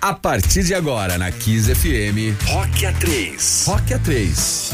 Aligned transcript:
A 0.00 0.14
partir 0.14 0.62
de 0.62 0.74
agora, 0.74 1.18
na 1.18 1.32
Kiss 1.32 1.74
FM, 1.74 2.38
Rock 2.46 2.86
A3. 2.86 3.66
Rock 3.66 3.94
A3. 3.94 4.72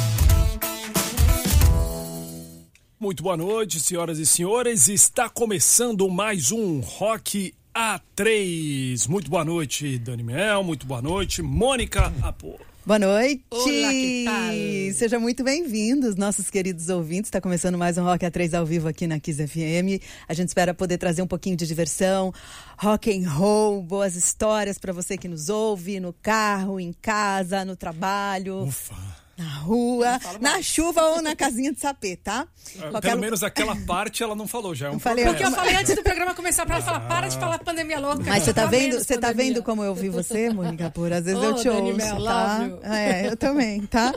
Muito 3.01 3.23
boa 3.23 3.35
noite, 3.35 3.81
senhoras 3.81 4.19
e 4.19 4.27
senhores. 4.27 4.87
Está 4.89 5.31
começando 5.31 6.11
mais 6.11 6.53
um 6.53 6.81
Rock 6.81 7.55
A3. 7.75 9.09
Muito 9.09 9.31
boa 9.31 9.47
noite, 9.47 9.99
Dani 9.99 10.23
Mel. 10.23 10.63
Muito 10.63 10.87
boa 10.87 11.01
noite, 11.01 11.41
Mônica 11.41 12.13
Apo. 12.23 12.61
Boa 12.87 12.99
noite! 12.99 13.43
Olá, 13.51 13.91
que 13.91 14.25
tal? 14.27 14.95
Sejam 14.95 15.19
muito 15.19 15.43
bem-vindos, 15.43 16.17
nossos 16.17 16.51
queridos 16.51 16.91
ouvintes. 16.91 17.29
Está 17.29 17.41
começando 17.41 17.79
mais 17.79 17.97
um 17.97 18.05
Rock 18.05 18.27
A3 18.27 18.59
ao 18.59 18.67
vivo 18.67 18.87
aqui 18.87 19.07
na 19.07 19.19
Kiss 19.19 19.47
FM. 19.47 20.05
A 20.29 20.35
gente 20.35 20.49
espera 20.49 20.75
poder 20.75 20.99
trazer 20.99 21.23
um 21.23 21.27
pouquinho 21.27 21.57
de 21.57 21.67
diversão, 21.67 22.31
rock 22.77 23.11
and 23.11 23.27
roll, 23.27 23.83
boas 23.83 24.17
histórias 24.17 24.77
para 24.77 24.93
você 24.93 25.17
que 25.17 25.27
nos 25.27 25.49
ouve 25.49 25.99
no 25.99 26.13
carro, 26.13 26.79
em 26.79 26.93
casa, 26.93 27.65
no 27.65 27.75
trabalho. 27.75 28.65
Ufa. 28.65 29.24
Na 29.37 29.49
rua, 29.59 30.19
na 30.41 30.61
chuva 30.63 31.03
ou 31.11 31.23
na 31.23 31.35
casinha 31.37 31.73
de 31.73 31.81
sapê, 31.81 32.17
tá? 32.17 32.47
Ah, 32.79 32.91
Qualquer 32.91 33.01
Pelo 33.09 33.15
lu- 33.17 33.21
menos 33.23 33.43
aquela 33.43 33.75
parte 33.87 34.23
ela 34.23 34.35
não 34.35 34.47
falou, 34.47 34.75
já 34.75 34.87
é 34.87 34.91
um 34.91 34.95
Não 34.95 34.99
falei. 35.01 35.25
Porque 35.25 35.45
eu 35.45 35.51
falei 35.51 35.75
antes 35.77 35.95
do 35.95 36.03
programa 36.03 36.35
começar 36.35 36.65
pra 36.67 36.77
ela 36.77 36.85
falar, 36.85 37.01
para 37.01 37.29
de 37.29 37.39
falar 37.39 37.59
pandemia 37.59 37.99
louca. 38.01 38.23
Mas 38.27 38.43
você 38.45 38.53
tá 38.53 38.65
Tá 38.65 38.71
vendo, 38.71 38.99
você 38.99 39.19
tá 39.19 39.31
vendo 39.33 39.63
como 39.63 39.83
eu 39.85 39.95
vi 39.95 40.09
você, 40.09 40.49
Mônica 40.51 40.89
Por? 40.91 41.13
Às 41.13 41.25
vezes 41.25 41.39
Ô, 41.41 41.45
eu 41.45 41.55
te 41.55 41.65
Dani 41.69 41.93
ouço, 41.93 41.97
Mel, 41.97 42.25
tá? 42.25 42.69
É, 42.85 43.27
eu 43.29 43.37
também, 43.37 43.83
tá? 43.87 44.13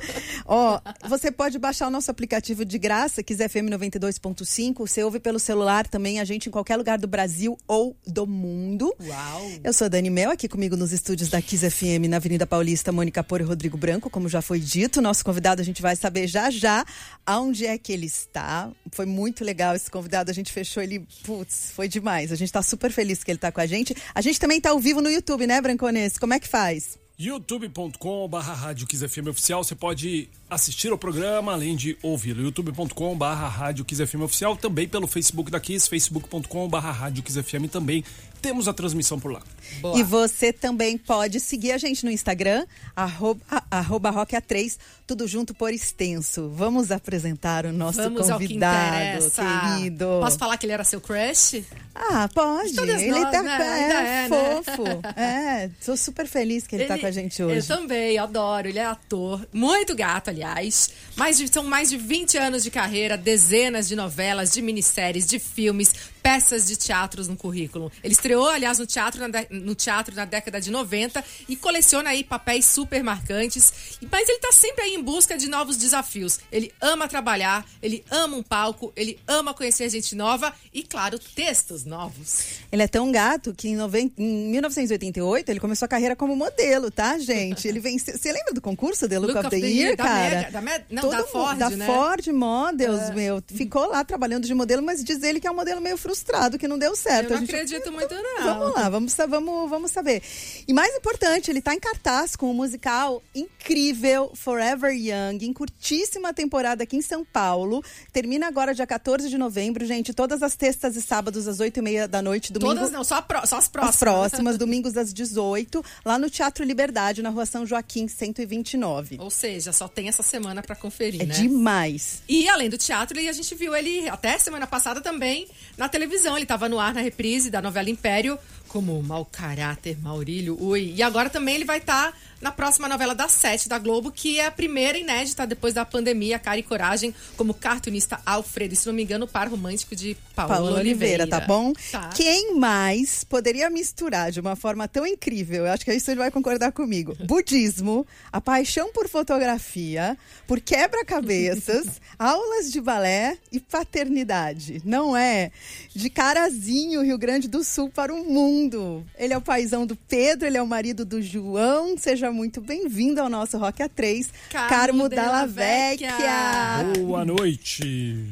Ó, 0.46 0.80
você 1.10 1.30
pode 1.32 1.60
baixar 1.60 1.88
o 1.88 1.90
nosso 1.90 2.10
aplicativo 2.10 2.64
de 2.64 2.78
graça, 2.80 3.22
Kiss 3.22 3.46
FM 3.50 3.70
92.5. 3.72 4.80
Você 4.88 5.04
ouve 5.04 5.20
pelo 5.20 5.40
celular 5.40 5.86
também 5.88 6.20
a 6.20 6.26
gente 6.26 6.48
em 6.48 6.52
qualquer 6.52 6.78
lugar 6.78 6.98
do 6.98 7.08
Brasil 7.08 7.58
ou 7.68 7.96
do 8.06 8.26
mundo. 8.26 8.94
Uau. 9.02 9.52
Eu 9.64 9.74
sou 9.74 9.86
a 9.86 9.90
Dani 9.90 10.10
Mel, 10.10 10.32
aqui 10.32 10.48
comigo 10.48 10.76
nos 10.78 10.92
estúdios 10.94 11.30
da 11.30 11.42
Kiss 11.42 11.70
FM 11.70 12.08
na 12.10 12.18
Avenida 12.18 12.46
Paulista, 12.48 12.92
Mônica 12.92 13.24
Por 13.24 13.42
e 13.42 13.44
Rodrigo 13.44 13.78
Branco, 13.78 14.10
como 14.10 14.30
já 14.30 14.42
foi 14.42 14.60
dito. 14.60 15.02
Nosso 15.08 15.24
convidado 15.24 15.62
a 15.62 15.64
gente 15.64 15.82
vai 15.82 15.96
saber 15.96 16.28
já 16.28 16.50
já 16.50 16.86
aonde 17.26 17.66
é 17.66 17.78
que 17.78 17.94
ele 17.94 18.06
está. 18.06 18.70
Foi 18.92 19.06
muito 19.06 19.42
legal 19.42 19.74
esse 19.74 19.90
convidado, 19.90 20.30
a 20.30 20.34
gente 20.34 20.52
fechou 20.52 20.84
ele, 20.84 21.08
putz, 21.24 21.72
foi 21.74 21.88
demais. 21.88 22.30
A 22.30 22.36
gente 22.36 22.52
tá 22.52 22.62
super 22.62 22.92
feliz 22.92 23.24
que 23.24 23.32
ele 23.32 23.38
tá 23.38 23.50
com 23.50 23.62
a 23.62 23.66
gente. 23.66 23.96
A 24.14 24.20
gente 24.20 24.38
também 24.38 24.60
tá 24.60 24.72
ao 24.72 24.80
vivo 24.82 25.00
no 25.00 25.10
YouTube, 25.10 25.48
né, 25.48 25.62
Branconês? 25.62 26.18
Como 26.18 26.34
é 26.34 26.42
que 26.42 26.48
faz? 26.48 27.00
youtube.com 27.18 28.28
barra 28.28 28.54
Rádio 28.54 28.86
FM 28.86 29.30
Oficial, 29.30 29.64
você 29.64 29.76
pode 29.76 30.30
assistir 30.50 30.92
ao 30.92 30.98
programa, 30.98 31.54
além 31.54 31.76
de 31.76 31.98
ouvi-lo. 32.02 32.42
youtube.com 32.42 33.18
barra 33.18 33.48
Rádio 33.48 33.86
FM 33.86 34.22
Oficial, 34.22 34.56
também 34.56 34.88
pelo 34.88 35.08
Facebook 35.08 35.52
da 35.52 35.60
Kiss, 35.60 35.90
facebook.com 35.90 36.68
barra 36.68 36.92
Rádio 36.92 37.24
FM 37.24 37.70
também. 37.72 38.04
Temos 38.42 38.68
a 38.68 38.74
transmissão 38.74 39.20
por 39.20 39.32
lá. 39.32 39.42
Boa. 39.82 40.00
E 40.00 40.04
você 40.04 40.54
também 40.54 40.98
pode 40.98 41.40
seguir 41.40 41.72
a 41.72 41.78
gente 41.78 42.06
no 42.06 42.12
Instagram, 42.12 42.66
arroba, 42.96 43.42
arroba 43.70 44.12
rockA3, 44.12 44.78
tudo 45.06 45.28
junto 45.28 45.54
por 45.54 45.74
extenso. 45.74 46.50
Vamos 46.50 46.92
apresentar 46.92 47.66
o 47.66 47.74
nosso 47.74 48.02
Vamos 48.02 48.30
ao 48.30 48.38
que 48.38 48.46
convidado, 48.46 48.96
interessa. 48.96 49.44
querido. 49.76 50.06
Posso 50.22 50.38
falar 50.38 50.58
que 50.58 50.66
ele 50.66 50.74
era 50.74 50.84
seu 50.84 51.02
crush? 51.02 51.64
Ah, 51.96 52.30
pode. 52.34 52.74
Todas 52.76 53.02
ele 53.02 53.20
nós, 53.20 53.32
tá 53.32 53.42
né? 53.42 53.58
é, 53.60 53.84
é, 53.84 53.90
né? 53.90 54.30
fofo. 54.30 54.84
É, 55.20 55.70
tô 55.84 55.98
super 55.98 56.28
feliz 56.28 56.68
que 56.68 56.76
ele, 56.76 56.86
tá 56.86 56.98
com 56.98 57.08
a 57.08 57.12
gente 57.12 57.42
hoje. 57.42 57.58
Eu 57.58 57.78
também, 57.78 58.18
adoro. 58.18 58.68
Ele 58.68 58.80
é 58.80 58.86
ator, 58.86 59.48
muito 59.52 59.96
gato, 59.96 60.30
aliás. 60.42 60.90
Mais 61.16 61.38
de- 61.38 61.48
são 61.52 61.64
mais 61.64 61.90
de 61.90 61.98
20 61.98 62.38
anos 62.38 62.64
de 62.64 62.70
carreira, 62.72 63.18
dezenas 63.18 63.88
de 63.88 63.96
novelas, 63.96 64.52
de 64.52 64.62
minisséries, 64.62 65.26
de 65.26 65.40
filmes, 65.40 65.94
peças 66.28 66.68
de 66.68 66.76
teatros 66.76 67.30
no 67.30 67.38
currículo. 67.38 67.90
Ele 68.04 68.12
estreou, 68.14 68.50
aliás, 68.50 68.78
no 68.80 68.86
teatro 68.86 69.26
na, 69.26 69.30
de- 69.42 69.48
no 69.50 69.74
teatro 69.74 70.14
na 70.14 70.26
década 70.26 70.60
de 70.60 70.70
90 70.70 71.24
e 71.48 71.56
coleciona 71.56 72.10
aí 72.10 72.22
papéis 72.22 72.66
super 72.66 73.02
marcantes. 73.02 73.98
E- 74.02 74.08
Mas 74.12 74.28
ele 74.28 74.40
tá 74.40 74.52
sempre 74.52 74.84
aí 74.84 74.94
em 74.96 75.02
busca 75.02 75.38
de 75.38 75.48
novos 75.48 75.78
desafios. 75.78 76.40
Ele 76.52 76.70
ama 76.82 77.08
trabalhar, 77.08 77.66
ele 77.82 78.04
ama 78.12 78.36
um 78.36 78.44
palco, 78.44 78.92
ele 78.94 79.18
ama 79.26 79.54
conhecer 79.54 79.90
gente 79.90 80.16
nova 80.16 80.54
e, 80.74 80.84
claro, 80.84 81.18
textos 81.18 81.86
novos. 81.86 82.60
Ele 82.74 82.84
é 82.84 82.88
tão 82.90 83.10
gato 83.10 83.54
que 83.56 83.70
em, 83.70 83.78
noven- 83.78 84.12
em 84.18 84.50
1988 84.50 85.50
ele 85.50 85.60
começou 85.62 85.86
a 85.86 85.90
carreira 85.90 86.14
como 86.16 86.36
modelo, 86.36 86.92
tá, 86.92 87.18
gente? 87.18 87.70
Ele 87.70 87.80
venceu. 87.80 88.18
Você 88.18 88.34
lembra 88.34 88.54
do 88.54 88.60
concurso 88.60 89.08
The 89.08 89.18
Look, 89.18 89.34
of, 89.38 89.50
the, 89.50 89.58
Year, 89.60 89.96
da 89.96 90.04
cara? 90.04 90.36
Mega- 90.36 90.52
da 90.52 90.84
não, 90.90 91.02
Todo 91.04 91.12
da 91.12 91.18
mundo- 91.20 91.28
Ford, 91.32 91.58
da 91.58 91.70
né? 91.70 91.86
Ford 91.86 92.28
Models, 92.28 93.12
meu. 93.16 93.42
Ficou 93.48 93.88
lá 93.88 94.04
trabalhando 94.04 94.46
de 94.46 94.54
modelo, 94.54 94.84
mas 94.84 95.02
diz 95.02 95.24
ele 95.24 95.40
que 95.40 95.48
é 95.48 95.52
um 95.52 95.56
modelo 95.56 95.80
meio 95.80 95.98
frustrado, 96.18 96.58
que 96.58 96.68
não 96.68 96.78
deu 96.80 96.96
certo. 96.96 97.32
Eu 97.32 97.40
não 97.40 97.46
gente- 97.46 97.54
acredito 97.56 97.92
muito, 97.92 98.14
não. 98.16 98.44
Vamos 98.60 98.74
lá, 98.76 98.90
vamos, 98.90 99.16
vamos, 99.16 99.70
vamos 99.70 99.92
saber. 99.92 100.22
E 100.68 100.74
mais 100.74 100.94
importante, 100.96 101.52
ele 101.52 101.62
tá 101.62 101.74
em 101.74 101.80
cartaz 101.80 102.36
com 102.36 102.50
um 102.50 102.54
musical 102.54 103.22
incrível, 103.36 104.32
Forever 104.34 104.92
Young, 104.94 105.46
em 105.46 105.54
curtíssima 105.54 106.34
temporada 106.34 106.84
aqui 106.84 106.98
em 106.98 107.02
São 107.02 107.24
Paulo. 107.24 107.84
Termina 108.12 108.48
agora 108.48 108.74
dia 108.74 108.88
14 108.88 109.30
de 109.30 109.38
novembro, 109.38 109.86
gente. 109.86 110.14
Todas 110.14 110.42
as 110.42 110.56
terças 110.56 110.96
e 110.96 111.02
sábados 111.02 111.48
às 111.48 111.60
8 111.60 111.78
e 111.78 111.82
meia 111.82 112.08
da 112.08 112.22
noite, 112.22 112.52
domingo. 112.52 112.74
Todas 112.76 112.92
não, 112.92 113.04
só, 113.04 113.16
a 113.16 113.22
pró- 113.22 113.46
só 113.46 113.58
as 113.58 113.68
próximas. 113.68 113.96
As 113.96 114.00
próximas, 114.00 114.58
domingos 114.58 114.98
às 114.98 115.14
18, 115.14 115.84
lá 116.04 116.18
no 116.18 116.30
Teatro 116.30 116.64
Liberdade, 116.64 117.22
na 117.22 117.30
rua 117.30 117.46
São 117.46 117.66
Joaquim, 117.66 118.08
129. 118.08 119.18
Ou 119.20 119.30
seja, 119.30 119.72
só 119.72 119.88
tem 119.88 120.08
essa 120.08 120.24
semana 120.24 120.62
pra 120.64 120.76
conferir, 120.76 121.22
É 121.22 121.26
né? 121.26 121.34
demais. 121.36 122.22
E 122.28 122.48
além 122.50 122.70
do 122.70 122.78
teatro, 122.78 123.18
a 123.20 123.32
gente 123.32 123.56
viu 123.56 123.76
ele 123.76 124.08
até 124.10 124.38
semana 124.38 124.66
passada 124.66 125.02
também 125.02 125.48
na 125.78 125.88
televisão. 125.90 126.07
Ele 126.36 126.44
estava 126.44 126.70
no 126.70 126.80
ar 126.80 126.94
na 126.94 127.02
reprise 127.02 127.50
da 127.50 127.62
novela 127.62 127.90
Império, 127.90 128.38
como 128.68 129.02
mau 129.02 129.26
caráter, 129.26 129.98
Maurílio, 130.00 130.58
ui. 130.62 130.94
E 130.96 131.04
agora 131.04 131.30
também 131.30 131.56
ele 131.56 131.66
vai 131.66 131.78
estar 131.78 132.14
na 132.42 132.52
próxima 132.52 132.88
novela 132.88 133.16
das 133.16 133.32
sete 133.32 133.68
da 133.68 133.80
Globo, 133.80 134.12
que 134.12 134.40
é 134.40 134.46
a 134.46 134.52
primeira 134.52 134.98
inédita 134.98 135.46
depois 135.48 135.74
da 135.74 135.86
pandemia, 135.86 136.38
Cara 136.38 136.60
e 136.60 136.64
Coragem, 136.64 137.14
como 137.36 137.54
cartunista 137.54 138.20
Alfredo, 138.26 138.74
e 138.74 138.78
se 138.78 138.88
não 138.88 138.94
me 138.94 139.04
engano, 139.04 139.26
o 139.26 139.28
par 139.28 139.48
romântico 139.48 139.96
de 139.96 140.16
Paulo, 140.36 140.54
Paulo 140.54 140.76
Oliveira, 140.76 141.26
tá 141.26 141.40
bom? 141.40 141.74
Tá. 141.92 142.10
Quem 142.10 142.56
mais 142.56 143.24
poderia 143.24 143.70
misturar 143.70 144.32
de 144.32 144.40
uma 144.40 144.56
forma 144.56 144.88
tão 144.88 145.06
incrível? 145.06 145.66
Eu 145.66 145.72
acho 145.72 145.84
que 145.84 145.94
isso 145.94 146.12
ele 146.12 146.20
vai 146.20 146.30
concordar 146.30 146.72
comigo. 146.72 147.16
Budismo, 147.26 148.06
a 148.32 148.40
paixão 148.40 148.92
por 148.94 149.08
fotografia, 149.08 150.18
por 150.46 150.60
quebra-cabeças, 150.60 152.00
aulas 152.20 152.72
de 152.72 152.80
balé 152.80 153.38
e 153.52 153.60
paternidade. 153.60 154.82
Não 154.86 155.18
é? 155.18 155.52
De 155.94 156.10
Carazinho, 156.10 157.02
Rio 157.02 157.18
Grande 157.18 157.48
do 157.48 157.64
Sul 157.64 157.90
para 157.90 158.14
o 158.14 158.24
mundo. 158.24 159.04
Ele 159.18 159.34
é 159.34 159.38
o 159.38 159.42
paizão 159.42 159.86
do 159.86 159.96
Pedro, 159.96 160.46
ele 160.46 160.58
é 160.58 160.62
o 160.62 160.68
marido 160.68 161.04
do 161.04 161.22
João. 161.22 161.98
Seja 161.98 162.27
muito 162.32 162.62
bem-vindo 162.62 163.22
ao 163.22 163.30
nosso 163.30 163.58
Rock 163.58 163.82
A3, 163.84 164.28
Carmo 164.50 164.70
Carmo 164.70 165.10
Della 165.10 165.24
Dalla 165.26 165.48
Vecchia. 165.48 166.12
Vecchia. 166.12 167.04
Boa 167.06 167.26
noite. 167.26 168.26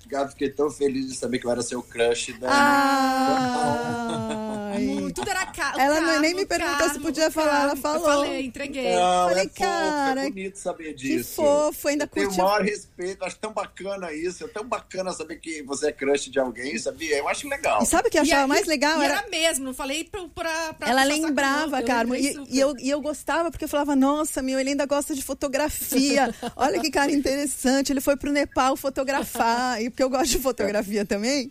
Obrigado, 0.00 0.30
fiquei 0.30 0.50
tão 0.50 0.70
feliz 0.70 1.08
de 1.08 1.14
saber 1.14 1.38
que 1.38 1.46
eu 1.46 1.50
era 1.50 1.62
seu 1.62 1.82
crush. 1.82 2.32
Da... 2.38 2.48
Ai. 4.76 5.12
Tudo 5.12 5.30
era 5.30 5.46
ca... 5.46 5.74
o 5.76 5.80
Ela 5.80 6.00
não- 6.00 6.20
nem 6.20 6.34
me 6.34 6.44
perguntou 6.46 6.76
Carmo, 6.76 6.94
se 6.94 7.00
podia 7.00 7.30
falar, 7.30 7.62
ela 7.64 7.76
falou. 7.76 8.08
Eu 8.24 8.24
falei, 8.26 8.46
entreguei. 8.46 8.94
Não, 8.94 9.28
Falei, 9.28 9.44
é 9.44 9.48
fofo, 9.48 9.60
cara, 9.60 10.20
é 10.26 10.28
bonito 10.30 10.56
saber 10.58 10.94
Que 10.94 10.94
disso. 10.94 11.34
fofo, 11.42 11.88
ainda 11.88 12.04
Eu 12.04 12.08
tenho 12.08 12.26
o 12.26 12.28
curtiu. 12.30 12.44
maior 12.44 12.62
respeito, 12.62 13.24
acho 13.24 13.36
tão 13.38 13.52
bacana 13.52 14.12
isso, 14.12 14.44
é 14.44 14.48
tão 14.48 14.64
bacana 14.64 15.12
saber 15.12 15.36
que 15.36 15.62
você 15.62 15.88
é 15.88 15.92
crush 15.92 16.30
de 16.30 16.38
alguém, 16.38 16.78
sabia? 16.78 17.16
Eu 17.18 17.28
acho 17.28 17.48
legal. 17.48 17.82
E 17.82 17.86
sabe 17.86 18.08
o 18.08 18.10
que 18.10 18.18
eu 18.18 18.24
E 18.24 18.30
achava 18.30 18.44
a- 18.44 18.48
mais 18.48 18.66
legal? 18.66 19.00
E 19.00 19.04
Era... 19.04 19.18
era 19.18 19.28
mesmo, 19.28 19.64
não 19.64 19.74
falei 19.74 20.04
pra, 20.04 20.22
pra, 20.34 20.72
pra 20.74 20.88
Ela 20.90 21.04
lembrava. 21.04 21.80
Eu 21.80 21.86
Carmo, 21.86 22.14
e, 22.14 22.34
e 22.50 22.58
eu, 22.60 22.74
e 22.78 22.90
eu 22.90 23.00
gostava 23.00 23.50
porque 23.50 23.64
eu 23.64 23.68
falava, 23.68 23.94
nossa, 23.96 24.42
meu, 24.42 24.58
ele 24.58 24.70
ainda 24.70 24.86
gosta 24.86 25.14
de 25.14 25.22
fotografia. 25.22 26.34
Olha 26.56 26.80
que 26.80 26.90
cara 26.90 27.10
interessante, 27.12 27.92
ele 27.92 28.00
foi 28.00 28.16
pro 28.16 28.32
Nepal 28.32 28.76
fotografar, 28.76 29.80
e 29.80 29.88
porque 29.90 30.02
eu 30.02 30.10
gosto 30.10 30.30
de 30.32 30.38
fotografia 30.38 31.04
também. 31.04 31.50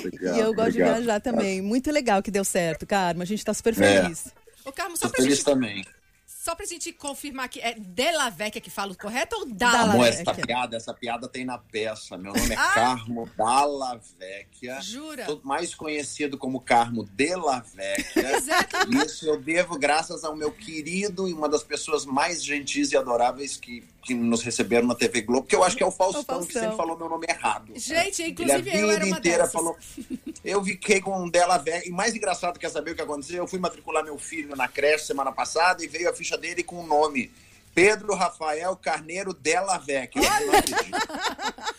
Obrigado, 0.00 0.36
e 0.36 0.40
eu 0.40 0.54
gosto 0.54 0.72
de 0.72 0.78
obrigado. 0.82 0.96
viajar 0.96 1.20
também. 1.20 1.60
Muito 1.62 1.90
legal 1.90 2.22
que 2.22 2.30
deu 2.30 2.44
certo, 2.44 2.86
Carmo, 2.86 3.22
a 3.22 3.26
gente 3.26 3.44
tá 3.44 3.52
super 3.54 3.72
É. 3.80 4.02
feliz. 4.02 4.32
Ô, 4.64 4.72
Carmo, 4.72 4.96
só 4.96 5.06
Tô 5.06 5.12
pra, 5.14 5.22
feliz 5.22 5.36
gente, 5.38 5.44
também. 5.44 5.84
só 6.26 6.54
pra 6.54 6.66
gente 6.66 6.92
confirmar 6.92 7.48
que 7.48 7.60
é 7.60 7.74
Della 7.78 8.28
Vecchia 8.30 8.60
que 8.60 8.70
fala 8.70 8.92
o 8.92 8.96
correto 8.98 9.36
ou? 9.36 9.46
Vecchia. 9.46 10.22
essa 10.22 10.34
piada, 10.34 10.76
essa 10.76 10.94
piada 10.94 11.28
tem 11.28 11.44
na 11.44 11.56
peça. 11.58 12.16
Meu 12.18 12.32
nome 12.32 12.52
é 12.52 12.56
Ah! 12.56 12.72
Carmo 12.74 13.28
Dalla 13.36 14.00
Vecchia. 14.18 14.80
Jura? 14.80 15.24
Tô 15.26 15.40
mais 15.44 15.74
conhecido 15.74 16.36
como 16.36 16.60
Carmo 16.60 17.04
Della 17.04 17.60
Vecchia. 17.60 18.22
Pois 18.30 18.48
é, 18.48 18.64
que- 18.64 18.96
Isso 19.06 19.26
eu 19.28 19.40
devo 19.40 19.78
graças 19.78 20.24
ao 20.24 20.34
meu 20.36 20.50
querido 20.50 21.28
e 21.28 21.32
uma 21.32 21.48
das 21.48 21.62
pessoas 21.62 22.04
mais 22.04 22.44
gentis 22.44 22.90
e 22.92 22.96
adoráveis 22.96 23.56
que, 23.56 23.84
que 24.06 24.14
nos 24.14 24.42
receberam 24.42 24.86
na 24.86 24.94
TV 24.94 25.22
Globo, 25.22 25.46
que 25.46 25.54
eu 25.56 25.64
acho 25.64 25.76
que 25.76 25.82
é 25.82 25.86
o 25.86 25.90
Faustão, 25.90 26.20
O 26.22 26.24
Faustão. 26.24 26.46
que 26.46 26.52
sempre 26.52 26.76
falou 26.76 26.96
meu 26.96 27.08
nome 27.08 27.26
errado. 27.28 27.72
Gente, 27.74 28.22
Ele 28.22 28.28
a 28.52 28.58
inclusive 28.58 28.78
eu 28.80 28.88
vida 28.88 29.08
inteira 29.08 29.38
dessas. 29.38 29.52
falou. 29.52 29.76
Eu 30.44 30.62
fiquei 30.64 31.00
com 31.00 31.18
um 31.24 31.28
dela 31.28 31.58
velha. 31.58 31.82
E 31.86 31.90
mais 31.90 32.14
engraçado, 32.14 32.58
quer 32.58 32.70
saber 32.70 32.92
o 32.92 32.94
que 32.94 33.02
aconteceu? 33.02 33.38
Eu 33.38 33.48
fui 33.48 33.58
matricular 33.58 34.04
meu 34.04 34.16
filho 34.18 34.54
na 34.54 34.68
creche 34.68 35.06
semana 35.06 35.32
passada 35.32 35.82
e 35.84 35.88
veio 35.88 36.08
a 36.08 36.14
ficha 36.14 36.38
dele 36.38 36.62
com 36.62 36.76
o 36.82 36.86
nome 36.86 37.30
Pedro 37.74 38.14
Rafael 38.14 38.74
Carneiro 38.76 39.34
Della 39.34 39.76
Vecchia. 39.78 40.22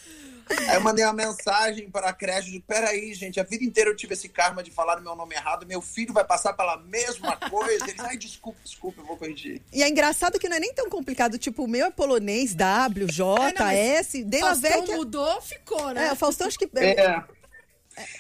Aí 0.50 0.76
eu 0.76 0.82
mandei 0.82 1.04
uma 1.06 1.14
mensagem 1.14 1.90
para 1.90 2.10
a 2.10 2.14
creche 2.14 2.52
de 2.52 2.60
peraí, 2.60 3.14
gente, 3.14 3.40
a 3.40 3.44
vida 3.44 3.64
inteira 3.64 3.90
eu 3.90 3.96
tive 3.96 4.14
esse 4.14 4.30
karma 4.30 4.64
de 4.64 4.72
falar 4.72 5.00
o 5.00 5.02
meu 5.02 5.16
nome 5.16 5.36
errado, 5.36 5.66
meu 5.66 5.82
filho 5.82 6.14
vai 6.14 6.24
passar 6.24 6.54
pela 6.54 6.78
mesma 6.78 7.36
coisa. 7.36 7.84
Eles, 7.86 8.00
ai, 8.00 8.18
desculpa, 8.18 8.60
desculpa, 8.64 9.02
eu 9.02 9.06
vou 9.06 9.18
corrigir. 9.18 9.62
E 9.74 9.84
é 9.84 9.90
engraçado 9.90 10.40
que 10.40 10.48
não 10.48 10.58
é 10.58 10.60
nem 10.60 10.74
tão 10.74 10.90
complicado. 10.90 11.38
Tipo, 11.38 11.64
o 11.64 11.68
meu 11.68 11.88
é 11.88 11.92
polonês, 11.92 12.54
W, 12.54 13.08
J, 13.08 13.50
É, 13.50 13.54
não, 13.54 13.68
S, 13.68 14.24
de 14.24 14.40
la 14.40 14.48
Faustão 14.50 14.72
Vecchia. 14.82 14.96
mudou, 14.96 15.42
ficou, 15.42 15.90
né? 15.94 16.08
É, 16.08 16.12
o 16.12 16.16
Faustão 16.16 16.48
acho 16.48 16.58
que. 16.58 16.70
É. 16.78 17.24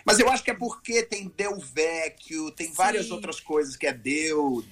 Mas 0.04 0.20
eu 0.20 0.30
acho 0.30 0.44
que 0.44 0.52
é 0.52 0.56
porque 0.56 1.04
tem 1.04 1.32
Del 1.36 1.58
Vecchio, 1.60 2.52
tem 2.52 2.72
várias 2.72 3.08
Sim. 3.08 3.14
outras 3.14 3.40
coisas 3.40 3.76
que 3.76 3.86
é 3.86 3.94
Deu, 3.94 4.64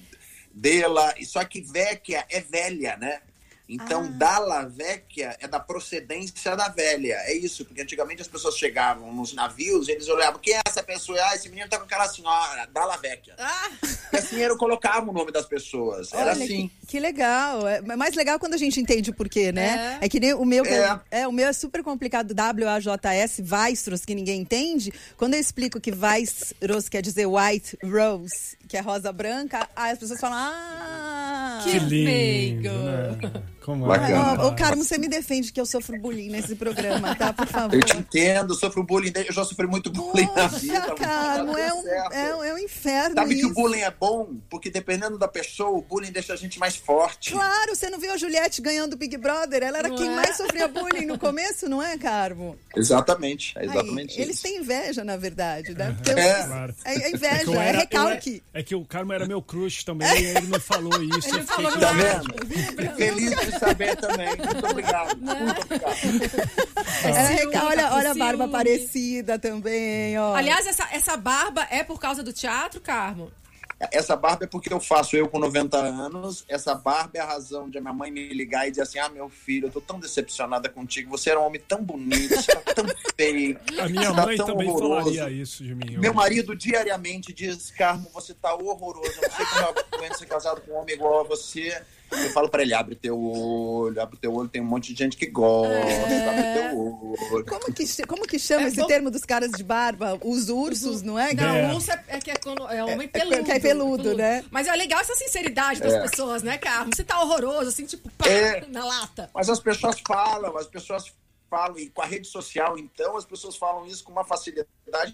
Dela, 0.52 1.14
e 1.18 1.24
só 1.24 1.44
que 1.44 1.60
Vecchia 1.60 2.24
é 2.28 2.40
velha, 2.40 2.96
né? 2.96 3.20
Então, 3.68 4.04
Ah. 4.04 4.08
Dalla 4.16 4.64
Vecchia 4.64 5.36
é 5.40 5.48
da 5.48 5.58
procedência 5.58 6.54
da 6.56 6.68
velha. 6.68 7.14
É 7.24 7.34
isso, 7.34 7.64
porque 7.64 7.82
antigamente 7.82 8.22
as 8.22 8.28
pessoas 8.28 8.56
chegavam 8.56 9.12
nos 9.12 9.32
navios 9.32 9.88
e 9.88 9.92
eles 9.92 10.08
olhavam, 10.08 10.40
quem 10.40 10.54
é 10.54 10.60
essa 10.66 10.82
pessoa? 10.82 11.18
Ah, 11.20 11.34
esse 11.34 11.48
menino 11.48 11.68
tá 11.68 11.78
com 11.78 11.84
aquela 11.84 12.08
senhora, 12.08 12.68
Dalla 12.72 12.96
Vecchia. 12.96 13.34
Ah, 13.38 13.70
E 14.12 14.16
assim 14.16 14.36
eu 14.36 14.56
colocava 14.56 15.10
o 15.10 15.12
nome 15.12 15.32
das 15.32 15.46
pessoas. 15.46 16.12
Era 16.12 16.22
Olha, 16.22 16.32
assim. 16.32 16.70
Que, 16.80 16.86
que 16.86 17.00
legal. 17.00 17.66
É 17.66 17.80
mais 17.96 18.14
legal 18.14 18.38
quando 18.38 18.54
a 18.54 18.58
gente 18.58 18.80
entende 18.80 19.10
o 19.10 19.14
porquê, 19.14 19.50
né? 19.50 19.98
É, 20.00 20.08
que 20.08 20.20
nem 20.20 20.32
o 20.32 20.44
meu, 20.44 20.64
é. 20.64 21.00
É. 21.10 21.20
é, 21.22 21.28
o 21.28 21.32
meu 21.32 21.48
é 21.48 21.52
super 21.52 21.82
complicado, 21.82 22.32
W-A-J-S, 22.32 23.42
Weistros, 23.42 24.04
que 24.04 24.14
ninguém 24.14 24.40
entende. 24.42 24.92
Quando 25.16 25.34
eu 25.34 25.40
explico 25.40 25.80
que 25.80 25.90
Weistros 25.92 26.88
quer 26.88 27.02
dizer 27.02 27.26
white 27.26 27.76
rose, 27.84 28.56
que 28.68 28.76
é 28.76 28.80
rosa 28.80 29.12
branca, 29.12 29.68
aí 29.74 29.92
as 29.92 29.98
pessoas 29.98 30.20
falam, 30.20 30.38
ah... 30.38 31.35
Que 31.64 31.70
Que 31.72 31.78
lindo, 31.78 32.04
meigo. 32.04 32.68
né? 32.68 33.32
Como 33.66 33.84
Bacana. 33.84 34.44
Ô, 34.44 34.48
ô, 34.48 34.54
Carmo, 34.54 34.84
você 34.84 34.96
me 34.96 35.08
defende 35.08 35.50
que 35.52 35.60
eu 35.60 35.66
sofro 35.66 35.98
bullying 35.98 36.28
nesse 36.30 36.54
programa, 36.54 37.16
tá? 37.16 37.32
Por 37.32 37.48
favor. 37.48 37.74
Eu 37.74 37.82
te 37.82 37.96
entendo, 37.96 38.54
sofro 38.54 38.84
bullying, 38.84 39.12
eu 39.16 39.32
já 39.32 39.44
sofri 39.44 39.66
muito 39.66 39.90
bullying 39.90 40.28
na 40.36 40.46
vida. 40.46 40.80
Poxa, 40.82 40.94
Carmo, 40.94 41.58
é 41.58 41.74
um, 41.74 41.88
é, 42.12 42.36
um- 42.36 42.44
é 42.44 42.54
um 42.54 42.58
inferno 42.58 43.16
Sabe 43.16 43.34
que 43.34 43.40
isso. 43.40 43.50
o 43.50 43.54
bullying 43.54 43.80
é 43.80 43.90
bom? 43.90 44.28
Porque 44.48 44.70
dependendo 44.70 45.18
da 45.18 45.26
pessoa, 45.26 45.70
o 45.70 45.82
bullying 45.82 46.12
deixa 46.12 46.32
a 46.32 46.36
gente 46.36 46.60
mais 46.60 46.76
forte. 46.76 47.32
Claro, 47.32 47.74
você 47.74 47.90
não 47.90 47.98
viu 47.98 48.12
a 48.12 48.16
Juliette 48.16 48.62
ganhando 48.62 48.92
o 48.92 48.96
Big 48.96 49.16
Brother? 49.16 49.64
Ela 49.64 49.78
era 49.78 49.88
Não 49.88 49.96
quem 49.96 50.06
é? 50.12 50.14
mais 50.14 50.36
sofria 50.36 50.68
bullying 50.68 51.06
no 51.06 51.18
começo, 51.18 51.68
não 51.68 51.82
é, 51.82 51.98
Carmo? 51.98 52.56
Exatamente, 52.76 53.52
é 53.56 53.62
Aí, 53.62 53.66
exatamente 53.66 54.20
eles 54.20 54.36
isso. 54.36 54.42
têm 54.44 54.58
inveja, 54.58 55.02
na 55.02 55.16
verdade, 55.16 55.74
né? 55.74 55.92
Porque 55.92 56.10
É. 56.20 56.40
eu- 56.42 56.46
Claro. 56.46 56.74
é, 56.84 56.94
é 56.94 57.00
que 57.00 57.16
inveja, 57.16 57.34
é 57.34 57.68
era- 57.68 57.78
eu 57.78 57.80
recalque. 57.80 58.42
era- 58.54 58.60
É 58.60 58.62
que 58.62 58.74
o 58.76 58.84
Carmo 58.84 59.12
era 59.12 59.26
meu 59.26 59.42
crush 59.42 59.82
também, 59.84 60.08
e 60.22 60.26
ele 60.36 60.46
não 60.46 60.60
falou 60.60 60.92
isso. 61.02 61.28
Ele 61.34 61.42
Tá 61.46 61.92
vendo? 61.92 62.96
Feliz 62.96 63.30
de 63.40 63.58
saber 63.58 63.96
também. 63.96 64.28
Muito 64.36 64.66
obrigado. 64.70 65.16
Muito 65.16 65.62
obrigado. 65.64 65.96
Ciúme, 65.96 67.34
recal- 67.34 67.52
tá 67.52 67.66
olha, 67.68 67.92
olha 67.94 68.10
a 68.10 68.14
barba 68.14 68.48
parecida 68.48 69.38
também, 69.38 70.18
ó. 70.18 70.34
Aliás, 70.34 70.66
essa, 70.66 70.86
essa 70.92 71.16
barba 71.16 71.66
é 71.70 71.82
por 71.84 71.98
causa 72.00 72.22
do 72.22 72.32
teatro, 72.32 72.80
Carmo? 72.80 73.30
Essa 73.78 74.16
barba 74.16 74.44
é 74.44 74.46
porque 74.46 74.72
eu 74.72 74.80
faço 74.80 75.16
eu 75.16 75.28
com 75.28 75.38
90 75.38 75.76
anos. 75.76 76.44
Essa 76.48 76.74
barba 76.74 77.10
é 77.14 77.20
a 77.20 77.26
razão 77.26 77.68
de 77.68 77.76
a 77.76 77.80
minha 77.80 77.92
mãe 77.92 78.10
me 78.10 78.28
ligar 78.28 78.66
e 78.66 78.70
dizer 78.70 78.82
assim: 78.82 78.98
Ah, 78.98 79.08
meu 79.08 79.28
filho, 79.28 79.66
eu 79.66 79.70
tô 79.70 79.82
tão 79.82 80.00
decepcionada 80.00 80.68
contigo. 80.68 81.10
Você 81.10 81.30
era 81.30 81.40
um 81.40 81.44
homem 81.44 81.60
tão 81.60 81.84
bonito, 81.84 82.34
você 82.34 82.54
tá 82.54 82.74
tão 82.74 82.86
feio. 83.14 83.60
A 83.78 83.88
minha 83.88 84.14
tá 84.14 84.26
mãe 84.26 84.36
tão 84.36 84.46
também 84.46 84.68
horroroso. 84.68 85.14
falaria 85.14 85.30
isso 85.30 85.62
de 85.62 85.74
mim. 85.74 85.98
Meu 85.98 86.14
marido 86.14 86.56
diariamente 86.56 87.34
diz: 87.34 87.70
Carmo, 87.70 88.08
você 88.14 88.32
tá 88.32 88.54
horroroso. 88.54 89.12
Eu 89.20 89.28
não 89.28 89.36
sei 89.36 89.46
como 89.46 89.60
eu 89.60 89.84
aguento 89.92 90.18
ser 90.18 90.26
casado 90.26 90.60
com 90.62 90.72
um 90.72 90.76
homem 90.76 90.94
igual 90.94 91.20
a 91.20 91.24
você. 91.24 91.82
Eu 92.10 92.30
falo 92.30 92.48
pra 92.48 92.62
ele: 92.62 92.72
abre 92.74 92.94
teu 92.94 93.18
olho, 93.20 94.00
abre 94.00 94.16
teu 94.18 94.32
olho. 94.34 94.48
Tem 94.48 94.60
um 94.62 94.64
monte 94.64 94.92
de 94.92 94.98
gente 94.98 95.16
que 95.16 95.26
gosta, 95.26 95.74
abre 95.76 96.68
teu 96.68 96.78
olho. 96.78 97.44
Como 97.46 97.72
que, 97.72 98.06
como 98.06 98.22
que 98.26 98.38
chama 98.38 98.62
É 98.64 98.68
esse 98.68 98.76
bom- 98.76 98.86
termo 98.86 99.10
dos 99.10 99.22
caras 99.24 99.50
de 99.50 99.62
barba? 99.64 100.18
Os 100.24 100.48
ursos, 100.48 101.02
não 101.02 101.18
é? 101.18 101.34
Não, 101.34 101.54
É. 101.54 101.72
urso 101.74 101.90
é, 101.90 102.04
é 102.08 102.18
que 102.18 102.30
é, 102.30 102.36
quando- 102.36 102.66
é 102.68 102.82
homem 102.84 103.10
É, 103.12 103.18
é 103.18 103.20
peludo. 103.24 103.44
que 103.44 103.52
é 103.52 103.60
peludo, 103.60 104.14
né? 104.14 104.44
Mas 104.50 104.66
é 104.66 104.74
legal 104.76 105.00
essa 105.00 105.14
sinceridade 105.14 105.80
das 105.80 105.92
É. 105.94 106.00
pessoas, 106.08 106.42
né, 106.42 106.58
Carmo? 106.58 106.94
Você 106.94 107.04
tá 107.04 107.20
horroroso, 107.22 107.68
assim, 107.68 107.84
tipo, 107.84 108.08
pá, 108.16 108.28
É. 108.28 108.64
na 108.68 108.84
lata. 108.84 109.30
Mas 109.34 109.48
as 109.48 109.60
pessoas 109.60 109.96
falam, 110.06 110.56
as 110.56 110.66
pessoas 110.66 111.12
falam, 111.48 111.78
e 111.78 111.88
com 111.90 112.02
a 112.02 112.06
rede 112.06 112.26
social, 112.26 112.78
então, 112.78 113.16
as 113.16 113.24
pessoas 113.24 113.56
falam 113.56 113.86
isso 113.86 114.04
com 114.04 114.12
uma 114.12 114.24
facilidade 114.24 114.66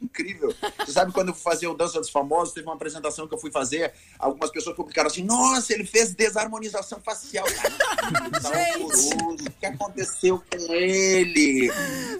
incrível. 0.02 0.54
Você 0.78 0.92
sabe, 0.92 1.12
quando 1.12 1.28
eu 1.28 1.34
fui 1.34 1.42
fazer 1.42 1.66
o 1.66 1.74
Dança 1.74 1.98
dos 1.98 2.10
Famosos, 2.10 2.54
teve 2.54 2.66
uma 2.66 2.74
apresentação 2.74 3.26
que 3.26 3.34
eu 3.34 3.38
fui 3.38 3.50
fazer, 3.50 3.92
algumas 4.18 4.50
pessoas 4.50 4.76
publicaram 4.76 5.08
assim, 5.08 5.22
nossa, 5.22 5.72
ele 5.72 5.84
fez 5.84 6.14
desarmonização 6.14 7.00
facial. 7.02 7.44
Tá 7.46 8.50
o 9.22 9.50
que 9.52 9.66
aconteceu 9.66 10.42
com 10.50 10.72
ele? 10.72 11.70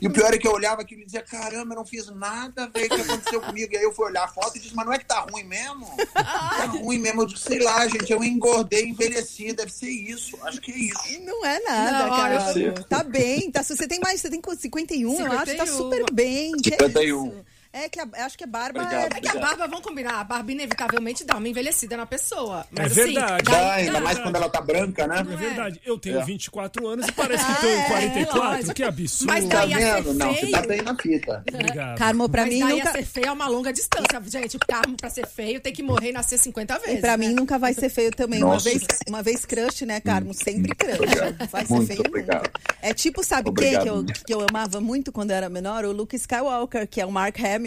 E 0.01 0.07
o 0.07 0.13
pior 0.13 0.33
é 0.33 0.39
que 0.39 0.47
eu 0.47 0.53
olhava 0.53 0.83
aquilo 0.83 1.03
e 1.03 1.05
dizia, 1.05 1.23
caramba, 1.23 1.75
eu 1.75 1.79
não 1.79 1.87
fiz 1.87 2.09
nada, 2.09 2.69
velho, 2.69 2.87
o 2.87 2.97
que 2.97 3.03
aconteceu 3.03 3.41
comigo? 3.41 3.73
E 3.73 3.77
aí 3.77 3.83
eu 3.83 3.93
fui 3.93 4.07
olhar 4.07 4.25
a 4.25 4.29
foto 4.29 4.57
e 4.57 4.61
disse, 4.61 4.75
mas 4.75 4.87
não 4.87 4.93
é 4.93 4.99
que 4.99 5.07
tá 5.07 5.21
ruim 5.21 5.45
mesmo? 5.45 5.87
Tá 6.15 6.67
ruim 6.67 6.99
mesmo. 6.99 7.23
Eu 7.23 7.27
disse, 7.27 7.45
sei 7.45 7.61
lá, 7.61 7.87
gente, 7.89 8.13
eu 8.13 8.23
engordei, 8.23 8.85
envelheci, 8.85 9.53
deve 9.53 9.73
ser 9.73 9.91
isso. 9.91 10.37
Acho 10.43 10.61
que 10.61 10.73
é 10.73 10.77
isso. 10.77 11.21
Não 11.23 11.45
é 11.45 11.61
nada, 11.61 12.07
Não, 12.07 12.17
cara. 12.17 12.85
Tá 12.85 13.03
bem, 13.03 13.51
tá, 13.51 13.63
se 13.63 13.77
você 13.77 13.87
tem 13.87 14.01
mais, 14.03 14.21
você 14.21 14.31
tem 14.31 14.41
51, 14.61 15.21
eu 15.21 15.33
acho, 15.33 15.57
tá 15.57 15.67
51. 15.67 15.77
super 15.77 16.05
bem. 16.13 16.53
que 16.53 16.71
51. 16.71 17.52
É 17.73 17.89
que 17.89 17.99
a- 17.99 18.09
acho 18.27 18.37
que 18.37 18.45
a 18.45 18.47
barba 18.47 18.83
Obrigado. 18.83 19.15
é... 19.15 19.19
É 19.19 19.21
que 19.21 19.29
a 19.29 19.41
barba, 19.41 19.67
vamos 19.67 19.81
combinar, 19.85 20.21
a 20.21 20.25
barba 20.25 20.53
inevitavelmente 20.53 21.25
dá 21.25 21.37
uma 21.37 21.49
envelhecida 21.49 21.97
na 21.97 22.05
pessoa. 22.05 22.67
Mas, 22.71 22.97
É 22.99 23.03
assim, 23.03 23.13
verdade. 23.15 23.45
daí- 23.45 23.55
Dá, 23.65 23.73
ainda 23.73 24.01
mais 24.01 24.19
quando 24.19 24.37
ela 24.37 24.49
tá 24.51 24.61
branca, 24.61 25.07
né? 25.07 25.21
É 25.21 25.23
verdade, 25.37 25.81
eu 25.85 25.99
tenho 25.99 26.21
É. 26.21 26.25
24 26.25 26.87
anos 26.87 27.09
e 27.09 27.13
parece 27.13 27.45
que 27.47 27.61
tenho 27.61 27.87
44. 27.87 28.39
lógico. 28.43 28.75
Que 28.75 28.83
absurdo. 28.85 29.33
Mas 29.33 29.45
Tá 29.49 29.57
daí 29.61 29.71
ia 29.71 29.79
ser 29.79 30.03
vendo? 30.03 30.15
Não, 30.15 30.35
você 30.35 30.51
tá 30.51 30.61
bem 30.63 30.83
na 30.83 30.97
fita. 30.97 31.45
Obrigado. 31.53 31.99
Carmo, 31.99 32.29
pra 32.29 32.43
Mas 32.43 32.53
mim 32.55 32.61
daí 32.61 32.69
nunca... 32.77 32.85
ia 32.85 32.93
ser 32.93 33.05
feio 33.07 33.31
a 33.31 33.33
uma 33.33 33.49
longa 33.49 33.73
distância. 33.73 34.23
Gente, 34.27 34.57
o 34.57 34.61
Carmo, 34.61 34.97
pra 34.97 35.09
ser 35.11 35.27
feio, 35.27 35.61
tem 35.61 35.73
que 35.73 35.83
morrer 35.83 36.11
e 36.11 36.13
nascer 36.13 36.39
50 36.39 36.79
vezes. 36.79 36.99
E 36.99 37.01
pra 37.01 37.17
né? 37.17 37.27
mim 37.29 37.35
nunca 37.35 37.59
vai 37.59 37.73
ser 37.73 37.89
feio 37.89 38.11
também. 38.11 38.43
Uma 38.45 38.59
vez, 38.59 38.83
uma 39.09 39.23
vez 39.23 39.45
crush, 39.47 39.87
né, 39.87 39.99
Carmo? 40.01 40.35
Sempre 40.35 40.75
crush. 40.75 40.97
Obrigado. 40.97 41.49
Vai 41.51 41.65
ser 41.65 41.73
Muito 41.73 41.87
feio 41.89 42.01
obrigado. 42.07 42.43
nunca. 42.47 42.53
É 42.83 42.93
tipo, 42.93 43.25
sabe 43.25 43.51
quem 43.53 43.71
que 43.81 43.89
eu, 43.89 43.95
Obrigado. 43.95 44.25
que 44.27 44.35
eu 44.35 44.47
amava 44.49 44.81
muito 44.81 45.11
quando 45.11 45.31
eu 45.31 45.37
era 45.37 45.49
menor? 45.49 45.85
O 45.87 45.93
Luke 45.93 46.15
Skywalker, 46.17 46.87
que 46.87 47.01
é 47.01 47.07
o 47.07 47.11
Mark 47.11 47.39
Hamill. 47.41 47.62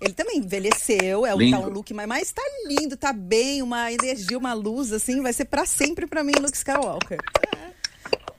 Ele 0.00 0.12
também 0.12 0.38
envelheceu, 0.38 1.24
é 1.26 1.34
um, 1.34 1.38
Lindo. 1.38 1.56
tá 1.58 1.66
um 1.66 1.70
look, 1.70 1.92
mas, 1.94 2.06
mas 2.06 2.32
tá 2.32 2.42
lindo, 2.66 2.96
tá 2.96 3.12
bem, 3.12 3.62
uma 3.62 3.92
energia, 3.92 4.36
uma 4.38 4.52
luz, 4.52 4.92
assim. 4.92 5.20
Vai 5.22 5.32
ser 5.32 5.44
pra 5.46 5.64
sempre 5.66 6.06
pra 6.06 6.22
mim, 6.24 6.32
Luke 6.40 6.56
Skywalker. 6.56 7.18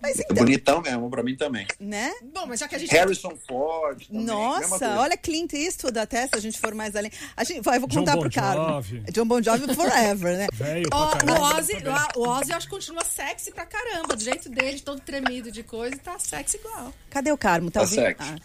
Mas 0.02 0.20
É 0.20 0.24
então, 0.24 0.36
bonitão 0.36 0.82
mesmo, 0.84 1.10
pra 1.10 1.24
mim 1.24 1.36
também. 1.36 1.66
né? 1.80 2.14
Bom, 2.32 2.46
mas 2.46 2.60
já 2.60 2.68
que 2.68 2.76
a 2.76 2.78
gente. 2.78 2.92
Harrison 2.92 3.36
Ford 3.48 4.06
também. 4.06 4.24
Nossa, 4.24 5.00
olha 5.00 5.18
Clint 5.18 5.54
Eastwood 5.54 5.98
até, 5.98 6.28
se 6.28 6.36
a 6.36 6.40
gente 6.40 6.60
for 6.60 6.76
mais 6.76 6.96
além. 6.96 7.10
A 7.36 7.44
gente, 7.44 7.62
vai, 7.62 7.78
eu 7.78 7.80
vou 7.82 7.90
John 7.90 8.00
contar 8.02 8.14
Bon 8.16 8.22
pro 8.22 8.30
Carmo. 8.32 8.68
Jovi. 8.84 9.00
John 9.12 9.26
Bon 9.26 9.42
Jovi 9.42 9.74
forever, 9.74 10.38
né? 10.38 10.48
Velho 10.54 10.88
o 10.94 11.58
Ozzy, 11.58 11.74
o 12.18 12.28
Ozzy 12.30 12.52
eu 12.52 12.58
acho 12.58 12.68
que 12.68 12.76
continua 12.76 13.04
sexy 13.04 13.52
pra 13.52 13.66
caramba. 13.66 14.16
Do 14.16 14.24
jeito 14.24 14.48
dele, 14.48 14.80
todo 14.80 15.02
tremido 15.02 15.52
de 15.52 15.64
coisa, 15.64 15.98
tá 15.98 16.20
sexy 16.20 16.58
igual. 16.58 16.94
Cadê 17.10 17.32
o 17.32 17.38
Carmo? 17.38 17.72
Tá, 17.72 17.80
Tá 17.80 17.86
ouvindo? 17.86 18.16
Ah. 18.20 18.36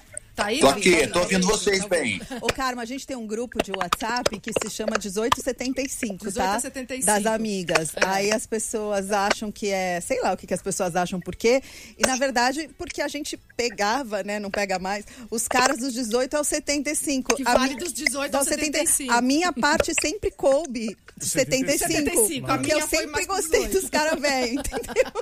Tá 0.40 0.46
aí? 0.46 0.60
Tô 0.60 0.68
aqui, 0.68 1.06
tô 1.08 1.18
ouvindo 1.20 1.46
vocês 1.46 1.84
bem. 1.84 2.18
Ô, 2.40 2.46
Carmo, 2.46 2.80
a 2.80 2.84
gente 2.86 3.06
tem 3.06 3.14
um 3.14 3.26
grupo 3.26 3.62
de 3.62 3.72
WhatsApp 3.72 4.40
que 4.40 4.50
se 4.52 4.70
chama 4.74 4.92
1875, 4.98 6.16
tá? 6.32 6.58
1875. 6.58 7.04
Das 7.06 7.26
amigas. 7.26 7.90
É. 7.94 8.06
Aí 8.06 8.32
as 8.32 8.46
pessoas 8.46 9.10
acham 9.10 9.52
que 9.52 9.68
é, 9.68 10.00
sei 10.00 10.20
lá 10.22 10.32
o 10.32 10.36
que, 10.38 10.46
que 10.46 10.54
as 10.54 10.62
pessoas 10.62 10.96
acham 10.96 11.20
por 11.20 11.36
quê. 11.36 11.62
E 11.98 12.06
na 12.06 12.16
verdade, 12.16 12.70
porque 12.78 13.02
a 13.02 13.08
gente 13.08 13.36
pegava, 13.56 14.22
né? 14.22 14.38
Não 14.38 14.50
pega 14.50 14.78
mais, 14.78 15.04
os 15.30 15.46
caras 15.46 15.78
dos 15.78 15.92
18 15.92 16.34
aos 16.36 16.48
75. 16.48 17.36
Que 17.36 17.42
A 17.46 17.52
vale 17.58 17.74
mi- 17.74 17.80
dos 17.80 17.92
18 17.92 18.34
aos 18.34 18.46
aos 18.46 18.54
70. 18.56 18.78
75. 18.78 19.12
A 19.12 19.20
minha 19.20 19.52
parte 19.52 19.92
sempre 20.00 20.30
coube 20.30 20.96
dos 21.18 21.30
75. 21.32 21.92
75, 21.92 22.46
a 22.50 22.54
Porque 22.56 22.72
minha 22.72 22.82
eu 22.82 22.88
sempre 22.88 23.26
gostei 23.26 23.68
dos 23.68 23.90
caras 23.90 24.18
velhos, 24.18 24.62
entendeu? 24.64 25.12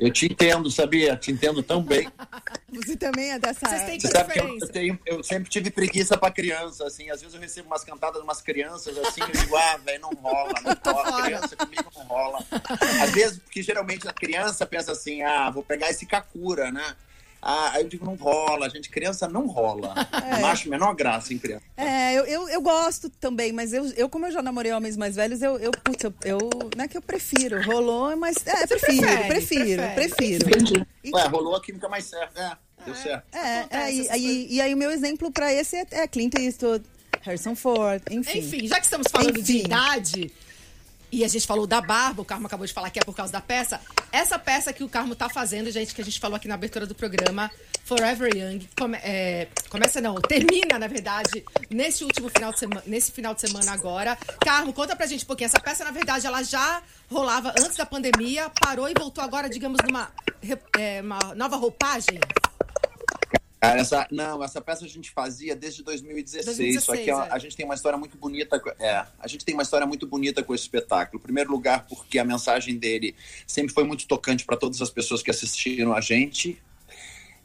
Eu 0.00 0.10
te 0.12 0.26
entendo, 0.26 0.70
sabia? 0.70 1.16
Te 1.16 1.30
entendo 1.30 1.62
tão 1.62 1.82
bem. 1.82 2.08
Você 2.72 2.96
também 2.96 3.30
é 3.32 3.38
dessa 3.38 3.60
Vocês 3.68 3.82
têm 3.84 3.94
época. 3.94 4.08
Você 4.08 4.16
sabe 4.16 4.32
que 4.32 4.40
eu, 4.40 4.58
eu 4.58 4.68
tenho- 4.68 4.98
eu 5.06 5.22
sempre 5.24 5.48
tive 5.48 5.70
preguiça 5.70 6.16
pra 6.18 6.30
criança, 6.30 6.86
assim. 6.86 7.10
Às 7.10 7.20
vezes 7.20 7.34
eu 7.34 7.40
recebo 7.40 7.68
umas 7.68 7.84
cantadas 7.84 8.16
de 8.20 8.24
umas 8.26 8.40
crianças, 8.40 8.96
assim, 8.98 9.20
eu 9.20 9.28
digo, 9.40 9.56
ah, 9.56 9.76
velho, 9.84 10.00
não 10.02 10.10
rola, 10.10 10.52
não 10.62 10.92
rola. 10.92 11.22
Criança 11.22 11.56
comigo 11.56 11.90
não 11.96 12.02
rola. 12.04 12.44
Às 13.02 13.10
vezes, 13.12 13.38
porque 13.38 13.62
geralmente 13.62 14.08
a 14.08 14.12
criança 14.12 14.66
pensa 14.66 14.92
assim, 14.92 15.22
ah, 15.22 15.50
vou 15.50 15.62
pegar 15.62 15.90
esse 15.90 16.04
Kakura, 16.06 16.70
né? 16.72 16.94
Ah, 17.46 17.72
aí 17.74 17.82
eu 17.82 17.88
digo, 17.88 18.06
não 18.06 18.14
rola, 18.14 18.70
gente, 18.70 18.88
criança 18.88 19.28
não 19.28 19.46
rola. 19.46 19.94
Não 20.40 20.46
acho 20.46 20.66
a 20.66 20.70
menor 20.70 20.94
graça 20.94 21.34
em 21.34 21.38
criança. 21.38 21.62
É, 21.76 22.14
eu, 22.14 22.24
eu, 22.24 22.48
eu 22.48 22.62
gosto 22.62 23.10
também, 23.10 23.52
mas 23.52 23.72
eu, 23.74 23.84
eu, 23.96 24.08
como 24.08 24.26
eu 24.26 24.32
já 24.32 24.40
namorei 24.40 24.72
homens 24.72 24.96
mais 24.96 25.14
velhos, 25.14 25.42
eu, 25.42 25.58
eu, 25.58 25.70
putz, 25.70 26.02
eu, 26.02 26.14
eu 26.24 26.38
não 26.74 26.84
é 26.84 26.88
que 26.88 26.96
eu 26.96 27.02
prefiro, 27.02 27.62
rolou, 27.62 28.16
mas 28.16 28.36
é, 28.46 28.66
prefiro, 28.66 29.02
prefere, 29.02 29.26
prefiro, 29.28 29.82
prefere. 29.94 30.44
prefiro. 30.44 30.86
Ué, 31.12 31.26
rolou 31.28 31.56
a 31.56 31.60
química 31.60 31.88
mais 31.88 32.04
certa. 32.04 32.40
É, 32.40 32.84
deu 32.84 32.94
certo. 32.94 33.24
É, 33.34 33.66
é, 33.70 33.92
e, 33.92 34.08
aí, 34.08 34.46
e 34.50 34.60
aí 34.60 34.72
o 34.72 34.76
meu 34.76 34.90
exemplo 34.90 35.30
pra 35.30 35.52
esse 35.52 35.76
é, 35.76 35.86
é 35.90 36.08
Clint 36.08 36.34
Eastwood, 36.38 36.84
Harrison 37.20 37.54
Ford, 37.54 38.02
enfim. 38.10 38.38
Enfim, 38.38 38.66
já 38.66 38.76
que 38.76 38.84
estamos 38.86 39.08
falando 39.10 39.42
de 39.42 39.58
Enfim. 39.58 39.66
idade, 39.66 40.32
E 41.14 41.22
a 41.22 41.28
gente 41.28 41.46
falou 41.46 41.64
da 41.64 41.80
barba, 41.80 42.22
o 42.22 42.24
Carmo 42.24 42.48
acabou 42.48 42.66
de 42.66 42.72
falar 42.72 42.90
que 42.90 42.98
é 42.98 43.02
por 43.04 43.14
causa 43.14 43.32
da 43.32 43.40
peça. 43.40 43.80
Essa 44.10 44.36
peça 44.36 44.72
que 44.72 44.82
o 44.82 44.88
Carmo 44.88 45.14
tá 45.14 45.28
fazendo, 45.28 45.70
gente, 45.70 45.94
que 45.94 46.02
a 46.02 46.04
gente 46.04 46.18
falou 46.18 46.34
aqui 46.34 46.48
na 46.48 46.56
abertura 46.56 46.88
do 46.88 46.94
programa, 46.94 47.48
Forever 47.84 48.36
Young, 48.36 48.68
come, 48.76 48.98
é, 49.00 49.46
começa 49.68 50.00
não, 50.00 50.16
termina, 50.16 50.76
na 50.76 50.88
verdade, 50.88 51.44
nesse 51.70 52.02
último 52.02 52.28
final 52.28 52.52
de 52.52 52.58
semana, 52.58 52.82
nesse 52.84 53.12
final 53.12 53.32
de 53.32 53.42
semana 53.42 53.70
agora. 53.70 54.18
Carmo, 54.44 54.72
conta 54.72 54.96
pra 54.96 55.06
gente 55.06 55.22
um 55.22 55.26
pouquinho. 55.28 55.46
Essa 55.46 55.60
peça, 55.60 55.84
na 55.84 55.92
verdade, 55.92 56.26
ela 56.26 56.42
já 56.42 56.82
rolava 57.08 57.54
antes 57.60 57.76
da 57.76 57.86
pandemia, 57.86 58.50
parou 58.60 58.88
e 58.88 58.94
voltou 58.98 59.22
agora, 59.22 59.48
digamos, 59.48 59.78
numa 59.86 60.10
é, 60.76 61.00
uma 61.00 61.32
nova 61.36 61.54
roupagem? 61.54 62.18
Cara, 63.68 63.80
essa, 63.80 64.06
não, 64.10 64.42
essa 64.42 64.60
peça 64.60 64.84
a 64.84 64.88
gente 64.88 65.10
fazia 65.10 65.56
desde 65.56 65.82
2016, 65.82 66.46
2016 66.46 66.84
só 66.84 66.96
que 66.96 67.10
é. 67.10 67.32
a 67.32 67.38
gente 67.38 67.56
tem 67.56 67.64
uma 67.64 67.74
história 67.74 67.98
muito 67.98 68.16
bonita, 68.16 68.60
é, 68.78 69.04
a 69.18 69.26
gente 69.26 69.44
tem 69.44 69.54
uma 69.54 69.62
história 69.62 69.86
muito 69.86 70.06
bonita 70.06 70.42
com 70.42 70.54
esse 70.54 70.64
espetáculo. 70.64 71.18
Em 71.18 71.22
primeiro 71.22 71.50
lugar, 71.50 71.86
porque 71.88 72.18
a 72.18 72.24
mensagem 72.24 72.76
dele 72.76 73.14
sempre 73.46 73.72
foi 73.72 73.84
muito 73.84 74.06
tocante 74.06 74.44
para 74.44 74.56
todas 74.56 74.80
as 74.82 74.90
pessoas 74.90 75.22
que 75.22 75.30
assistiram 75.30 75.94
a 75.94 76.00
gente, 76.00 76.60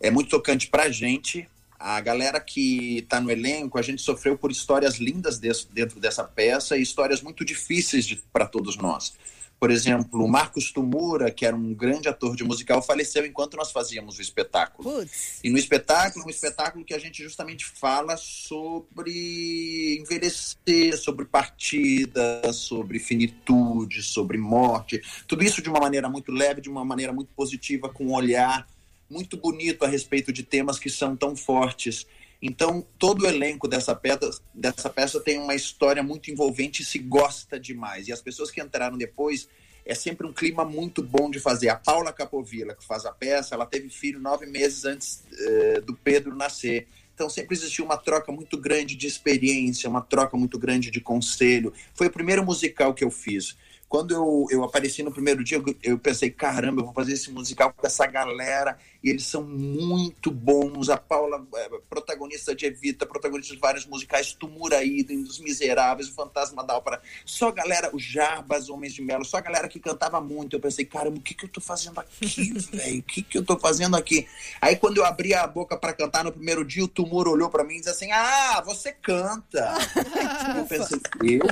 é 0.02 0.10
muito 0.12 0.30
tocante 0.30 0.68
para 0.68 0.84
a 0.84 0.92
gente. 0.92 1.48
A 1.80 2.02
galera 2.02 2.42
que 2.42 2.98
está 2.98 3.22
no 3.22 3.32
elenco, 3.32 3.80
a 3.80 3.82
gente 3.82 4.02
sofreu 4.02 4.38
por 4.38 4.52
histórias 4.52 4.96
lindas 4.96 5.40
dentro 5.40 6.00
dessa 6.00 6.26
peça 6.26 6.78
e 6.78 6.82
histórias 6.82 7.22
muito 7.22 7.46
difíceis 7.46 8.14
para 8.34 8.46
todos 8.46 8.76
nós. 8.76 9.14
Por 9.60 9.72
exemplo, 9.72 10.24
o 10.24 10.28
Marcos 10.28 10.72
Tumura, 10.72 11.30
que 11.30 11.46
era 11.46 11.56
um 11.56 11.74
grande 11.74 12.08
ator 12.08 12.36
de 12.36 12.46
musical, 12.46 12.82
faleceu 12.82 13.26
enquanto 13.26 13.58
nós 13.58 13.72
fazíamos 13.72 14.18
o 14.18 14.22
espetáculo. 14.22 14.90
Putz. 14.90 15.40
E 15.44 15.50
no 15.50 15.58
espetáculo, 15.58 16.26
um 16.26 16.30
espetáculo 16.30 16.86
que 16.86 16.94
a 16.94 17.00
gente 17.00 17.22
justamente 17.22 17.66
fala 17.66 18.16
sobre 18.16 19.98
envelhecer, 20.00 20.98
sobre 20.98 21.26
partida, 21.26 22.54
sobre 22.54 23.00
finitude, 23.00 24.02
sobre 24.02 24.38
morte. 24.38 25.02
Tudo 25.28 25.44
isso 25.44 25.62
de 25.62 25.70
uma 25.70 25.80
maneira 25.80 26.08
muito 26.08 26.32
leve, 26.32 26.62
de 26.62 26.70
uma 26.70 26.86
maneira 26.86 27.12
muito 27.12 27.34
positiva, 27.34 27.90
com 27.90 28.06
um 28.06 28.14
olhar 28.14 28.66
muito 29.10 29.36
bonito 29.36 29.84
a 29.84 29.88
respeito 29.88 30.32
de 30.32 30.44
temas 30.44 30.80
que 30.80 30.90
são 30.90 31.18
tão 31.18 31.36
fortes. 31.36 32.08
Então, 32.42 32.86
todo 32.98 33.24
o 33.24 33.28
elenco 33.28 33.68
dessa 33.68 33.94
peça, 33.94 34.42
dessa 34.54 34.90
peça 34.90 35.20
tem 35.20 35.38
uma 35.38 35.56
história 35.56 36.02
muito 36.02 36.32
envolvente 36.32 36.82
e 36.82 36.86
se 36.86 36.98
gosta 37.00 37.60
demais. 37.60 38.08
E 38.08 38.14
as 38.14 38.22
pessoas 38.22 38.50
que 38.50 38.62
entraram 38.62 38.98
depois, 38.98 39.50
é 39.86 39.96
sempre 39.96 40.26
um 40.26 40.32
clima 40.32 40.64
muito 40.64 41.02
bom 41.02 41.30
de 41.30 41.40
fazer. 41.40 41.70
A 41.70 41.76
Paula 41.76 42.14
Capovilla, 42.14 42.76
que 42.76 42.86
faz 42.86 43.06
a 43.06 43.12
peça, 43.12 43.56
ela 43.56 43.66
teve 43.66 43.90
filho 43.90 44.20
nove 44.20 44.46
meses 44.46 44.86
antes 44.86 45.24
uh, 45.32 45.82
do 45.82 45.96
Pedro 45.96 46.36
nascer. 46.36 46.88
Então 47.14 47.30
sempre 47.30 47.56
existiu 47.56 47.84
uma 47.84 47.98
troca 47.98 48.32
muito 48.32 48.58
grande 48.58 48.96
de 48.96 49.06
experiência, 49.06 49.90
uma 49.90 50.00
troca 50.00 50.38
muito 50.38 50.58
grande 50.58 50.90
de 50.90 51.02
conselho. 51.02 51.74
Foi 51.94 52.08
o 52.08 52.12
primeiro 52.12 52.46
musical 52.46 52.94
que 52.94 53.04
eu 53.04 53.12
fiz. 53.12 53.58
Quando 53.90 54.14
eu, 54.14 54.46
eu 54.52 54.64
apareci 54.64 55.02
no 55.02 55.12
primeiro 55.12 55.44
dia, 55.44 55.60
eu, 55.82 55.98
pensei, 55.98 56.30
caramba, 56.30 56.82
eu 56.82 56.86
vou 56.86 56.94
fazer 56.94 57.14
esse 57.14 57.32
musical 57.32 57.74
com 57.74 57.88
essa 57.88 58.06
galera 58.06 58.78
e 59.04 59.10
eles 59.10 59.26
são 59.26 59.42
muito 59.42 60.30
bons. 60.30 60.90
A 60.90 60.98
Paula, 60.98 61.44
é, 61.56 61.70
protagonista 61.90 62.54
de 62.54 62.68
Evita, 62.68 63.08
protagonista 63.08 63.52
de 63.52 63.60
vários 63.60 63.88
musicais, 63.88 64.32
Tumuraído, 64.34 65.16
Dos 65.24 65.40
Miseráveis, 65.40 66.08
O 66.08 66.14
Fantasma 66.14 66.64
da 66.64 66.78
Ópera, 66.78 67.02
só 67.26 67.52
galera, 67.52 67.90
o 67.92 67.98
Jarbas, 67.98 68.70
Homens 68.70 68.94
de 68.94 69.02
Melo, 69.02 69.26
só 69.26 69.42
galera 69.42 69.68
que 69.68 69.80
cantava 69.80 70.22
muito. 70.22 70.56
Eu 70.56 70.60
pensei, 70.60 70.86
caramba, 70.86 71.18
o 71.18 71.22
que, 71.22 71.34
que 71.34 71.46
eu 71.46 71.50
tô 71.50 71.60
fazendo 71.60 72.00
aqui, 72.00 72.54
velho? 72.72 73.00
O 73.00 73.04
que, 73.04 73.24
que 73.24 73.38
eu 73.40 73.44
tô 73.44 73.58
fazendo 73.58 73.96
aqui? 73.96 74.28
Aí 74.62 74.76
quando 74.76 74.98
eu 74.98 75.06
abri 75.06 75.34
a 75.34 75.48
boca 75.48 75.76
para 75.76 75.94
cantar 75.94 76.24
no 76.24 76.32
primeiro 76.32 76.64
dia, 76.64 76.84
o 76.84 76.88
Tumor 76.88 77.28
olhou 77.28 77.50
para 77.50 77.64
mim 77.64 77.76
e 77.76 77.80
disse 77.80 77.90
assim: 77.90 78.12
Ah, 78.12 78.62
você 78.64 78.92
canta. 78.92 79.74
eu 80.56 80.66
pensei, 80.66 81.00
eu 81.24 81.48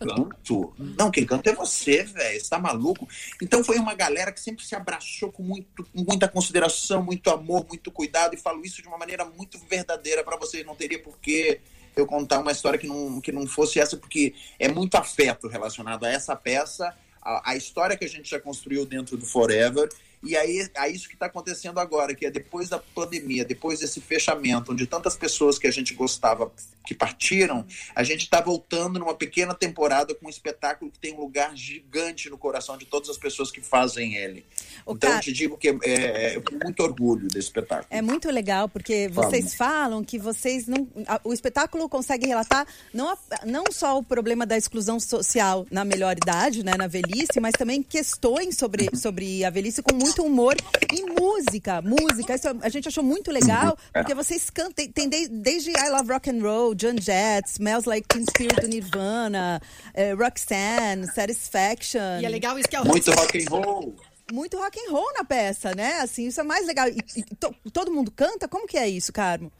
canto? 0.00 0.72
Não, 0.98 1.10
quem 1.10 1.26
canta 1.26 1.50
é 1.50 1.54
você, 1.54 1.81
velho. 1.84 2.40
Você 2.40 2.48
tá 2.48 2.58
maluco? 2.58 3.08
Então 3.40 3.64
foi 3.64 3.78
uma 3.78 3.94
galera 3.94 4.32
que 4.32 4.40
sempre 4.40 4.64
se 4.64 4.74
abraçou 4.74 5.32
com, 5.32 5.42
muito, 5.42 5.84
com 5.84 6.04
muita 6.08 6.28
consideração 6.28 7.02
muito 7.02 7.30
amor, 7.30 7.66
muito 7.66 7.90
cuidado, 7.90 8.34
e 8.34 8.38
falo 8.38 8.64
isso 8.64 8.80
de 8.82 8.88
uma 8.88 8.98
maneira 8.98 9.24
muito 9.24 9.58
verdadeira 9.68 10.22
para 10.22 10.36
vocês. 10.36 10.64
Não 10.64 10.74
teria 10.74 11.02
por 11.02 11.18
que 11.18 11.60
eu 11.94 12.06
contar 12.06 12.40
uma 12.40 12.52
história 12.52 12.78
que 12.78 12.86
não, 12.86 13.20
que 13.20 13.32
não 13.32 13.46
fosse 13.46 13.78
essa, 13.78 13.96
porque 13.96 14.34
é 14.58 14.68
muito 14.68 14.94
afeto 14.96 15.48
relacionado 15.48 16.04
a 16.04 16.10
essa 16.10 16.34
peça, 16.34 16.94
a, 17.20 17.50
a 17.50 17.56
história 17.56 17.96
que 17.96 18.04
a 18.04 18.08
gente 18.08 18.30
já 18.30 18.40
construiu 18.40 18.86
dentro 18.86 19.16
do 19.16 19.26
Forever 19.26 19.88
e 20.22 20.36
aí 20.36 20.68
é 20.74 20.88
isso 20.88 21.08
que 21.08 21.14
está 21.14 21.26
acontecendo 21.26 21.80
agora, 21.80 22.14
que 22.14 22.26
é 22.26 22.30
depois 22.30 22.68
da 22.68 22.78
pandemia, 22.78 23.44
depois 23.44 23.80
desse 23.80 24.00
fechamento, 24.00 24.72
onde 24.72 24.86
tantas 24.86 25.16
pessoas 25.16 25.58
que 25.58 25.66
a 25.66 25.70
gente 25.70 25.94
gostava 25.94 26.50
que 26.84 26.94
partiram, 26.94 27.64
a 27.94 28.02
gente 28.02 28.22
está 28.22 28.40
voltando 28.40 28.98
numa 28.98 29.14
pequena 29.14 29.54
temporada 29.54 30.14
com 30.14 30.26
um 30.26 30.30
espetáculo 30.30 30.90
que 30.90 30.98
tem 30.98 31.14
um 31.14 31.20
lugar 31.20 31.56
gigante 31.56 32.28
no 32.28 32.36
coração 32.36 32.76
de 32.76 32.84
todas 32.84 33.08
as 33.08 33.16
pessoas 33.16 33.50
que 33.50 33.60
fazem 33.60 34.16
ele. 34.16 34.44
O 34.84 34.94
então, 34.94 35.12
eu 35.14 35.20
te 35.20 35.32
digo 35.32 35.56
que 35.56 35.68
é, 35.68 35.78
é, 35.84 36.34
é 36.34 36.64
muito 36.64 36.82
orgulho 36.82 37.28
desse 37.28 37.46
espetáculo. 37.46 37.86
É 37.88 38.02
muito 38.02 38.28
legal, 38.30 38.68
porque 38.68 39.08
vocês 39.08 39.54
falam 39.54 40.02
que 40.02 40.18
vocês 40.18 40.66
não. 40.66 40.88
O 41.22 41.32
espetáculo 41.32 41.88
consegue 41.88 42.26
relatar 42.26 42.66
não, 42.92 43.16
não 43.46 43.64
só 43.70 43.98
o 43.98 44.02
problema 44.02 44.44
da 44.44 44.56
exclusão 44.56 44.98
social 44.98 45.66
na 45.70 45.84
melhor 45.84 46.16
idade, 46.16 46.64
né, 46.64 46.72
na 46.76 46.88
velhice, 46.88 47.38
mas 47.40 47.52
também 47.52 47.82
questões 47.82 48.56
sobre, 48.56 48.88
sobre 48.96 49.44
a 49.44 49.50
velhice 49.50 49.82
com 49.82 49.94
muito 49.94 50.11
muito 50.12 50.24
humor 50.24 50.56
e 50.92 51.20
música. 51.20 51.80
Música, 51.80 52.34
isso 52.34 52.48
a 52.60 52.68
gente 52.68 52.88
achou 52.88 53.02
muito 53.02 53.30
legal, 53.30 53.76
porque 53.92 54.14
vocês 54.14 54.50
cantam, 54.50 54.86
tem 54.88 55.08
desde 55.08 55.70
I 55.70 55.88
Love 55.90 56.12
Rock 56.12 56.30
and 56.30 56.42
Roll, 56.42 56.74
John 56.74 56.96
Jett, 57.00 57.48
Smells 57.48 57.88
Like 57.88 58.06
Teen 58.08 58.24
Spirit 58.28 58.60
do 58.60 58.68
Nirvana, 58.68 59.60
uh, 59.94 60.22
Roxanne, 60.22 61.06
Satisfaction. 61.14 62.20
E 62.20 62.26
é 62.26 62.28
legal 62.28 62.58
isso 62.58 62.68
que 62.68 62.76
é 62.76 62.80
o 62.80 62.86
Muito 62.86 63.10
rock 63.10 63.42
and 63.42 63.50
roll 63.50 63.96
muito 64.32 64.56
rock 64.56 64.78
and 64.78 64.90
roll 64.90 65.12
na 65.12 65.24
peça, 65.24 65.74
né? 65.74 65.98
Assim, 66.00 66.26
isso 66.28 66.40
é 66.40 66.44
mais 66.44 66.66
legal. 66.66 66.88
E, 66.88 66.96
e 67.16 67.22
to, 67.36 67.54
todo 67.70 67.92
mundo 67.92 68.10
canta? 68.10 68.48
Como 68.48 68.66
que 68.66 68.78
é 68.78 68.88
isso, 68.88 69.12
Carmo? 69.12 69.52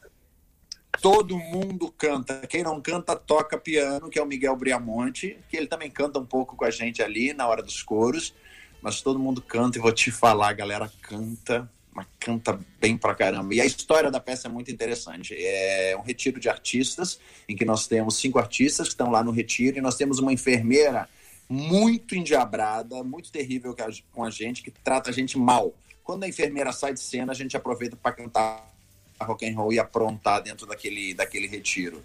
Todo 0.98 1.36
mundo 1.36 1.92
canta. 1.92 2.46
Quem 2.46 2.62
não 2.62 2.80
canta, 2.80 3.14
toca 3.14 3.58
piano, 3.58 4.08
que 4.08 4.18
é 4.18 4.22
o 4.22 4.26
Miguel 4.26 4.56
Briamonte, 4.56 5.38
que 5.50 5.58
ele 5.58 5.66
também 5.66 5.90
canta 5.90 6.18
um 6.18 6.24
pouco 6.24 6.56
com 6.56 6.64
a 6.64 6.70
gente 6.70 7.02
ali 7.02 7.34
na 7.34 7.46
hora 7.46 7.62
dos 7.62 7.82
coros 7.82 8.32
mas 8.82 9.00
todo 9.00 9.18
mundo 9.18 9.40
canta 9.40 9.78
e 9.78 9.80
vou 9.80 9.92
te 9.92 10.10
falar, 10.10 10.48
a 10.48 10.52
galera 10.52 10.92
canta, 11.00 11.70
mas 11.94 12.06
canta 12.18 12.58
bem 12.80 12.96
pra 12.96 13.14
caramba. 13.14 13.54
E 13.54 13.60
a 13.60 13.64
história 13.64 14.10
da 14.10 14.18
peça 14.18 14.48
é 14.48 14.50
muito 14.50 14.70
interessante. 14.70 15.34
É 15.38 15.96
um 15.96 16.02
retiro 16.02 16.40
de 16.40 16.48
artistas, 16.48 17.20
em 17.48 17.54
que 17.54 17.64
nós 17.64 17.86
temos 17.86 18.16
cinco 18.16 18.38
artistas 18.38 18.88
que 18.88 18.94
estão 18.94 19.10
lá 19.10 19.22
no 19.22 19.30
retiro, 19.30 19.78
e 19.78 19.80
nós 19.80 19.94
temos 19.94 20.18
uma 20.18 20.32
enfermeira 20.32 21.08
muito 21.48 22.16
endiabrada, 22.16 23.04
muito 23.04 23.30
terrível 23.30 23.76
com 24.10 24.24
a 24.24 24.30
gente, 24.30 24.62
que 24.62 24.70
trata 24.70 25.10
a 25.10 25.12
gente 25.12 25.38
mal. 25.38 25.72
Quando 26.02 26.24
a 26.24 26.28
enfermeira 26.28 26.72
sai 26.72 26.92
de 26.92 27.00
cena, 27.00 27.32
a 27.32 27.34
gente 27.34 27.56
aproveita 27.56 27.96
para 27.96 28.12
cantar 28.12 28.72
rock 29.20 29.48
and 29.48 29.54
roll 29.56 29.72
e 29.72 29.78
aprontar 29.78 30.42
dentro 30.42 30.66
daquele, 30.66 31.14
daquele 31.14 31.46
retiro. 31.46 32.02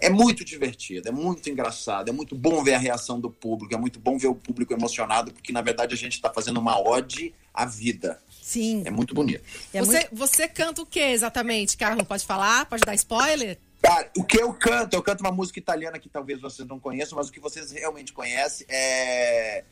É 0.00 0.08
muito 0.08 0.44
divertido, 0.44 1.08
é 1.08 1.12
muito 1.12 1.50
engraçado, 1.50 2.08
é 2.08 2.12
muito 2.12 2.34
bom 2.34 2.64
ver 2.64 2.74
a 2.74 2.78
reação 2.78 3.20
do 3.20 3.30
público, 3.30 3.74
é 3.74 3.78
muito 3.78 4.00
bom 4.00 4.16
ver 4.16 4.28
o 4.28 4.34
público 4.34 4.72
emocionado, 4.72 5.32
porque 5.32 5.52
na 5.52 5.60
verdade 5.60 5.94
a 5.94 5.96
gente 5.96 6.14
está 6.14 6.32
fazendo 6.32 6.58
uma 6.58 6.80
ode 6.80 7.34
à 7.52 7.66
vida. 7.66 8.22
Sim. 8.42 8.82
É 8.86 8.90
muito 8.90 9.14
bonito. 9.14 9.44
É 9.72 9.80
você, 9.80 10.00
muito... 10.00 10.16
você 10.16 10.48
canta 10.48 10.80
o 10.82 10.86
que 10.86 11.00
exatamente, 11.00 11.76
Carlos? 11.76 12.06
Pode 12.06 12.24
falar? 12.24 12.64
Pode 12.66 12.82
dar 12.82 12.94
spoiler? 12.94 13.58
Cara, 13.82 14.10
o 14.16 14.24
que 14.24 14.40
eu 14.40 14.52
canto, 14.54 14.94
eu 14.94 15.02
canto 15.02 15.20
uma 15.20 15.32
música 15.32 15.58
italiana 15.58 15.98
que 15.98 16.08
talvez 16.08 16.40
vocês 16.40 16.66
não 16.66 16.80
conheçam, 16.80 17.16
mas 17.16 17.28
o 17.28 17.32
que 17.32 17.40
vocês 17.40 17.70
realmente 17.70 18.12
conhecem 18.12 18.66
é, 18.68 19.64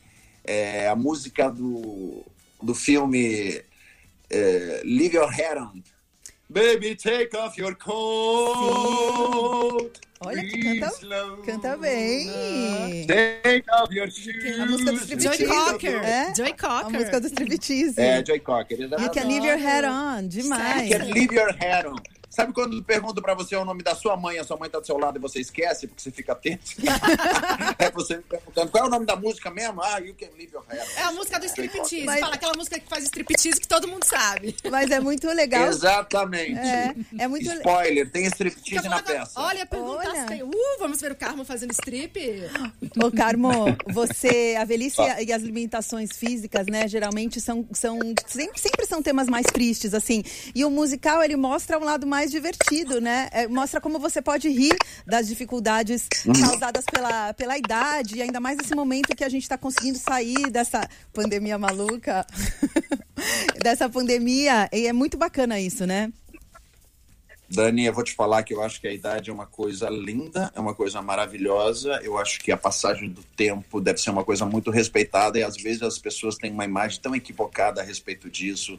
é 0.44 0.88
a 0.88 0.96
música 0.96 1.50
do, 1.50 2.24
do 2.62 2.74
filme 2.74 3.62
é, 4.30 4.82
Leave 4.84 5.16
Your 5.16 5.30
Head 5.30 5.60
On. 5.60 5.82
Baby, 6.50 6.96
take 6.96 7.36
off 7.36 7.60
your 7.60 7.74
coat. 7.74 8.88
Olha 10.20 10.42
que 10.42 10.58
canta, 10.58 10.90
canta 11.46 11.76
bem. 11.76 13.06
Take 13.06 13.64
off 13.70 13.94
your 13.94 14.10
shoes. 14.10 14.58
A 14.58 14.66
música 14.66 14.92
do 14.92 14.98
striptease. 14.98 15.38
Joy 15.38 15.46
Cocker. 15.46 16.04
É? 16.04 16.34
Joy 16.34 16.52
Cocker. 16.54 16.86
A 16.86 16.90
música 16.90 17.20
do 17.20 17.26
striptease. 17.28 18.00
É, 18.00 18.24
Joy 18.24 18.40
Cocker. 18.40 18.80
You 18.80 19.10
can 19.10 19.28
leave 19.28 19.46
your 19.46 19.58
head 19.58 19.84
on. 19.86 20.26
Demais. 20.26 20.90
You 20.90 20.98
can 20.98 21.10
leave 21.12 21.32
your 21.32 21.52
head 21.54 21.86
on. 21.86 21.96
Sabe 22.30 22.52
quando 22.52 22.82
pergunto 22.82 23.22
pra 23.22 23.34
você 23.34 23.56
o 23.56 23.64
nome 23.64 23.82
da 23.82 23.94
sua 23.94 24.16
mãe, 24.16 24.38
a 24.38 24.44
sua 24.44 24.56
mãe 24.56 24.68
tá 24.68 24.78
do 24.78 24.86
seu 24.86 24.98
lado 24.98 25.18
e 25.18 25.20
você 25.20 25.40
esquece 25.40 25.86
porque 25.86 26.02
você 26.02 26.10
fica 26.10 26.34
tenso? 26.34 26.76
é 27.78 27.90
você 27.90 28.16
me 28.16 28.22
perguntando 28.22 28.70
qual 28.70 28.84
é 28.84 28.86
o 28.86 28.90
nome 28.90 29.06
da 29.06 29.16
música 29.16 29.50
mesmo? 29.50 29.82
Ah, 29.82 29.98
You 29.98 30.14
Can 30.14 30.28
Leave 30.36 30.52
Your 30.52 30.64
Hair. 30.68 30.82
É 30.96 31.02
a 31.02 31.12
música 31.12 31.40
do 31.40 31.46
striptease. 31.46 32.04
Mas... 32.04 32.20
Fala 32.20 32.34
aquela 32.34 32.54
música 32.54 32.78
que 32.78 32.88
faz 32.88 33.04
striptease 33.04 33.60
que 33.60 33.66
todo 33.66 33.88
mundo 33.88 34.04
sabe. 34.04 34.54
Mas 34.70 34.90
é 34.90 35.00
muito 35.00 35.26
legal. 35.28 35.66
Exatamente. 35.68 36.58
É, 36.58 36.94
é 37.18 37.28
muito 37.28 37.50
Spoiler, 37.50 38.10
tem 38.10 38.26
striptease 38.26 38.88
na 38.88 39.02
peça. 39.02 39.40
Olha, 39.40 39.66
perguntar 39.66 40.14
se 40.14 40.26
tem. 40.26 40.42
Uh, 40.42 40.78
vamos 40.78 41.00
ver 41.00 41.12
o 41.12 41.16
Carmo 41.16 41.44
fazendo 41.44 41.72
strip. 41.72 42.18
Ô, 43.02 43.10
Carmo, 43.10 43.50
você, 43.88 44.56
a 44.58 44.64
velhice 44.64 45.00
ah. 45.00 45.22
e 45.22 45.32
as 45.32 45.42
limitações 45.42 46.12
físicas, 46.12 46.66
né, 46.66 46.86
geralmente 46.86 47.40
são, 47.40 47.66
são 47.72 47.98
sempre, 48.26 48.60
sempre 48.60 48.86
são 48.86 49.02
temas 49.02 49.28
mais 49.28 49.46
tristes, 49.46 49.94
assim. 49.94 50.22
E 50.54 50.64
o 50.64 50.70
musical, 50.70 51.22
ele 51.22 51.36
mostra 51.36 51.78
um 51.78 51.84
lado 51.84 52.06
mais 52.06 52.27
mais 52.28 52.30
divertido, 52.30 53.00
né? 53.00 53.28
É, 53.32 53.48
mostra 53.48 53.80
como 53.80 53.98
você 53.98 54.20
pode 54.20 54.48
rir 54.48 54.76
das 55.06 55.26
dificuldades 55.26 56.06
causadas 56.40 56.84
pela, 56.84 57.32
pela 57.32 57.56
idade, 57.56 58.16
e 58.16 58.22
ainda 58.22 58.38
mais 58.38 58.58
nesse 58.58 58.74
momento 58.74 59.16
que 59.16 59.24
a 59.24 59.28
gente 59.28 59.42
está 59.42 59.56
conseguindo 59.56 59.98
sair 59.98 60.50
dessa 60.50 60.86
pandemia 61.12 61.58
maluca, 61.58 62.26
dessa 63.62 63.88
pandemia. 63.88 64.68
E 64.72 64.86
é 64.86 64.92
muito 64.92 65.16
bacana 65.16 65.58
isso, 65.58 65.86
né? 65.86 66.12
Dani, 67.50 67.86
eu 67.86 67.94
vou 67.94 68.04
te 68.04 68.12
falar 68.12 68.42
que 68.42 68.52
eu 68.52 68.62
acho 68.62 68.78
que 68.78 68.86
a 68.86 68.92
idade 68.92 69.30
é 69.30 69.32
uma 69.32 69.46
coisa 69.46 69.88
linda, 69.88 70.52
é 70.54 70.60
uma 70.60 70.74
coisa 70.74 71.00
maravilhosa. 71.00 71.98
Eu 72.02 72.18
acho 72.18 72.40
que 72.40 72.52
a 72.52 72.58
passagem 72.58 73.08
do 73.08 73.22
tempo 73.22 73.80
deve 73.80 73.98
ser 74.00 74.10
uma 74.10 74.22
coisa 74.22 74.44
muito 74.44 74.70
respeitada 74.70 75.38
e 75.38 75.42
às 75.42 75.56
vezes 75.56 75.80
as 75.82 75.98
pessoas 75.98 76.36
têm 76.36 76.52
uma 76.52 76.66
imagem 76.66 77.00
tão 77.00 77.16
equivocada 77.16 77.80
a 77.80 77.84
respeito 77.84 78.28
disso, 78.28 78.78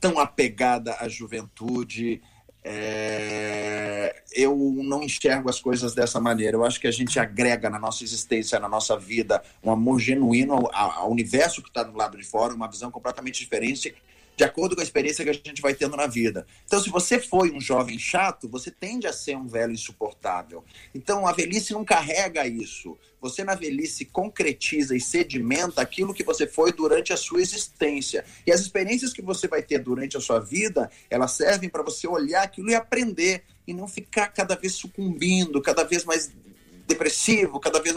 tão 0.00 0.18
apegada 0.18 0.96
à 0.98 1.08
juventude. 1.08 2.20
É... 2.62 4.22
Eu 4.32 4.56
não 4.56 5.02
enxergo 5.02 5.50
as 5.50 5.60
coisas 5.60 5.94
dessa 5.94 6.20
maneira. 6.20 6.56
Eu 6.56 6.64
acho 6.64 6.80
que 6.80 6.86
a 6.86 6.92
gente 6.92 7.18
agrega 7.18 7.68
na 7.68 7.78
nossa 7.78 8.04
existência, 8.04 8.58
na 8.60 8.68
nossa 8.68 8.96
vida, 8.96 9.42
um 9.62 9.70
amor 9.70 9.98
genuíno 9.98 10.68
ao, 10.72 10.92
ao 10.92 11.10
universo 11.10 11.62
que 11.62 11.68
está 11.68 11.82
do 11.82 11.96
lado 11.96 12.16
de 12.16 12.24
fora, 12.24 12.54
uma 12.54 12.68
visão 12.68 12.90
completamente 12.90 13.40
diferente 13.40 13.94
de 14.40 14.44
acordo 14.44 14.74
com 14.74 14.80
a 14.80 14.84
experiência 14.84 15.22
que 15.22 15.28
a 15.28 15.34
gente 15.34 15.60
vai 15.60 15.74
tendo 15.74 15.94
na 15.98 16.06
vida. 16.06 16.46
Então, 16.64 16.80
se 16.80 16.88
você 16.88 17.20
foi 17.20 17.50
um 17.52 17.60
jovem 17.60 17.98
chato, 17.98 18.48
você 18.48 18.70
tende 18.70 19.06
a 19.06 19.12
ser 19.12 19.36
um 19.36 19.46
velho 19.46 19.70
insuportável. 19.70 20.64
Então, 20.94 21.26
a 21.26 21.32
velhice 21.32 21.74
não 21.74 21.84
carrega 21.84 22.46
isso. 22.46 22.96
Você, 23.20 23.44
na 23.44 23.54
velhice, 23.54 24.06
concretiza 24.06 24.96
e 24.96 25.00
sedimenta 25.00 25.82
aquilo 25.82 26.14
que 26.14 26.24
você 26.24 26.46
foi 26.46 26.72
durante 26.72 27.12
a 27.12 27.18
sua 27.18 27.42
existência. 27.42 28.24
E 28.46 28.50
as 28.50 28.62
experiências 28.62 29.12
que 29.12 29.20
você 29.20 29.46
vai 29.46 29.62
ter 29.62 29.80
durante 29.80 30.16
a 30.16 30.20
sua 30.22 30.40
vida, 30.40 30.90
elas 31.10 31.32
servem 31.32 31.68
para 31.68 31.82
você 31.82 32.08
olhar 32.08 32.42
aquilo 32.42 32.70
e 32.70 32.74
aprender. 32.74 33.44
E 33.66 33.74
não 33.74 33.86
ficar 33.86 34.28
cada 34.28 34.56
vez 34.56 34.72
sucumbindo, 34.72 35.60
cada 35.60 35.84
vez 35.84 36.02
mais 36.06 36.32
depressivo, 36.90 37.58
cada 37.58 37.80
vez. 37.80 37.94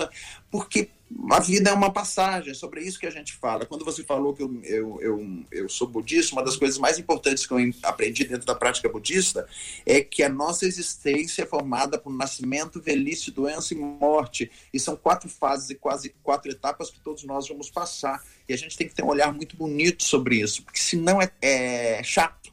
Porque 0.50 0.90
a 1.32 1.40
vida 1.40 1.70
é 1.70 1.74
uma 1.74 1.92
passagem, 1.92 2.52
é 2.52 2.54
sobre 2.54 2.82
isso 2.82 3.00
que 3.00 3.06
a 3.06 3.12
gente 3.12 3.34
fala. 3.34 3.66
Quando 3.66 3.86
você 3.86 4.04
falou 4.04 4.34
que 4.34 4.42
eu, 4.42 4.62
eu, 4.64 5.02
eu, 5.02 5.44
eu, 5.52 5.70
sou 5.70 5.88
budista, 5.88 6.34
uma 6.34 6.44
das 6.44 6.56
coisas 6.56 6.78
mais 6.78 6.98
importantes 6.98 7.46
que 7.46 7.54
eu 7.54 7.58
aprendi 7.84 8.24
dentro 8.26 8.46
da 8.46 8.56
prática 8.56 8.90
budista 8.90 9.48
é 9.86 10.02
que 10.02 10.24
a 10.24 10.30
nossa 10.30 10.66
existência 10.66 11.44
é 11.44 11.46
formada 11.46 11.98
por 11.98 12.14
nascimento, 12.14 12.82
velhice, 12.82 13.32
doença 13.32 13.74
e 13.74 13.78
morte. 13.78 14.52
E 14.74 14.80
são 14.80 14.96
quatro 14.96 15.30
fases 15.30 15.72
e 15.72 15.76
quase 15.76 16.16
quatro 16.24 16.52
etapas 16.52 16.90
que 16.90 17.00
todos 17.00 17.24
nós 17.24 17.48
vamos 17.48 17.70
passar. 17.70 18.24
E 18.48 18.54
a 18.54 18.58
gente 18.58 18.78
tem 18.78 18.88
que 18.88 18.96
ter 18.96 19.04
um 19.04 19.08
olhar 19.10 19.34
muito 19.34 19.56
bonito 19.56 20.04
sobre 20.04 20.38
isso, 20.40 20.64
porque 20.64 20.80
senão 20.80 21.22
é, 21.22 21.32
é 21.42 22.04
chato 22.04 22.53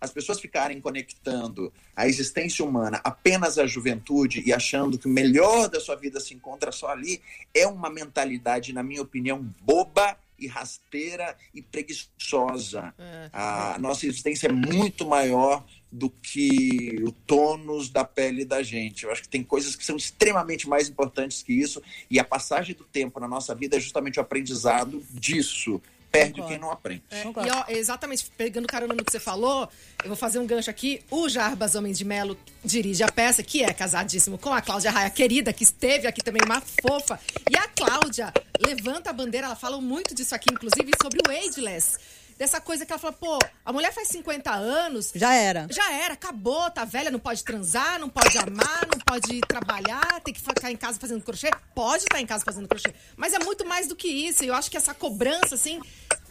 as 0.00 0.10
pessoas 0.10 0.40
ficarem 0.40 0.80
conectando 0.80 1.72
a 1.94 2.06
existência 2.06 2.64
humana 2.64 3.00
apenas 3.04 3.58
à 3.58 3.66
juventude 3.66 4.42
e 4.46 4.52
achando 4.52 4.98
que 4.98 5.06
o 5.06 5.10
melhor 5.10 5.68
da 5.68 5.80
sua 5.80 5.96
vida 5.96 6.20
se 6.20 6.34
encontra 6.34 6.70
só 6.72 6.88
ali, 6.88 7.20
é 7.54 7.66
uma 7.66 7.90
mentalidade, 7.90 8.72
na 8.72 8.82
minha 8.82 9.02
opinião, 9.02 9.44
boba 9.60 10.16
e 10.38 10.46
rasteira 10.46 11.36
e 11.52 11.60
preguiçosa. 11.60 12.94
É. 12.98 13.30
A 13.32 13.76
nossa 13.80 14.06
existência 14.06 14.46
é 14.46 14.52
muito 14.52 15.06
maior 15.06 15.64
do 15.90 16.10
que 16.10 17.02
o 17.02 17.10
tônus 17.10 17.88
da 17.88 18.04
pele 18.04 18.44
da 18.44 18.62
gente. 18.62 19.04
Eu 19.04 19.10
acho 19.10 19.22
que 19.22 19.28
tem 19.28 19.42
coisas 19.42 19.74
que 19.74 19.84
são 19.84 19.96
extremamente 19.96 20.68
mais 20.68 20.88
importantes 20.88 21.42
que 21.42 21.52
isso, 21.52 21.82
e 22.10 22.20
a 22.20 22.24
passagem 22.24 22.74
do 22.74 22.84
tempo 22.84 23.18
na 23.18 23.26
nossa 23.26 23.54
vida 23.54 23.76
é 23.76 23.80
justamente 23.80 24.18
o 24.18 24.22
aprendizado 24.22 25.02
disso 25.10 25.80
perde 26.10 26.32
Concordo. 26.32 26.48
quem 26.48 26.58
não 26.58 26.70
aprende. 26.70 27.02
É, 27.10 27.22
e 27.24 27.50
ó, 27.50 27.64
exatamente, 27.68 28.30
pegando 28.36 28.66
carona 28.66 28.94
no 28.94 29.04
que 29.04 29.10
você 29.10 29.20
falou, 29.20 29.68
eu 30.02 30.08
vou 30.08 30.16
fazer 30.16 30.38
um 30.38 30.46
gancho 30.46 30.70
aqui. 30.70 31.02
O 31.10 31.28
Jarbas 31.28 31.74
Homens 31.74 31.98
de 31.98 32.04
Melo 32.04 32.36
dirige 32.64 33.02
a 33.02 33.10
peça, 33.10 33.42
que 33.42 33.62
é 33.62 33.72
casadíssimo 33.72 34.38
com 34.38 34.52
a 34.52 34.60
Cláudia 34.60 34.90
Raia, 34.90 35.10
querida, 35.10 35.52
que 35.52 35.64
esteve 35.64 36.06
aqui 36.06 36.22
também, 36.22 36.42
uma 36.44 36.60
fofa. 36.60 37.20
E 37.50 37.56
a 37.56 37.68
Cláudia 37.68 38.32
levanta 38.58 39.10
a 39.10 39.12
bandeira, 39.12 39.46
ela 39.46 39.56
fala 39.56 39.80
muito 39.80 40.14
disso 40.14 40.34
aqui, 40.34 40.52
inclusive, 40.52 40.90
sobre 41.02 41.20
o 41.26 41.30
ageless 41.30 41.98
dessa 42.38 42.60
coisa 42.60 42.86
que 42.86 42.92
ela 42.92 43.00
fala, 43.00 43.12
pô, 43.12 43.36
a 43.64 43.72
mulher 43.72 43.92
faz 43.92 44.08
50 44.08 44.50
anos. 44.50 45.10
Já 45.14 45.34
era. 45.34 45.66
Já 45.70 45.92
era, 45.92 46.14
acabou, 46.14 46.70
tá 46.70 46.84
velha, 46.84 47.10
não 47.10 47.18
pode 47.18 47.42
transar, 47.42 47.98
não 47.98 48.08
pode 48.08 48.38
amar, 48.38 48.86
não 48.86 49.00
pode 49.04 49.40
trabalhar, 49.40 50.20
tem 50.22 50.32
que 50.32 50.40
ficar 50.40 50.70
em 50.70 50.76
casa 50.76 51.00
fazendo 51.00 51.22
crochê. 51.22 51.50
Pode 51.74 52.04
estar 52.04 52.20
em 52.20 52.26
casa 52.26 52.44
fazendo 52.44 52.68
crochê. 52.68 52.94
Mas 53.16 53.34
é 53.34 53.40
muito 53.40 53.66
mais 53.66 53.88
do 53.88 53.96
que 53.96 54.06
isso. 54.06 54.44
E 54.44 54.46
eu 54.46 54.54
acho 54.54 54.70
que 54.70 54.76
essa 54.76 54.94
cobrança, 54.94 55.56
assim, 55.56 55.80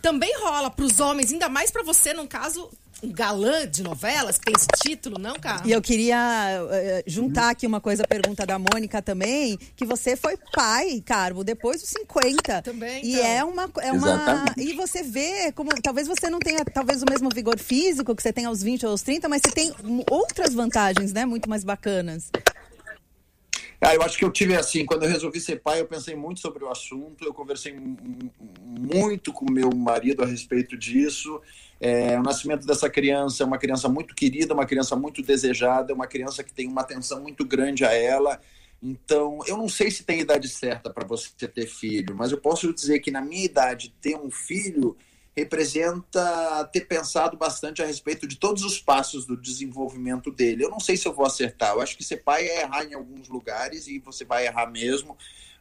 também 0.02 0.34
rola 0.40 0.72
pros 0.72 1.02
homens, 1.02 1.34
ainda 1.34 1.50
mais 1.50 1.70
para 1.70 1.84
você, 1.84 2.14
num 2.14 2.25
caso, 2.25 2.72
um 3.03 3.12
galã 3.12 3.68
de 3.68 3.83
novelas, 3.83 4.38
que 4.38 4.46
tem 4.46 4.53
esse 4.55 4.68
título, 4.81 5.20
não, 5.20 5.36
cara? 5.36 5.62
E 5.66 5.72
eu 5.72 5.81
queria 5.81 6.18
uh, 6.64 7.03
juntar 7.05 7.51
aqui 7.51 7.68
uma 7.68 7.79
coisa, 7.79 8.03
a 8.03 8.07
pergunta 8.07 8.46
da 8.46 8.57
Mônica 8.57 9.01
também, 9.01 9.57
que 9.75 9.86
você 9.86 10.16
foi 10.16 10.38
pai, 10.53 11.01
Carmo, 11.05 11.44
depois 11.44 11.81
dos 11.81 11.90
50. 11.90 12.62
Também. 12.62 13.05
E 13.05 13.16
então. 13.16 13.25
é 13.25 13.44
uma. 13.44 13.70
É 13.81 13.92
uma 13.92 14.46
e 14.57 14.74
você 14.74 15.03
vê 15.03 15.51
como. 15.51 15.70
Talvez 15.81 16.07
você 16.07 16.29
não 16.29 16.40
tenha 16.40 16.64
talvez 16.66 17.01
o 17.01 17.05
mesmo 17.10 17.29
vigor 17.33 17.60
físico 17.60 18.16
que 18.16 18.22
você 18.22 18.33
tem 18.33 18.46
aos 18.46 18.64
20 18.64 18.86
ou 18.86 18.92
aos 18.92 19.01
30, 19.01 19.29
mas 19.29 19.42
você 19.46 19.51
tem 19.51 19.74
outras 20.10 20.53
vantagens, 20.53 21.14
né? 21.14 21.25
Muito 21.25 21.50
mais 21.50 21.64
bacanas. 21.64 22.31
Ah, 23.79 23.94
eu 23.94 24.01
acho 24.01 24.18
que 24.18 24.25
eu 24.25 24.31
tive 24.31 24.55
assim, 24.55 24.83
quando 24.86 25.03
eu 25.03 25.10
resolvi 25.10 25.40
ser 25.40 25.62
pai, 25.62 25.79
eu 25.79 25.86
pensei 25.86 26.16
muito 26.16 26.40
sobre 26.40 26.64
o 26.64 26.70
assunto, 26.70 27.24
eu 27.24 27.31
conversei 27.31 27.75
muito 28.60 29.31
com 29.31 29.51
meu 29.51 29.70
marido 29.70 30.24
a 30.24 30.25
respeito 30.25 30.75
disso. 30.75 31.40
É, 31.79 32.18
o 32.20 32.24
nascimento 32.24 32.66
dessa 32.66 32.90
criança 32.90 33.44
é 33.44 33.46
uma 33.46 33.57
criança 33.57 33.87
muito 33.87 34.16
querida, 34.16 34.53
uma 34.53 34.66
criança 34.66 34.96
muito 34.96 35.22
desejada, 35.22 35.94
uma 35.94 36.07
criança 36.07 36.44
que 36.44 36.53
tem 36.53 36.68
uma 36.68 36.81
atenção 36.81 37.22
muito 37.22 37.46
grande 37.46 37.85
a 37.85 37.94
ela. 37.94 38.40
Então, 38.81 39.40
eu 39.48 39.57
não 39.57 39.68
sei 39.68 39.90
se 39.90 40.03
tem 40.03 40.20
idade 40.20 40.48
certa 40.48 40.90
para 40.92 41.05
você 41.05 41.29
ter 41.48 41.68
filho, 41.68 42.16
mas 42.16 42.31
eu 42.31 42.37
posso 42.40 42.74
dizer 42.74 43.00
que 43.00 43.11
na 43.11 43.22
minha 43.22 43.46
idade 43.46 43.94
ter 44.01 44.16
um 44.16 44.29
filho 44.29 44.96
representa 45.35 46.68
ter 46.74 46.81
pensado 46.81 47.37
bastante 47.37 47.81
a 47.81 47.85
respeito 47.85 48.27
de 48.27 48.37
todos 48.37 48.63
os 48.63 48.79
passos 48.79 49.24
do 49.24 49.37
desenvolvimento 49.37 50.31
dele. 50.31 50.63
Eu 50.63 50.70
não 50.72 50.79
sei 50.79 50.98
se 50.98 51.07
eu 51.07 51.13
vou 51.13 51.27
acertar. 51.27 51.75
Eu 51.75 51.81
acho 51.81 51.96
que 51.96 52.03
ser 52.03 52.18
pai 52.18 52.48
é 52.48 52.61
errar 52.61 52.85
em 52.85 52.96
alguns 52.96 53.29
lugares 53.29 53.87
e 53.87 54.00
você 54.00 54.25
vai 54.25 54.48
errar 54.48 54.66
mesmo 54.66 55.16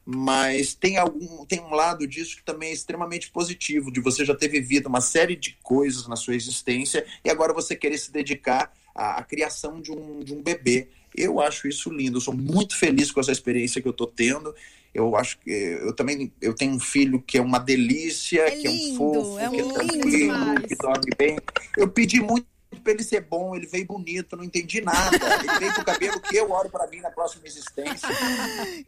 mas 0.07 0.73
tem 0.73 0.97
algum 0.97 1.45
tem 1.47 1.61
um 1.61 1.75
lado 1.75 2.07
disso 2.07 2.37
que 2.37 2.45
também 2.45 2.71
é 2.71 2.73
extremamente 2.73 3.29
positivo 3.29 3.91
de 3.91 4.01
você 4.01 4.25
já 4.25 4.37
ter 4.37 4.47
vivido 4.47 4.87
uma 4.87 5.01
série 5.01 5.35
de 5.35 5.59
coisas 5.61 6.07
na 6.07 6.15
sua 6.15 6.37
existência 6.37 7.05
e 7.25 7.29
agora 7.29 7.53
você 7.53 7.75
querer 7.75 7.99
se 7.99 8.13
dedicar 8.13 8.73
à, 8.95 9.19
à 9.19 9.25
criação 9.25 9.81
de 9.81 9.91
um, 9.91 10.21
de 10.21 10.33
um 10.33 10.41
bebê. 10.41 10.89
Eu 11.13 11.41
acho 11.41 11.67
isso 11.67 11.91
lindo 11.91 12.19
eu 12.19 12.21
sou 12.21 12.35
muito 12.35 12.77
feliz 12.77 13.11
com 13.11 13.19
essa 13.19 13.33
experiência 13.33 13.83
que 13.83 13.89
eu 13.89 13.93
estou 13.93 14.07
tendo. 14.07 14.55
Eu 14.95 15.17
acho 15.17 15.39
que 15.41 15.51
eu 15.51 15.93
também 15.93 16.33
eu 16.41 16.55
tenho 16.55 16.75
um 16.75 16.81
filho 16.81 17.21
que 17.21 17.37
é 17.37 17.43
uma 17.43 17.59
delícia 17.59 18.43
é 18.43 18.51
que 18.53 18.69
lindo, 18.69 18.89
é 18.89 18.93
um 18.93 18.97
fofo 18.97 19.39
é 19.41 19.49
um 19.49 19.53
que 19.53 19.61
é 19.61 19.73
tranquilo 19.73 20.63
que 20.69 20.77
dorme 20.77 21.11
bem. 21.19 21.39
Eu 21.77 21.89
pedi 21.89 22.21
muito 22.21 22.47
pra 22.81 22.93
ele 22.93 23.03
ser 23.03 23.21
bom, 23.21 23.55
ele 23.55 23.67
veio 23.67 23.87
bonito, 23.87 24.37
não 24.37 24.45
entendi 24.45 24.81
nada. 24.81 25.17
Ele 25.17 25.59
veio 25.59 25.75
com 25.75 25.81
o 25.81 25.85
cabelo 25.85 26.21
que 26.21 26.37
eu 26.37 26.51
oro 26.51 26.69
para 26.71 26.87
mim 26.89 27.01
na 27.01 27.11
próxima 27.11 27.47
existência. 27.47 28.09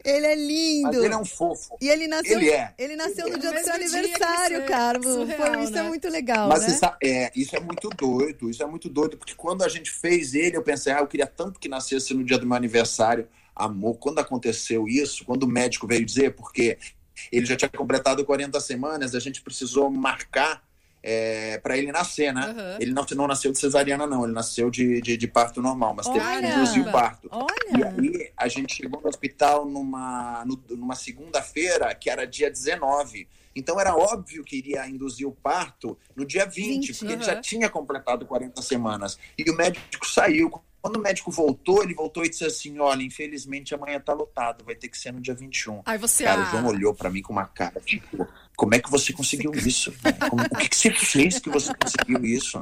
Ele 0.03 0.25
é 0.25 0.35
lindo. 0.35 0.87
Mas 0.87 0.97
ele 0.97 1.13
é 1.13 1.17
um 1.17 1.25
fofo. 1.25 1.77
E 1.81 1.89
ele 1.89 2.07
nasceu, 2.07 2.39
ele 2.39 2.49
é. 2.49 2.73
Ele 2.77 2.95
nasceu 2.95 3.27
ele 3.27 3.37
no 3.37 3.37
é. 3.37 3.39
dia 3.39 3.51
do 3.51 3.63
seu 3.63 3.73
aniversário, 3.73 4.65
Carlos. 4.65 5.15
Foi, 5.15 5.63
isso 5.63 5.73
é 5.73 5.75
né? 5.75 5.79
é 5.79 5.83
muito 5.83 6.09
legal, 6.09 6.49
Mas 6.49 6.61
né? 6.61 6.67
Isso 6.67 6.85
é, 7.03 7.31
isso 7.35 7.55
é 7.55 7.59
muito 7.59 7.89
doido, 7.89 8.49
isso 8.49 8.63
é 8.63 8.65
muito 8.65 8.89
doido, 8.89 9.17
porque 9.17 9.35
quando 9.35 9.63
a 9.63 9.69
gente 9.69 9.91
fez 9.91 10.33
ele, 10.33 10.55
eu 10.57 10.63
pensei, 10.63 10.93
ah, 10.93 10.99
eu 10.99 11.07
queria 11.07 11.27
tanto 11.27 11.59
que 11.59 11.67
nascesse 11.67 12.13
no 12.13 12.23
dia 12.23 12.37
do 12.37 12.45
meu 12.45 12.55
aniversário. 12.55 13.27
Amor, 13.55 13.95
quando 13.97 14.19
aconteceu 14.19 14.87
isso, 14.87 15.25
quando 15.25 15.43
o 15.43 15.47
médico 15.47 15.85
veio 15.85 16.05
dizer, 16.05 16.33
porque 16.33 16.77
ele 17.31 17.45
já 17.45 17.57
tinha 17.57 17.69
completado 17.69 18.23
40 18.23 18.59
semanas, 18.61 19.13
a 19.13 19.19
gente 19.19 19.41
precisou 19.41 19.89
marcar 19.89 20.63
é, 21.01 21.57
para 21.59 21.77
ele 21.77 21.91
nascer, 21.91 22.33
né? 22.33 22.47
Uhum. 22.47 22.77
Ele 22.79 22.91
não, 22.91 23.05
não 23.15 23.27
nasceu 23.27 23.51
de 23.51 23.59
cesariana, 23.59 24.05
não, 24.05 24.23
ele 24.25 24.33
nasceu 24.33 24.69
de, 24.69 25.01
de, 25.01 25.17
de 25.17 25.27
parto 25.27 25.61
normal, 25.61 25.93
mas 25.95 26.07
Olha. 26.07 26.19
teve 26.19 26.41
que 26.41 26.53
induzir 26.53 26.87
o 26.87 26.91
parto. 26.91 27.29
Olha. 27.31 27.49
E 27.71 27.83
aí 27.83 28.31
a 28.35 28.47
gente 28.47 28.75
chegou 28.75 29.01
no 29.01 29.07
hospital 29.07 29.65
numa, 29.65 30.45
numa 30.69 30.95
segunda-feira, 30.95 31.93
que 31.95 32.09
era 32.09 32.25
dia 32.25 32.49
19. 32.49 33.27
Então 33.55 33.79
era 33.79 33.95
óbvio 33.95 34.43
que 34.43 34.57
iria 34.57 34.87
induzir 34.87 35.27
o 35.27 35.31
parto 35.31 35.97
no 36.15 36.25
dia 36.25 36.45
20, 36.45 36.87
20 36.87 36.93
porque 36.93 37.05
uhum. 37.05 37.11
ele 37.13 37.23
já 37.23 37.41
tinha 37.41 37.69
completado 37.69 38.25
40 38.25 38.61
semanas. 38.61 39.17
E 39.37 39.49
o 39.49 39.55
médico 39.55 40.05
saiu. 40.05 40.51
Quando 40.81 40.95
o 40.95 41.01
médico 41.01 41.29
voltou, 41.29 41.83
ele 41.83 41.93
voltou 41.93 42.23
e 42.23 42.29
disse 42.29 42.45
assim: 42.45 42.79
Olha, 42.79 43.03
infelizmente 43.03 43.75
amanhã 43.75 43.99
tá 43.99 44.13
lotado, 44.13 44.63
vai 44.63 44.75
ter 44.75 44.87
que 44.87 44.97
ser 44.97 45.11
no 45.11 45.19
dia 45.19 45.33
21. 45.33 45.81
Aí 45.85 45.97
você. 45.97 46.23
Cara, 46.23 46.41
ah... 46.41 46.43
o 46.43 46.51
João 46.51 46.67
olhou 46.67 46.93
para 46.93 47.09
mim 47.09 47.21
com 47.21 47.33
uma 47.33 47.45
cara 47.45 47.81
tipo 47.81 48.25
como 48.59 48.75
é 48.75 48.79
que 48.79 48.91
você 48.91 49.13
conseguiu 49.13 49.53
isso? 49.53 49.93
Como, 50.29 50.43
o 50.43 50.57
que, 50.57 50.67
que 50.67 50.75
você 50.75 50.91
fez 50.91 51.39
que 51.39 51.49
você 51.49 51.73
conseguiu 51.73 52.25
isso? 52.25 52.61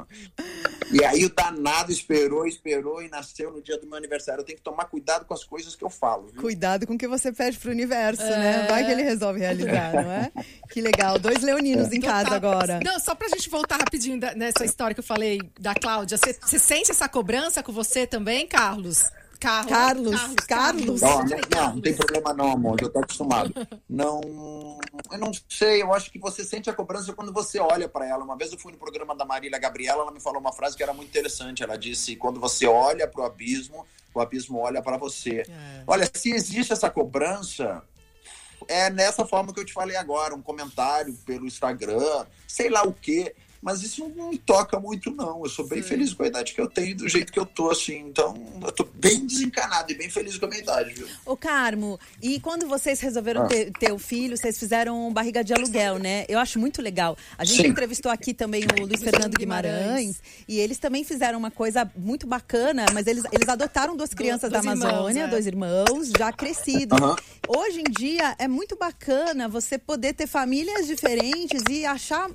E 0.91 1.03
aí 1.03 1.25
o 1.25 1.33
danado 1.33 1.91
esperou, 1.91 2.45
esperou 2.45 3.01
e 3.01 3.09
nasceu 3.09 3.51
no 3.51 3.63
dia 3.63 3.79
do 3.79 3.87
meu 3.87 3.97
aniversário. 3.97 4.41
Eu 4.41 4.45
tenho 4.45 4.59
que 4.59 4.63
tomar 4.63 4.85
cuidado 4.85 5.25
com 5.25 5.33
as 5.33 5.43
coisas 5.43 5.75
que 5.75 5.83
eu 5.83 5.89
falo. 5.89 6.27
Viu? 6.27 6.39
Cuidado 6.39 6.85
com 6.85 6.93
o 6.93 6.97
que 6.99 7.07
você 7.07 7.33
pede 7.33 7.57
pro 7.57 7.71
universo, 7.71 8.21
é. 8.21 8.37
né? 8.37 8.67
Vai 8.69 8.85
que 8.85 8.91
ele 8.91 9.01
resolve 9.01 9.39
realizar, 9.39 9.91
não 9.91 10.11
é? 10.11 10.31
Que 10.69 10.81
legal. 10.81 11.17
Dois 11.17 11.41
leoninos 11.41 11.91
em 11.91 11.99
casa 11.99 12.35
agora. 12.35 12.79
Não, 12.85 12.99
só 12.99 13.15
pra 13.15 13.27
gente 13.29 13.49
voltar 13.49 13.77
rapidinho 13.77 14.19
nessa 14.35 14.65
história 14.65 14.93
que 14.93 14.99
eu 14.99 15.03
falei 15.03 15.41
da 15.59 15.73
Cláudia. 15.73 16.15
Você 16.15 16.59
sente 16.59 16.91
essa 16.91 17.09
cobrança 17.09 17.63
com 17.63 17.71
você 17.71 18.05
também, 18.05 18.45
Carlos? 18.45 19.09
Carlos. 19.37 19.71
Carlos. 19.71 20.45
Carlos. 20.47 21.01
Não, 21.01 21.19
não, 21.19 21.37
não, 21.55 21.75
não 21.75 21.81
tem 21.81 21.95
problema 21.95 22.33
não, 22.33 22.51
amor. 22.51 22.77
Eu 22.81 22.89
tô 22.89 22.99
acostumado. 22.99 23.53
Não, 23.89 24.21
eu 25.11 25.17
não 25.17 25.31
sei. 25.47 25.81
Eu 25.81 25.93
acho 25.93 26.11
que 26.11 26.19
você 26.19 26.43
sente 26.43 26.69
a 26.69 26.73
cobrança 26.73 27.13
quando 27.13 27.31
você 27.31 27.59
olha 27.59 27.87
para 27.87 28.05
ela. 28.07 28.23
Uma 28.23 28.37
vez 28.37 28.51
eu 28.51 28.59
fui 28.59 28.71
no 28.71 28.77
programa 28.77 29.15
da 29.15 29.25
Marília 29.25 29.59
Gabriela, 29.59 30.01
ela 30.01 30.11
me 30.11 30.19
falou 30.19 30.39
uma 30.39 30.53
frase 30.53 30.75
que 30.75 30.83
era 30.83 30.93
muito 30.93 31.09
interessante. 31.09 31.63
Ela 31.63 31.77
disse: 31.77 32.15
quando 32.15 32.39
você 32.39 32.65
olha 32.65 33.07
para 33.07 33.21
o 33.21 33.25
abismo, 33.25 33.85
o 34.13 34.19
abismo 34.19 34.59
olha 34.59 34.81
para 34.81 34.97
você. 34.97 35.43
É. 35.47 35.83
Olha, 35.85 36.09
se 36.11 36.31
existe 36.31 36.73
essa 36.73 36.89
cobrança, 36.89 37.83
é 38.67 38.89
nessa 38.89 39.25
forma 39.25 39.53
que 39.53 39.59
eu 39.59 39.65
te 39.65 39.73
falei 39.73 39.95
agora, 39.95 40.33
um 40.33 40.41
comentário 40.41 41.13
pelo 41.25 41.45
Instagram, 41.45 42.25
sei 42.47 42.69
lá 42.69 42.83
o 42.83 42.93
quê. 42.93 43.35
Mas 43.67 43.83
isso 43.83 44.09
não 44.15 44.29
me 44.29 44.37
toca 44.37 44.79
muito, 44.79 45.11
não. 45.11 45.43
Eu 45.43 45.49
sou 45.49 45.67
bem 45.67 45.81
Sim. 45.81 45.89
feliz 45.89 46.13
com 46.13 46.23
a 46.23 46.27
idade 46.27 46.53
que 46.53 46.61
eu 46.61 46.69
tenho, 46.69 46.95
do 46.95 47.09
jeito 47.09 47.33
que 47.33 47.37
eu 47.37 47.45
tô, 47.45 47.69
assim. 47.69 47.97
Então, 47.97 48.33
eu 48.63 48.71
tô 48.71 48.87
bem 48.93 49.25
desencanado 49.25 49.91
e 49.91 49.95
bem 49.95 50.09
feliz 50.09 50.37
com 50.37 50.45
a 50.45 50.47
minha 50.47 50.61
idade, 50.61 50.93
viu? 50.93 51.05
Ô, 51.25 51.35
Carmo, 51.35 51.99
e 52.21 52.39
quando 52.39 52.65
vocês 52.65 53.01
resolveram 53.01 53.41
ah. 53.41 53.47
ter, 53.47 53.69
ter 53.73 53.91
o 53.91 53.99
filho, 53.99 54.37
vocês 54.37 54.57
fizeram 54.57 55.11
barriga 55.11 55.43
de 55.43 55.53
aluguel, 55.53 55.99
né? 55.99 56.23
Eu 56.29 56.39
acho 56.39 56.57
muito 56.57 56.81
legal. 56.81 57.17
A 57.37 57.43
gente 57.43 57.61
Sim. 57.61 57.67
entrevistou 57.67 58.09
aqui 58.09 58.33
também 58.33 58.63
o 58.63 58.85
Luiz 58.85 59.03
Fernando 59.03 59.37
Guimarães, 59.37 60.21
e 60.47 60.57
eles 60.57 60.77
também 60.77 61.03
fizeram 61.03 61.37
uma 61.37 61.51
coisa 61.51 61.91
muito 61.93 62.25
bacana, 62.25 62.85
mas 62.93 63.05
eles, 63.05 63.25
eles 63.33 63.49
adotaram 63.49 63.97
duas 63.97 64.13
crianças 64.13 64.49
dois 64.49 64.63
da 64.63 64.71
Amazônia, 64.71 65.23
irmãos, 65.23 65.27
é. 65.27 65.27
dois 65.27 65.45
irmãos, 65.45 66.11
já 66.17 66.31
crescidos. 66.31 66.97
Hoje 67.45 67.81
em 67.81 67.91
dia, 67.91 68.33
é 68.39 68.47
muito 68.47 68.77
bacana 68.77 69.49
você 69.49 69.77
poder 69.77 70.13
ter 70.13 70.27
famílias 70.27 70.87
diferentes 70.87 71.61
e 71.69 71.85
achar 71.85 72.29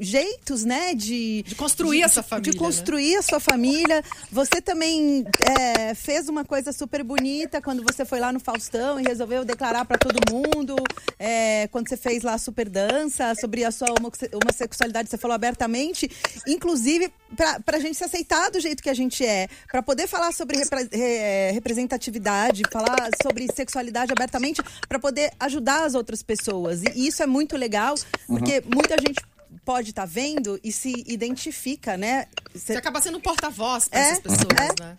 jeitos 0.00 0.63
né? 0.64 0.94
De, 0.94 1.42
de 1.42 1.54
construir 1.54 1.98
de, 1.98 2.04
a 2.04 2.08
sua 2.08 2.22
família. 2.22 2.52
De 2.52 2.58
construir 2.58 3.12
né? 3.12 3.18
a 3.18 3.22
sua 3.22 3.40
família. 3.40 4.04
Você 4.30 4.60
também 4.60 5.24
é, 5.58 5.94
fez 5.94 6.28
uma 6.28 6.44
coisa 6.44 6.72
super 6.72 7.02
bonita 7.02 7.60
quando 7.60 7.82
você 7.82 8.04
foi 8.04 8.20
lá 8.20 8.32
no 8.32 8.40
Faustão 8.40 9.00
e 9.00 9.02
resolveu 9.02 9.44
declarar 9.44 9.84
para 9.84 9.98
todo 9.98 10.18
mundo. 10.32 10.76
É, 11.18 11.68
quando 11.68 11.88
você 11.88 11.96
fez 11.96 12.22
lá 12.22 12.34
a 12.34 12.38
super 12.38 12.68
dança 12.68 13.34
sobre 13.34 13.64
a 13.64 13.70
sua 13.70 13.88
homossexualidade, 13.90 15.08
você 15.08 15.18
falou 15.18 15.34
abertamente. 15.34 16.10
Inclusive, 16.46 17.10
para 17.36 17.76
a 17.76 17.80
gente 17.80 17.96
se 17.96 18.04
aceitar 18.04 18.50
do 18.50 18.60
jeito 18.60 18.82
que 18.82 18.90
a 18.90 18.94
gente 18.94 19.24
é, 19.24 19.48
para 19.70 19.82
poder 19.82 20.06
falar 20.06 20.32
sobre 20.32 20.56
repre, 20.56 20.88
re, 20.92 21.52
representatividade, 21.52 22.62
falar 22.70 23.10
sobre 23.22 23.46
sexualidade 23.52 24.12
abertamente, 24.12 24.62
para 24.88 24.98
poder 24.98 25.30
ajudar 25.40 25.84
as 25.84 25.94
outras 25.94 26.22
pessoas. 26.22 26.82
E 26.82 27.06
isso 27.06 27.22
é 27.22 27.26
muito 27.26 27.56
legal, 27.56 27.94
porque 28.26 28.58
uhum. 28.58 28.70
muita 28.74 28.96
gente 29.00 29.20
pode 29.64 29.90
estar 29.90 30.02
tá 30.02 30.06
vendo 30.06 30.58
e 30.62 30.72
se 30.72 31.04
identifica, 31.06 31.96
né? 31.96 32.26
Você 32.54 32.74
acaba 32.74 33.00
sendo 33.00 33.20
porta-voz 33.20 33.88
para 33.88 33.98
é, 33.98 34.02
essas 34.02 34.20
pessoas, 34.20 34.58
é. 34.58 34.82
né? 34.82 34.96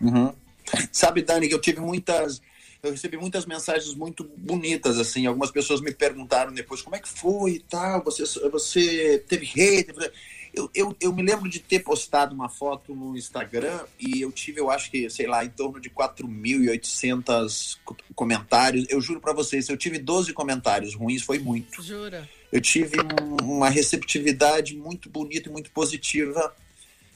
Uhum. 0.00 0.34
Sabe, 0.92 1.22
Dani, 1.22 1.48
que 1.48 1.54
eu 1.54 1.60
tive 1.60 1.80
muitas. 1.80 2.40
Eu 2.82 2.92
recebi 2.92 3.16
muitas 3.18 3.44
mensagens 3.44 3.94
muito 3.94 4.24
bonitas, 4.38 4.98
assim. 4.98 5.26
Algumas 5.26 5.50
pessoas 5.50 5.82
me 5.82 5.92
perguntaram 5.92 6.52
depois 6.52 6.80
como 6.80 6.96
é 6.96 6.98
que 6.98 7.08
foi 7.08 7.52
e 7.52 7.60
tal. 7.60 8.02
Você, 8.04 8.24
você 8.48 9.22
teve 9.28 9.46
hate? 9.46 9.92
Eu, 10.52 10.70
eu, 10.74 10.96
eu 11.00 11.12
me 11.12 11.22
lembro 11.22 11.48
de 11.48 11.60
ter 11.60 11.80
postado 11.80 12.34
uma 12.34 12.48
foto 12.48 12.94
no 12.94 13.16
Instagram 13.16 13.80
e 13.98 14.20
eu 14.20 14.32
tive, 14.32 14.60
eu 14.60 14.70
acho 14.70 14.90
que, 14.90 15.08
sei 15.08 15.26
lá, 15.26 15.44
em 15.44 15.50
torno 15.50 15.78
de 15.78 15.90
4.800 15.90 17.78
comentários. 18.14 18.86
Eu 18.88 19.00
juro 19.00 19.20
para 19.20 19.32
vocês, 19.32 19.66
se 19.66 19.72
eu 19.72 19.76
tive 19.76 19.98
12 19.98 20.32
comentários 20.32 20.94
ruins, 20.94 21.22
foi 21.22 21.38
muito. 21.38 21.82
Jura? 21.82 22.28
Eu 22.52 22.60
tive 22.60 22.96
uma 23.42 23.68
receptividade 23.68 24.76
muito 24.76 25.08
bonita 25.08 25.48
e 25.48 25.52
muito 25.52 25.70
positiva. 25.70 26.54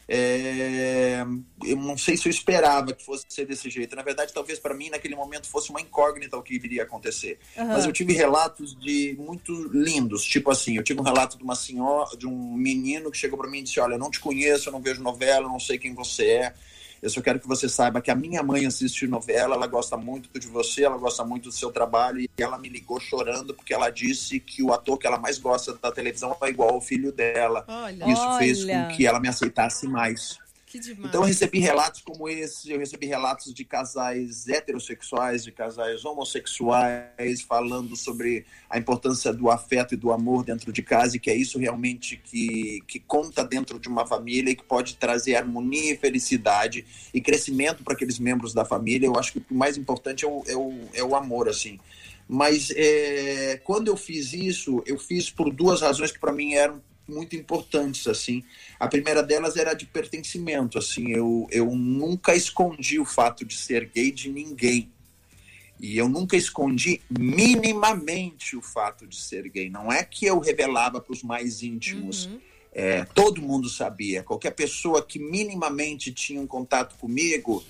É, 0.07 1.25
eu 1.65 1.77
não 1.77 1.97
sei 1.97 2.17
se 2.17 2.29
eu 2.29 2.31
esperava 2.31 2.93
que 2.93 3.03
fosse 3.03 3.25
ser 3.29 3.47
desse 3.47 3.71
jeito. 3.71 3.97
Na 3.97 4.03
verdade, 4.03 4.35
talvez 4.35 4.59
para 4.59 4.75
mim 4.75 4.91
naquele 4.91 5.17
momento 5.17 5.49
fosse 5.49 5.71
uma 5.71 5.81
incógnita 5.81 6.37
o 6.37 6.43
que 6.43 6.55
iria 6.55 6.83
acontecer. 6.83 7.39
Uhum. 7.57 7.69
Mas 7.69 7.87
eu 7.87 7.93
tive 7.93 8.13
relatos 8.13 8.79
de 8.79 9.17
muito 9.19 9.53
lindos, 9.73 10.25
tipo 10.25 10.51
assim, 10.51 10.77
eu 10.77 10.83
tive 10.83 11.01
um 11.01 11.05
relato 11.05 11.39
de 11.39 11.43
uma 11.43 11.57
senhora, 11.57 12.17
de 12.17 12.27
um 12.27 12.55
menino 12.55 13.11
que 13.11 13.17
chegou 13.17 13.39
para 13.39 13.49
mim 13.49 13.61
e 13.61 13.63
disse: 13.63 13.81
"Olha, 13.81 13.95
eu 13.95 13.99
não 13.99 14.11
te 14.11 14.21
conheço, 14.21 14.69
eu 14.69 14.73
não 14.73 14.81
vejo 14.81 15.03
novela, 15.03 15.47
eu 15.47 15.51
não 15.51 15.61
sei 15.61 15.79
quem 15.79 15.95
você 15.95 16.27
é, 16.27 16.55
eu 17.05 17.11
só 17.11 17.21
quero 17.21 17.39
que 17.39 17.47
você 17.47 17.69
saiba 17.69 18.01
que 18.01 18.11
a 18.11 18.15
minha 18.15 18.43
mãe 18.43 18.65
assiste 18.65 19.07
novela, 19.07 19.57
ela 19.57 19.67
gosta 19.67 19.95
muito 19.95 20.41
de 20.41 20.47
você, 20.47 20.85
ela 20.85 20.97
gosta 20.97 21.23
muito 21.23 21.51
do 21.51 21.53
seu 21.53 21.71
trabalho 21.71 22.19
e 22.19 22.31
ela 22.39 22.59
me 22.59 22.67
ligou 22.67 22.99
chorando 22.99 23.53
porque 23.53 23.75
ela 23.75 23.91
disse 23.91 24.41
que 24.41 24.63
o 24.63 24.73
ator 24.73 24.97
que 24.97 25.07
ela 25.07 25.19
mais 25.19 25.39
gosta 25.39 25.75
da 25.75 25.93
televisão 25.93 26.35
é 26.41 26.49
igual 26.49 26.71
ao 26.71 26.81
filho 26.81 27.13
dela. 27.13 27.63
Olha, 27.69 28.11
Isso 28.11 28.39
fez 28.39 28.65
com 28.65 28.89
que 28.97 29.07
ela 29.07 29.21
me 29.21 29.29
aceitasse 29.29 29.87
mais. 29.87 30.39
Então 31.09 31.23
eu 31.23 31.27
recebi 31.27 31.59
relatos 31.61 32.01
como 32.01 32.29
esse, 32.29 32.71
eu 32.73 32.79
recebi 32.79 33.07
relatos 33.07 33.55
de 33.55 33.65
casais 33.65 34.49
heterossexuais, 34.49 35.45
de 35.45 35.53
casais 35.53 36.05
homossexuais, 36.05 37.43
falando 37.43 37.95
sobre 37.97 38.45
a 38.69 38.79
importância 38.79 39.33
do 39.33 39.51
afeto 39.51 39.95
e 39.95 39.97
do 39.97 40.13
amor 40.13 40.45
dentro 40.45 40.73
de 40.73 40.83
casa 40.83 41.17
e 41.17 41.21
que 41.21 41.31
é 41.31 41.37
isso 41.37 41.59
realmente 41.59 42.17
que, 42.17 42.83
que 42.89 42.99
conta 42.99 43.45
dentro 43.45 43.79
de 43.79 43.89
uma 43.89 44.07
família 44.07 44.51
e 44.51 44.57
que 44.57 44.65
pode 44.65 44.97
trazer 44.97 45.37
harmonia 45.37 45.93
e 45.93 45.97
felicidade 45.97 46.85
e 47.13 47.21
crescimento 47.21 47.85
para 47.85 47.95
aqueles 47.95 48.19
membros 48.19 48.53
da 48.53 48.65
família. 48.65 49.07
Eu 49.07 49.17
acho 49.17 49.33
que 49.33 49.39
o 49.51 49.55
mais 49.55 49.77
importante 49.77 50.25
é 50.25 50.29
o, 50.29 50.43
é 50.47 50.57
o, 50.57 50.81
é 50.95 51.05
o 51.05 51.15
amor, 51.15 51.49
assim. 51.49 51.79
Mas 52.29 52.73
é, 52.75 53.61
quando 53.63 53.89
eu 53.89 53.97
fiz 53.97 54.33
isso, 54.33 54.83
eu 54.87 54.99
fiz 54.99 55.31
por 55.31 55.53
duas 55.53 55.83
razões 55.83 56.11
que 56.11 56.19
para 56.19 56.33
mim 56.33 56.55
eram 56.55 56.83
muito 57.07 57.37
importantes 57.37 58.07
assim. 58.07 58.43
A 58.79 58.89
primeira 58.89 59.23
delas 59.23 59.57
era 59.57 59.75
de 59.75 59.87
pertencimento, 59.87 60.79
assim, 60.79 61.11
eu, 61.11 61.47
eu 61.51 61.67
nunca 61.75 62.35
escondi 62.35 62.99
o 62.99 63.05
fato 63.05 63.45
de 63.45 63.57
ser 63.57 63.91
gay 63.95 64.11
de 64.11 64.31
ninguém. 64.31 64.91
E 65.81 65.99
eu 65.99 66.09
nunca 66.09 66.37
escondi 66.37 67.01
minimamente 67.11 68.57
o 68.57 68.63
fato 68.63 69.07
de 69.07 69.17
ser 69.17 69.49
gay. 69.49 69.69
Não 69.69 69.93
é 69.93 70.05
que 70.05 70.25
eu 70.25 70.39
revelava 70.39 71.01
para 71.01 71.13
os 71.13 71.23
mais 71.23 71.63
íntimos. 71.63 72.27
Uhum. 72.27 72.41
É, 72.73 73.05
todo 73.05 73.43
mundo 73.43 73.69
sabia. 73.69 74.23
Qualquer 74.23 74.53
pessoa 74.53 75.05
que 75.05 75.19
minimamente 75.19 76.13
tinha 76.13 76.41
um 76.41 76.47
contato 76.47 76.97
comigo 76.97 77.63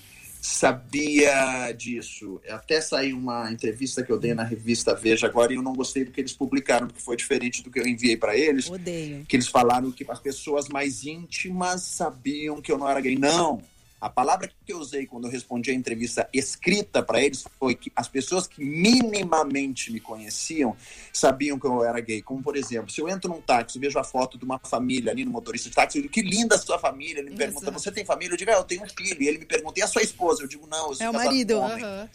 sabia 0.45 1.71
disso. 1.71 2.39
Até 2.49 2.79
saiu 2.79 3.17
uma 3.17 3.51
entrevista 3.51 4.03
que 4.03 4.11
eu 4.11 4.19
dei 4.19 4.33
na 4.33 4.43
revista 4.43 4.95
Veja 4.95 5.25
agora 5.27 5.51
e 5.51 5.55
eu 5.55 5.63
não 5.63 5.73
gostei 5.73 6.05
do 6.05 6.11
que 6.11 6.21
eles 6.21 6.33
publicaram, 6.33 6.87
porque 6.87 7.01
foi 7.01 7.15
diferente 7.15 7.63
do 7.63 7.71
que 7.71 7.79
eu 7.79 7.87
enviei 7.87 8.15
para 8.15 8.37
eles. 8.37 8.69
Odeio. 8.69 9.25
Que 9.27 9.35
eles 9.35 9.47
falaram 9.47 9.91
que 9.91 10.05
as 10.09 10.19
pessoas 10.19 10.67
mais 10.67 11.03
íntimas 11.03 11.81
sabiam 11.81 12.61
que 12.61 12.71
eu 12.71 12.77
não 12.77 12.87
era 12.87 13.01
gay. 13.01 13.15
Não! 13.17 13.61
A 14.05 14.09
palavra 14.09 14.47
que 14.47 14.71
eu 14.71 14.77
usei 14.77 15.07
quando 15.07 15.25
eu 15.25 15.31
respondi 15.31 15.71
a 15.71 15.73
entrevista 15.73 16.29
escrita 16.31 17.01
para 17.01 17.19
eles 17.19 17.43
foi 17.59 17.73
que 17.73 17.91
as 17.95 18.07
pessoas 18.07 18.45
que 18.45 18.63
minimamente 18.63 19.91
me 19.91 19.99
conheciam 19.99 20.77
sabiam 21.11 21.57
que 21.57 21.65
eu 21.65 21.83
era 21.83 21.99
gay. 21.99 22.21
Como, 22.21 22.43
por 22.43 22.55
exemplo, 22.55 22.91
se 22.91 23.01
eu 23.01 23.09
entro 23.09 23.31
num 23.31 23.41
táxi 23.41 23.79
e 23.79 23.81
vejo 23.81 23.97
a 23.97 24.03
foto 24.03 24.37
de 24.37 24.45
uma 24.45 24.59
família 24.59 25.11
ali 25.11 25.25
no 25.25 25.31
motorista 25.31 25.69
de 25.69 25.75
táxi, 25.75 25.97
eu 25.97 26.01
digo, 26.03 26.13
que 26.13 26.21
linda 26.21 26.53
a 26.53 26.59
sua 26.59 26.77
família. 26.77 27.19
Ele 27.19 27.31
me 27.31 27.35
Exato. 27.35 27.51
pergunta, 27.51 27.71
você 27.71 27.91
tem 27.91 28.05
família? 28.05 28.33
Eu 28.33 28.37
digo, 28.37 28.51
ah, 28.51 28.57
eu 28.57 28.63
tenho 28.63 28.83
um 28.83 28.87
filho. 28.87 29.23
E 29.23 29.27
ele 29.27 29.39
me 29.39 29.45
pergunta, 29.45 29.79
e 29.79 29.81
a 29.81 29.87
sua 29.87 30.03
esposa? 30.03 30.43
Eu 30.43 30.47
digo, 30.47 30.67
não, 30.67 30.89
eu 30.89 30.93
sou 30.93 31.07
É 31.07 31.09
o 31.09 31.13
marido. 31.13 31.57
Uhum. 31.57 32.07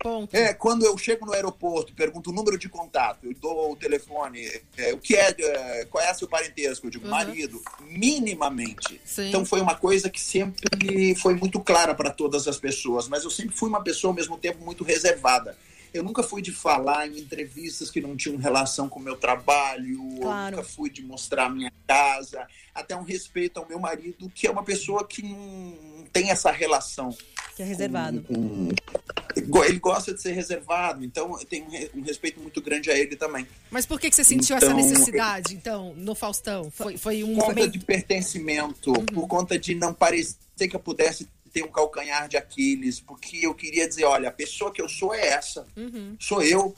Ponto. 0.00 0.34
É, 0.34 0.54
quando 0.54 0.84
eu 0.84 0.96
chego 0.96 1.26
no 1.26 1.32
aeroporto, 1.32 1.92
pergunto 1.92 2.30
o 2.30 2.32
número 2.32 2.56
de 2.56 2.68
contato, 2.68 3.26
eu 3.26 3.34
dou 3.34 3.72
o 3.72 3.76
telefone, 3.76 4.46
é, 4.76 4.92
o 4.92 4.98
que 4.98 5.16
é, 5.16 5.34
é, 5.36 5.84
qual 5.86 6.02
é 6.02 6.14
seu 6.14 6.28
parentesco? 6.28 6.86
Eu 6.86 6.90
digo, 6.90 7.04
uhum. 7.04 7.10
marido, 7.10 7.60
minimamente. 7.80 9.00
Sim. 9.04 9.28
Então 9.28 9.44
foi 9.44 9.60
uma 9.60 9.74
coisa 9.74 10.08
que 10.08 10.20
sempre 10.20 11.14
foi 11.16 11.34
muito 11.34 11.58
clara 11.60 11.94
para 11.94 12.10
todas 12.10 12.46
as 12.46 12.58
pessoas, 12.58 13.08
mas 13.08 13.24
eu 13.24 13.30
sempre 13.30 13.56
fui 13.56 13.68
uma 13.68 13.82
pessoa 13.82 14.12
ao 14.12 14.14
mesmo 14.14 14.38
tempo 14.38 14.64
muito 14.64 14.84
reservada. 14.84 15.56
Eu 15.92 16.02
nunca 16.02 16.22
fui 16.22 16.42
de 16.42 16.52
falar 16.52 17.08
em 17.08 17.18
entrevistas 17.18 17.90
que 17.90 18.00
não 18.00 18.16
tinham 18.16 18.36
relação 18.36 18.88
com 18.88 18.98
o 19.00 19.02
meu 19.02 19.16
trabalho, 19.16 19.98
claro. 20.20 20.56
nunca 20.56 20.68
fui 20.68 20.90
de 20.90 21.02
mostrar 21.02 21.46
a 21.46 21.50
minha 21.50 21.72
casa, 21.86 22.46
até 22.74 22.94
um 22.96 23.02
respeito 23.02 23.58
ao 23.58 23.68
meu 23.68 23.78
marido, 23.78 24.30
que 24.34 24.46
é 24.46 24.50
uma 24.50 24.62
pessoa 24.62 25.06
que 25.06 25.22
não 25.22 26.04
tem 26.12 26.30
essa 26.30 26.50
relação. 26.50 27.16
Que 27.56 27.62
é 27.62 27.64
reservado. 27.64 28.22
Com, 28.22 28.68
com, 28.68 29.64
ele 29.64 29.78
gosta 29.78 30.12
de 30.12 30.20
ser 30.20 30.32
reservado, 30.32 31.04
então 31.04 31.38
eu 31.38 31.46
tenho 31.46 31.66
um 31.94 32.02
respeito 32.02 32.40
muito 32.40 32.60
grande 32.60 32.90
a 32.90 32.98
ele 32.98 33.16
também. 33.16 33.46
Mas 33.70 33.86
por 33.86 33.98
que, 33.98 34.10
que 34.10 34.16
você 34.16 34.24
sentiu 34.24 34.56
então, 34.56 34.68
essa 34.68 34.76
necessidade, 34.76 35.54
então, 35.54 35.94
no 35.96 36.14
Faustão? 36.14 36.70
Foi, 36.70 36.96
foi 36.96 37.22
um 37.24 37.34
por 37.34 37.46
conta 37.46 37.54
momento... 37.60 37.72
de 37.72 37.78
pertencimento, 37.78 38.90
uhum. 38.90 39.06
por 39.06 39.26
conta 39.26 39.58
de 39.58 39.74
não 39.74 39.94
parecer 39.94 40.36
que 40.68 40.74
eu 40.74 40.80
pudesse 40.80 41.28
ter 41.58 41.64
um 41.64 41.72
calcanhar 41.72 42.28
de 42.28 42.36
Aquiles, 42.36 43.00
porque 43.00 43.38
eu 43.42 43.54
queria 43.54 43.88
dizer, 43.88 44.04
olha, 44.04 44.28
a 44.28 44.32
pessoa 44.32 44.72
que 44.72 44.80
eu 44.80 44.88
sou 44.88 45.12
é 45.12 45.26
essa, 45.28 45.66
uhum. 45.76 46.16
sou 46.18 46.42
eu, 46.42 46.74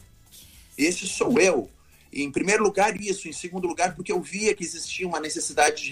esse 0.76 1.06
sou 1.06 1.38
eu. 1.38 1.70
Em 2.12 2.30
primeiro 2.30 2.64
lugar 2.64 2.98
isso, 3.00 3.28
em 3.28 3.32
segundo 3.32 3.68
lugar 3.68 3.94
porque 3.94 4.10
eu 4.10 4.20
via 4.20 4.54
que 4.54 4.64
existia 4.64 5.06
uma 5.06 5.20
necessidade 5.20 5.84
de 5.84 5.90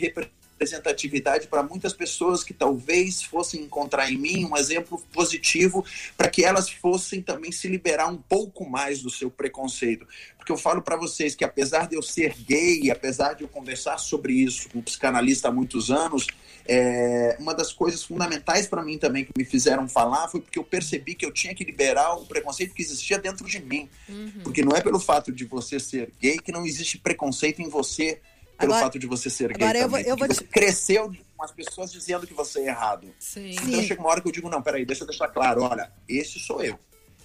representatividade 0.59 1.47
para 1.47 1.63
muitas 1.63 1.93
pessoas 1.93 2.43
que 2.43 2.53
talvez 2.53 3.23
fossem 3.23 3.63
encontrar 3.63 4.11
em 4.11 4.19
mim 4.19 4.45
um 4.45 4.57
exemplo 4.57 5.01
positivo 5.13 5.85
para 6.17 6.29
que 6.29 6.45
elas 6.45 6.69
fossem 6.69 7.23
também 7.23 7.53
se 7.53 7.69
liberar 7.69 8.09
um 8.09 8.17
pouco 8.17 8.69
mais 8.69 9.01
do 9.01 9.09
seu 9.09 9.31
preconceito. 9.31 10.07
Porque 10.37 10.51
eu 10.51 10.57
falo 10.57 10.83
para 10.83 10.97
vocês 10.97 11.37
que 11.37 11.45
apesar 11.45 11.87
de 11.87 11.95
eu 11.95 12.03
ser 12.03 12.35
gay, 12.35 12.91
apesar 12.91 13.35
de 13.35 13.45
eu 13.45 13.49
conversar 13.49 13.99
sobre 13.99 14.33
isso 14.33 14.69
com 14.71 14.81
um 14.81 14.83
psicanalista 14.83 15.49
há 15.49 15.53
muitos 15.53 15.91
anos, 15.91 16.27
é, 16.67 17.37
uma 17.39 17.55
das 17.55 17.73
coisas 17.73 18.03
fundamentais 18.03 18.67
para 18.67 18.83
mim 18.83 18.99
também 18.99 19.25
que 19.25 19.31
me 19.37 19.45
fizeram 19.45 19.89
falar 19.89 20.29
foi 20.29 20.41
porque 20.41 20.59
eu 20.59 20.65
percebi 20.65 21.15
que 21.15 21.25
eu 21.25 21.33
tinha 21.33 21.55
que 21.55 21.65
liberar 21.65 22.15
o 22.15 22.27
preconceito 22.27 22.75
que 22.75 22.83
existia 22.83 23.19
dentro 23.19 23.47
de 23.47 23.61
mim. 23.61 23.89
Uhum. 24.09 24.41
Porque 24.43 24.63
não 24.63 24.77
é 24.77 24.81
pelo 24.81 24.99
fato 24.99 25.31
de 25.31 25.45
você 25.45 25.79
ser 25.79 26.13
gay 26.21 26.39
que 26.39 26.51
não 26.51 26.67
existe 26.67 26.99
preconceito 26.99 27.63
em 27.63 27.69
você 27.69 28.21
pelo 28.59 28.73
agora, 28.73 28.87
fato 28.87 28.99
de 28.99 29.07
você 29.07 29.31
ser 29.31 29.53
gay 29.53 29.69
agora 29.69 29.79
também. 29.79 29.83
Eu 29.83 29.89
vou, 29.89 30.13
eu 30.13 30.17
vou 30.17 30.29
te... 30.29 30.35
Você 30.35 30.45
cresceu 30.45 31.15
com 31.37 31.45
as 31.45 31.53
pessoas 31.53 31.93
dizendo 31.93 32.27
que 32.27 32.35
você 32.35 32.61
é 32.61 32.67
errado. 32.67 33.15
Sim. 33.19 33.53
Então 33.53 33.65
Sim. 33.65 33.87
chega 33.87 34.01
uma 34.01 34.11
hora 34.11 34.21
que 34.21 34.27
eu 34.27 34.33
digo, 34.33 34.51
não, 34.51 34.61
peraí, 34.61 34.85
deixa 34.85 35.05
eu 35.05 35.07
deixar 35.07 35.29
claro, 35.29 35.63
olha, 35.63 35.93
esse 36.09 36.41
sou 36.41 36.63
eu. 36.63 36.79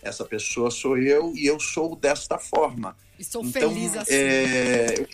Essa 0.04 0.24
pessoa 0.24 0.70
sou 0.70 0.98
eu 0.98 1.34
e 1.36 1.48
eu 1.48 1.60
sou 1.60 1.96
desta 1.96 2.38
forma. 2.38 2.96
E 3.18 3.24
sou 3.24 3.44
então, 3.44 3.62
feliz 3.62 3.98
assim. 3.98 4.14
É, 4.14 5.08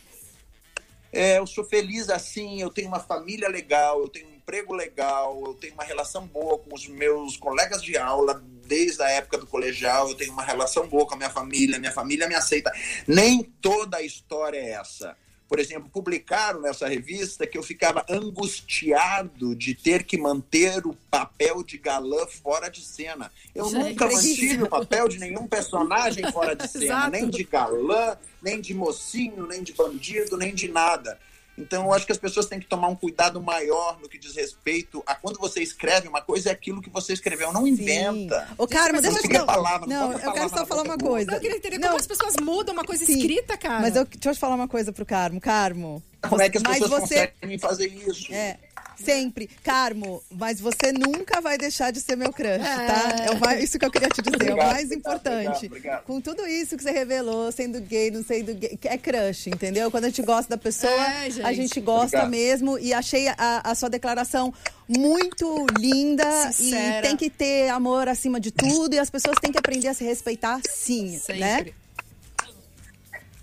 é, 1.14 1.38
eu 1.38 1.48
sou 1.48 1.64
feliz 1.64 2.10
assim, 2.10 2.62
eu 2.62 2.70
tenho 2.70 2.90
uma 2.90 3.00
família 3.00 3.48
legal, 3.48 4.02
eu 4.02 4.10
tenho 4.10 4.28
um 4.28 4.36
emprego 4.36 4.74
legal, 4.74 5.42
eu 5.46 5.54
tenho 5.54 5.74
uma 5.74 5.84
relação 5.84 6.28
boa 6.28 6.58
com 6.58 6.76
os 6.76 6.88
meus 6.88 7.38
colegas 7.38 7.82
de 7.82 7.98
aula 7.98 8.44
desde 8.66 9.02
a 9.02 9.10
época 9.10 9.38
do 9.38 9.48
colegial, 9.48 10.10
eu 10.10 10.16
tenho 10.16 10.34
uma 10.34 10.44
relação 10.44 10.86
boa 10.88 11.06
com 11.08 11.14
a 11.14 11.18
minha 11.18 11.30
família, 11.30 11.80
minha 11.80 11.92
família 11.92 12.28
me 12.28 12.36
aceita. 12.36 12.72
Nem 13.08 13.44
toda 13.44 13.98
a 13.98 14.02
história 14.02 14.58
é 14.58 14.72
essa 14.72 15.16
por 15.50 15.60
exemplo, 15.60 15.90
publicaram 15.90 16.62
nessa 16.62 16.88
revista 16.88 17.48
que 17.48 17.58
eu 17.58 17.64
ficava 17.64 18.06
angustiado 18.08 19.56
de 19.56 19.74
ter 19.74 20.04
que 20.04 20.16
manter 20.16 20.86
o 20.86 20.96
papel 21.10 21.64
de 21.64 21.76
galã 21.76 22.28
fora 22.28 22.70
de 22.70 22.82
cena. 22.82 23.32
Eu 23.56 23.68
Gente, 23.68 23.90
nunca 23.90 24.06
mantive 24.06 24.64
o 24.64 24.70
papel 24.70 25.08
de 25.08 25.18
nenhum 25.18 25.48
personagem 25.48 26.32
fora 26.32 26.56
de 26.56 26.68
cena, 26.70 27.10
nem 27.10 27.28
de 27.28 27.44
galã, 27.44 28.16
nem 28.44 28.62
de 28.62 28.76
mocinho, 28.76 29.48
nem 29.48 29.64
de 29.64 29.74
bandido, 29.74 30.38
nem 30.38 30.54
de 30.54 30.68
nada. 30.68 31.20
Então, 31.60 31.86
eu 31.86 31.94
acho 31.94 32.06
que 32.06 32.12
as 32.12 32.18
pessoas 32.18 32.46
têm 32.46 32.60
que 32.60 32.66
tomar 32.66 32.88
um 32.88 32.96
cuidado 32.96 33.42
maior 33.42 34.00
no 34.02 34.08
que 34.08 34.18
diz 34.18 34.36
respeito 34.36 35.04
a 35.06 35.14
quando 35.14 35.38
você 35.38 35.62
escreve 35.62 36.08
uma 36.08 36.22
coisa, 36.22 36.50
é 36.50 36.52
aquilo 36.52 36.82
que 36.82 36.90
você 36.90 37.14
escreveu, 37.14 37.52
não 37.52 37.68
inventa. 37.68 38.48
Ô, 38.58 38.68
Carmo, 38.68 39.02
deixa 39.02 39.18
eu 39.18 39.22
te 39.24 39.46
palavra, 39.46 39.88
Não, 39.88 40.12
não 40.12 40.20
eu 40.20 40.32
quero 40.32 40.50
só 40.50 40.66
falar 40.66 40.84
uma 40.84 40.98
coisa. 40.98 41.34
Eu 41.34 41.40
queria 41.40 41.58
entender 41.58 41.78
não. 41.78 41.90
como 41.90 42.00
as 42.00 42.08
pessoas 42.08 42.36
mudam 42.42 42.74
uma 42.74 42.86
coisa 42.86 43.06
Sim. 43.06 43.18
escrita, 43.18 43.58
cara. 43.58 43.82
Mas 43.82 43.96
eu, 43.96 44.06
deixa 44.06 44.30
eu 44.30 44.34
te 44.34 44.40
falar 44.40 44.56
uma 44.56 44.68
coisa 44.68 44.92
pro 44.92 45.06
Carmo. 45.06 45.42
Carmo. 45.42 46.02
Como 46.28 46.42
é 46.42 46.50
que 46.50 46.58
as 46.58 46.64
pessoas 46.64 46.90
você... 46.90 47.28
conseguem 47.28 47.58
fazer 47.58 47.88
isso? 47.88 48.34
É. 48.34 48.58
Sempre. 49.04 49.50
Carmo, 49.64 50.22
mas 50.32 50.60
você 50.60 50.92
nunca 50.92 51.42
vai 51.42 51.58
deixar 51.58 51.92
de 51.92 52.02
ser 52.02 52.16
meu 52.16 52.32
crush, 52.32 52.60
tá? 52.60 53.26
É, 53.26 53.32
o 53.32 53.40
mais, 53.40 53.64
isso 53.64 53.80
que 53.80 53.86
eu 53.86 53.92
queria 53.92 54.10
te 54.10 54.22
dizer, 54.22 54.36
obrigado, 54.36 54.60
é 54.60 54.64
o 54.64 54.74
mais 54.74 54.92
importante. 54.92 55.48
Obrigado, 55.48 55.66
obrigado. 55.66 56.04
Com 56.04 56.22
tudo 56.22 56.46
isso 56.48 56.76
que 56.76 56.84
você 56.84 56.92
revelou, 56.92 57.52
sendo 57.52 57.80
gay, 57.82 58.12
não 58.12 58.24
sendo 58.24 58.54
gay, 58.54 58.78
é 58.84 58.98
crush, 58.98 59.48
entendeu? 59.48 59.90
Quando 59.90 60.06
a 60.06 60.10
gente 60.10 60.22
gosta 60.22 60.50
da 60.50 60.58
pessoa, 60.58 60.92
é, 60.92 61.30
gente. 61.30 61.46
a 61.46 61.54
gente 61.54 61.80
gosta 61.82 62.26
mesmo. 62.26 62.78
E 62.78 62.94
achei 62.94 63.28
a, 63.30 63.62
a, 63.64 63.76
sua 63.76 63.90
declaração 63.90 64.54
muito 64.88 65.66
linda. 65.78 66.52
Sincera. 66.52 67.00
E 67.00 67.02
tem 67.02 67.16
que 67.16 67.30
ter 67.30 67.70
amor 67.70 68.08
acima 68.08 68.40
de 68.40 68.52
tudo. 68.52 68.94
E 68.94 69.00
as 69.00 69.10
pessoas 69.10 69.38
têm 69.40 69.52
que 69.52 69.58
aprender 69.58 69.88
a 69.88 69.94
se 69.94 70.04
respeitar, 70.04 70.60
sim, 70.68 71.12
né? 71.12 71.20
Sempre. 71.20 71.40
né? 71.40 71.74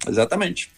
Exatamente. 0.08 0.70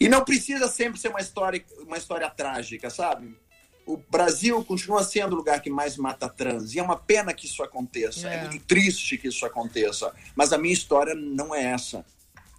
E 0.00 0.08
não 0.08 0.24
precisa 0.24 0.68
sempre 0.68 1.00
ser 1.00 1.08
uma 1.08 1.20
história, 1.20 1.64
uma 1.80 1.96
história 1.96 2.28
trágica, 2.28 2.90
sabe? 2.90 3.36
O 3.86 3.96
Brasil 3.96 4.64
continua 4.64 5.02
sendo 5.02 5.34
o 5.34 5.36
lugar 5.36 5.60
que 5.60 5.70
mais 5.70 5.96
mata 5.96 6.28
trans. 6.28 6.74
E 6.74 6.78
é 6.78 6.82
uma 6.82 6.96
pena 6.96 7.32
que 7.32 7.46
isso 7.46 7.62
aconteça. 7.62 8.28
É, 8.28 8.36
é 8.36 8.48
muito 8.48 8.64
triste 8.64 9.18
que 9.18 9.28
isso 9.28 9.44
aconteça. 9.44 10.12
Mas 10.34 10.52
a 10.52 10.58
minha 10.58 10.72
história 10.72 11.14
não 11.14 11.54
é 11.54 11.64
essa. 11.64 12.04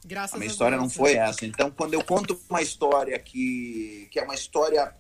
Graças 0.04 0.36
a 0.36 0.38
minha 0.38 0.50
a 0.50 0.52
história 0.52 0.78
Deus, 0.78 0.84
não 0.84 0.90
foi 0.90 1.14
essa. 1.16 1.46
Então, 1.46 1.72
quando 1.72 1.96
eu 1.96 2.04
conto 2.04 2.40
uma 2.50 2.62
história 2.62 3.18
que, 3.18 4.08
que 4.12 4.20
é 4.20 4.24
uma 4.24 4.36
história 4.36 4.94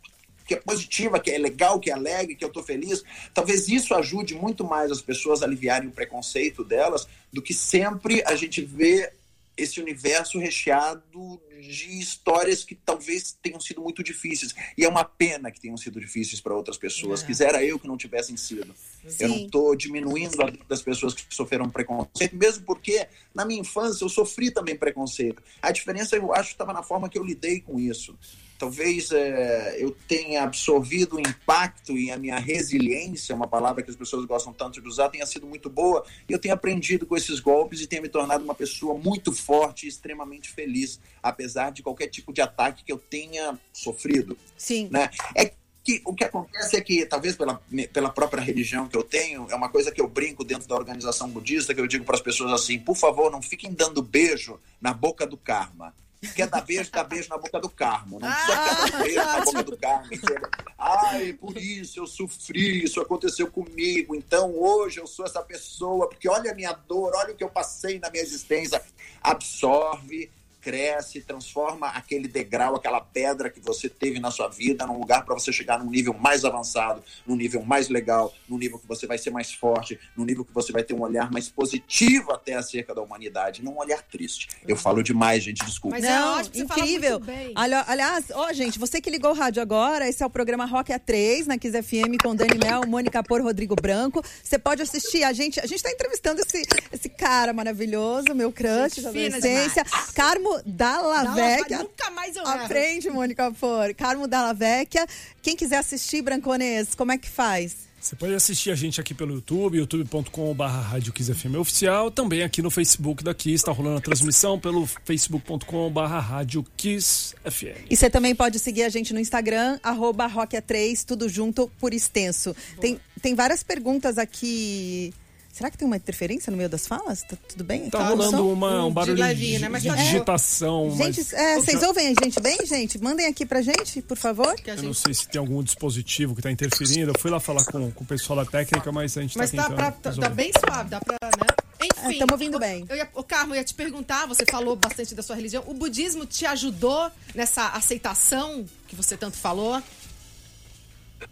que 0.47 0.53
é 0.53 0.57
positiva, 0.57 1.19
que 1.19 1.31
é 1.31 1.37
legal, 1.37 1.79
que 1.79 1.89
é 1.89 1.93
alegre, 1.93 2.35
que 2.35 2.43
eu 2.43 2.49
estou 2.49 2.63
feliz, 2.63 3.03
talvez 3.33 3.67
isso 3.67 3.95
ajude 3.95 4.35
muito 4.35 4.63
mais 4.63 4.91
as 4.91 5.01
pessoas 5.01 5.41
a 5.41 5.45
aliviarem 5.45 5.89
o 5.89 5.91
preconceito 5.91 6.63
delas 6.63 7.07
do 7.33 7.41
que 7.41 7.53
sempre 7.53 8.23
a 8.25 8.35
gente 8.35 8.61
vê 8.61 9.11
esse 9.57 9.79
universo 9.79 10.37
recheado 10.39 11.41
de 11.61 11.99
histórias 11.99 12.63
que 12.63 12.75
talvez 12.75 13.37
tenham 13.41 13.59
sido 13.59 13.81
muito 13.81 14.03
difíceis. 14.03 14.53
E 14.77 14.83
é 14.83 14.89
uma 14.89 15.03
pena 15.03 15.51
que 15.51 15.59
tenham 15.59 15.77
sido 15.77 15.99
difíceis 15.99 16.41
para 16.41 16.53
outras 16.53 16.77
pessoas. 16.77 17.23
É. 17.23 17.25
Quisera 17.25 17.63
eu 17.63 17.79
que 17.79 17.87
não 17.87 17.97
tivessem 17.97 18.35
sido. 18.37 18.75
Sim. 19.07 19.23
Eu 19.23 19.29
não 19.29 19.37
estou 19.37 19.75
diminuindo 19.75 20.41
a 20.41 20.51
das 20.67 20.81
pessoas 20.81 21.13
que 21.13 21.23
sofreram 21.33 21.69
preconceito, 21.69 22.35
mesmo 22.35 22.65
porque 22.65 23.07
na 23.33 23.45
minha 23.45 23.61
infância 23.61 24.03
eu 24.03 24.09
sofri 24.09 24.51
também 24.51 24.75
preconceito. 24.75 25.41
A 25.61 25.71
diferença, 25.71 26.15
eu 26.15 26.33
acho, 26.33 26.51
estava 26.51 26.73
na 26.73 26.83
forma 26.83 27.09
que 27.09 27.17
eu 27.17 27.23
lidei 27.23 27.61
com 27.61 27.79
isso 27.79 28.17
talvez 28.57 29.11
é, 29.11 29.75
eu 29.79 29.95
tenha 30.07 30.43
absorvido 30.43 31.17
o 31.17 31.19
impacto 31.19 31.97
e 31.97 32.11
a 32.11 32.17
minha 32.17 32.37
resiliência, 32.39 33.35
uma 33.35 33.47
palavra 33.47 33.83
que 33.83 33.89
as 33.89 33.95
pessoas 33.95 34.25
gostam 34.25 34.53
tanto 34.53 34.81
de 34.81 34.87
usar, 34.87 35.09
tenha 35.09 35.25
sido 35.25 35.45
muito 35.45 35.69
boa. 35.69 36.05
E 36.27 36.33
eu 36.33 36.39
tenho 36.39 36.53
aprendido 36.53 37.05
com 37.05 37.15
esses 37.15 37.39
golpes 37.39 37.81
e 37.81 37.87
tenho 37.87 38.01
me 38.01 38.09
tornado 38.09 38.43
uma 38.43 38.55
pessoa 38.55 38.97
muito 38.97 39.31
forte 39.31 39.85
e 39.85 39.89
extremamente 39.89 40.49
feliz, 40.49 40.99
apesar 41.21 41.71
de 41.71 41.83
qualquer 41.83 42.07
tipo 42.07 42.31
de 42.31 42.41
ataque 42.41 42.83
que 42.83 42.91
eu 42.91 42.97
tenha 42.97 43.59
sofrido. 43.73 44.37
Sim. 44.57 44.89
Né? 44.91 45.09
É 45.35 45.51
que 45.85 46.01
o 46.03 46.15
que 46.15 46.23
acontece 46.23 46.75
é 46.75 46.81
que, 46.81 47.05
talvez 47.05 47.35
pela, 47.35 47.61
pela 47.93 48.09
própria 48.09 48.41
religião 48.41 48.87
que 48.87 48.97
eu 48.97 49.03
tenho, 49.03 49.47
é 49.51 49.55
uma 49.55 49.69
coisa 49.69 49.91
que 49.91 50.01
eu 50.01 50.07
brinco 50.07 50.43
dentro 50.43 50.67
da 50.67 50.75
organização 50.75 51.29
budista, 51.29 51.75
que 51.75 51.79
eu 51.79 51.85
digo 51.85 52.03
para 52.03 52.15
as 52.15 52.21
pessoas 52.21 52.51
assim: 52.51 52.79
por 52.79 52.95
favor, 52.95 53.31
não 53.31 53.41
fiquem 53.41 53.71
dando 53.71 54.01
beijo 54.01 54.59
na 54.81 54.93
boca 54.93 55.27
do 55.27 55.37
karma 55.37 55.93
quer 56.35 56.47
dar 56.47 56.61
beijo, 56.61 56.91
dá 56.91 57.03
beijo 57.03 57.29
na 57.29 57.37
boca 57.37 57.59
do 57.59 57.69
Carmo. 57.69 58.19
Não 58.19 58.31
precisa 58.31 58.53
ah, 58.53 58.89
dar 58.89 59.03
beijo 59.03 59.25
na 59.25 59.41
boca 59.41 59.63
do 59.63 59.77
Carmo. 59.77 60.09
Ai, 60.77 61.33
por 61.33 61.57
isso 61.57 61.99
eu 61.99 62.07
sofri, 62.07 62.83
isso 62.83 63.01
aconteceu 63.01 63.49
comigo. 63.51 64.15
Então 64.15 64.53
hoje 64.57 64.99
eu 64.99 65.07
sou 65.07 65.25
essa 65.25 65.41
pessoa, 65.41 66.09
porque 66.09 66.29
olha 66.29 66.51
a 66.51 66.55
minha 66.55 66.73
dor, 66.73 67.13
olha 67.15 67.33
o 67.33 67.35
que 67.35 67.43
eu 67.43 67.49
passei 67.49 67.99
na 67.99 68.09
minha 68.09 68.23
existência. 68.23 68.81
Absorve, 69.21 70.31
cresce, 70.65 71.21
transforma 71.21 71.89
aquele 71.89 72.27
degrau, 72.27 72.75
aquela 72.75 72.99
pedra 72.99 73.51
que 73.51 73.59
você 73.59 73.87
teve 73.87 74.19
na 74.19 74.31
sua 74.31 74.47
vida 74.47 74.87
num 74.87 74.97
lugar 74.97 75.23
para 75.23 75.35
você 75.35 75.53
chegar 75.53 75.77
num 75.77 75.91
nível 75.91 76.11
mais 76.11 76.43
avançado, 76.43 77.03
num 77.23 77.35
nível 77.35 77.61
mais 77.61 77.87
legal, 77.87 78.33
num 78.49 78.57
nível 78.57 78.79
que 78.79 78.87
você 78.87 79.05
vai 79.05 79.19
ser 79.19 79.29
mais 79.29 79.53
forte, 79.53 79.99
num 80.17 80.25
nível 80.25 80.43
que 80.43 80.51
você 80.51 80.71
vai 80.71 80.81
ter 80.81 80.95
um 80.95 81.01
olhar 81.01 81.31
mais 81.31 81.47
positivo 81.49 82.31
até 82.31 82.55
acerca 82.55 82.95
da 82.95 83.01
humanidade, 83.03 83.63
não 83.63 83.73
um 83.73 83.77
olhar 83.77 84.01
triste. 84.01 84.49
Eu 84.67 84.75
falo 84.75 85.03
demais, 85.03 85.43
gente, 85.43 85.63
desculpa. 85.63 85.97
Mas 85.97 86.03
é 86.03 86.09
não, 86.09 86.39
é 86.39 86.43
incrível. 86.55 87.21
Aliás, 87.53 88.31
ó, 88.33 88.51
gente, 88.51 88.79
você 88.79 88.99
que 88.99 89.11
ligou 89.11 89.29
o 89.29 89.35
rádio 89.35 89.61
agora, 89.61 90.09
esse 90.09 90.23
é 90.23 90.25
o 90.25 90.31
programa 90.31 90.65
Rock 90.65 90.91
A3 90.91 91.45
na 91.45 91.59
Kiss 91.59 91.79
FM 91.79 92.17
com 92.23 92.35
Dani 92.35 92.57
Mel, 92.57 92.87
Mônica 92.87 93.21
Por, 93.21 93.39
Rodrigo 93.39 93.75
Branco. 93.75 94.23
Você 94.43 94.57
pode 94.57 94.81
assistir 94.81 95.23
a 95.23 95.31
gente, 95.31 95.59
a 95.59 95.67
gente 95.67 95.75
está 95.75 95.91
entrevistando 95.91 96.41
esse, 96.41 96.63
esse 96.91 97.07
cara 97.07 97.53
maravilhoso, 97.53 98.33
meu 98.33 98.51
crush 98.51 98.99
da 99.03 99.09
adolescência, 99.09 99.85
Carmo 100.15 100.54
Dalla 100.65 101.33
Vecchia. 101.33 101.79
Nunca 101.79 102.11
mais 102.11 102.35
eu 102.35 102.45
Aprende, 102.45 103.09
Mônica 103.09 103.53
For. 103.53 103.93
Carmo 103.95 104.27
Dalla 104.27 104.53
Vecchia. 104.53 105.07
Quem 105.41 105.55
quiser 105.55 105.77
assistir, 105.77 106.21
Branconês, 106.21 106.95
como 106.95 107.11
é 107.11 107.17
que 107.17 107.29
faz? 107.29 107.85
Você 108.05 108.15
pode 108.15 108.35
assistir 108.35 108.69
a 108.69 108.75
gente 108.75 109.01
aqui 109.01 109.15
pelo 109.15 109.33
YouTube, 109.33 109.79
youtube.com.br 109.79 110.63
Rádio 110.63 111.11
Oficial, 111.59 112.11
também 112.11 112.43
aqui 112.43 112.61
no 112.61 112.69
Facebook 112.69 113.23
daqui, 113.23 113.51
está 113.51 113.71
rolando 113.71 113.97
a 113.97 114.01
transmissão 114.01 114.59
pelo 114.59 114.85
facebook.com.br 114.85 115.99
Rádio 116.01 116.63
FM. 116.77 117.87
E 117.89 117.97
você 117.97 118.07
também 118.07 118.35
pode 118.35 118.59
seguir 118.59 118.83
a 118.83 118.89
gente 118.89 119.11
no 119.11 119.19
Instagram, 119.19 119.79
arroba 119.81 120.29
Rock3, 120.29 121.03
tudo 121.03 121.27
junto 121.27 121.67
por 121.79 121.95
extenso. 121.95 122.55
Tem, 122.79 122.99
tem 123.23 123.33
várias 123.33 123.63
perguntas 123.63 124.19
aqui 124.19 125.11
Será 125.55 125.71
que 125.71 125.77
tem 125.77 125.87
uma 125.87 125.95
interferência 125.95 126.51
no 126.51 126.57
meio 126.57 126.67
das 126.67 126.85
falas? 126.85 127.23
Tá 127.23 127.37
tudo 127.47 127.63
bem? 127.63 127.89
Tá, 127.89 127.99
tá 127.99 128.09
rolando 128.09 128.51
uma, 128.51 128.87
um 128.87 128.91
barulho 128.91 129.15
de, 129.33 129.57
né? 129.57 129.69
Mas 129.69 129.83
de 129.83 129.87
tá 129.87 129.95
digitação. 129.95 130.91
É. 130.99 131.13
Gente, 131.13 131.33
é, 131.33 131.55
vocês 131.55 131.81
ouvem 131.81 132.07
a 132.09 132.25
gente 132.25 132.41
bem, 132.41 132.57
gente? 132.65 133.01
Mandem 133.01 133.25
aqui 133.25 133.45
pra 133.45 133.61
gente, 133.61 134.01
por 134.01 134.17
favor. 134.17 134.53
Eu 134.65 134.83
não 134.83 134.93
sei 134.93 135.13
se 135.13 135.25
tem 135.29 135.39
algum 135.39 135.63
dispositivo 135.63 136.35
que 136.35 136.41
tá 136.41 136.51
interferindo. 136.51 137.11
Eu 137.11 137.17
fui 137.17 137.31
lá 137.31 137.39
falar 137.39 137.63
com, 137.63 137.89
com 137.89 138.03
o 138.03 138.05
pessoal 138.05 138.43
da 138.43 138.51
técnica, 138.51 138.91
mas 138.91 139.17
a 139.17 139.21
gente 139.21 139.33
tá 139.33 139.39
mas 139.39 139.51
tá 139.51 139.63
tentando. 139.69 139.79
Mas 139.79 140.15
tá, 140.17 140.21
tá, 140.23 140.29
bem 140.29 140.51
suave, 140.59 140.89
dá 140.89 140.99
pra, 140.99 141.17
né? 141.23 141.47
Enfim. 141.85 142.11
Estamos 142.11 142.33
ouvindo 142.33 142.59
bem. 142.59 142.85
Eu 142.89 142.97
ia, 142.97 143.09
o 143.13 143.23
Carmo, 143.23 143.53
eu 143.53 143.57
ia 143.57 143.63
te 143.63 143.73
perguntar, 143.73 144.25
você 144.25 144.43
falou 144.51 144.75
bastante 144.75 145.15
da 145.15 145.23
sua 145.23 145.37
religião. 145.37 145.63
O 145.67 145.73
budismo 145.73 146.25
te 146.25 146.45
ajudou 146.45 147.09
nessa 147.33 147.69
aceitação 147.69 148.65
que 148.89 148.95
você 148.95 149.15
tanto 149.15 149.37
falou? 149.37 149.81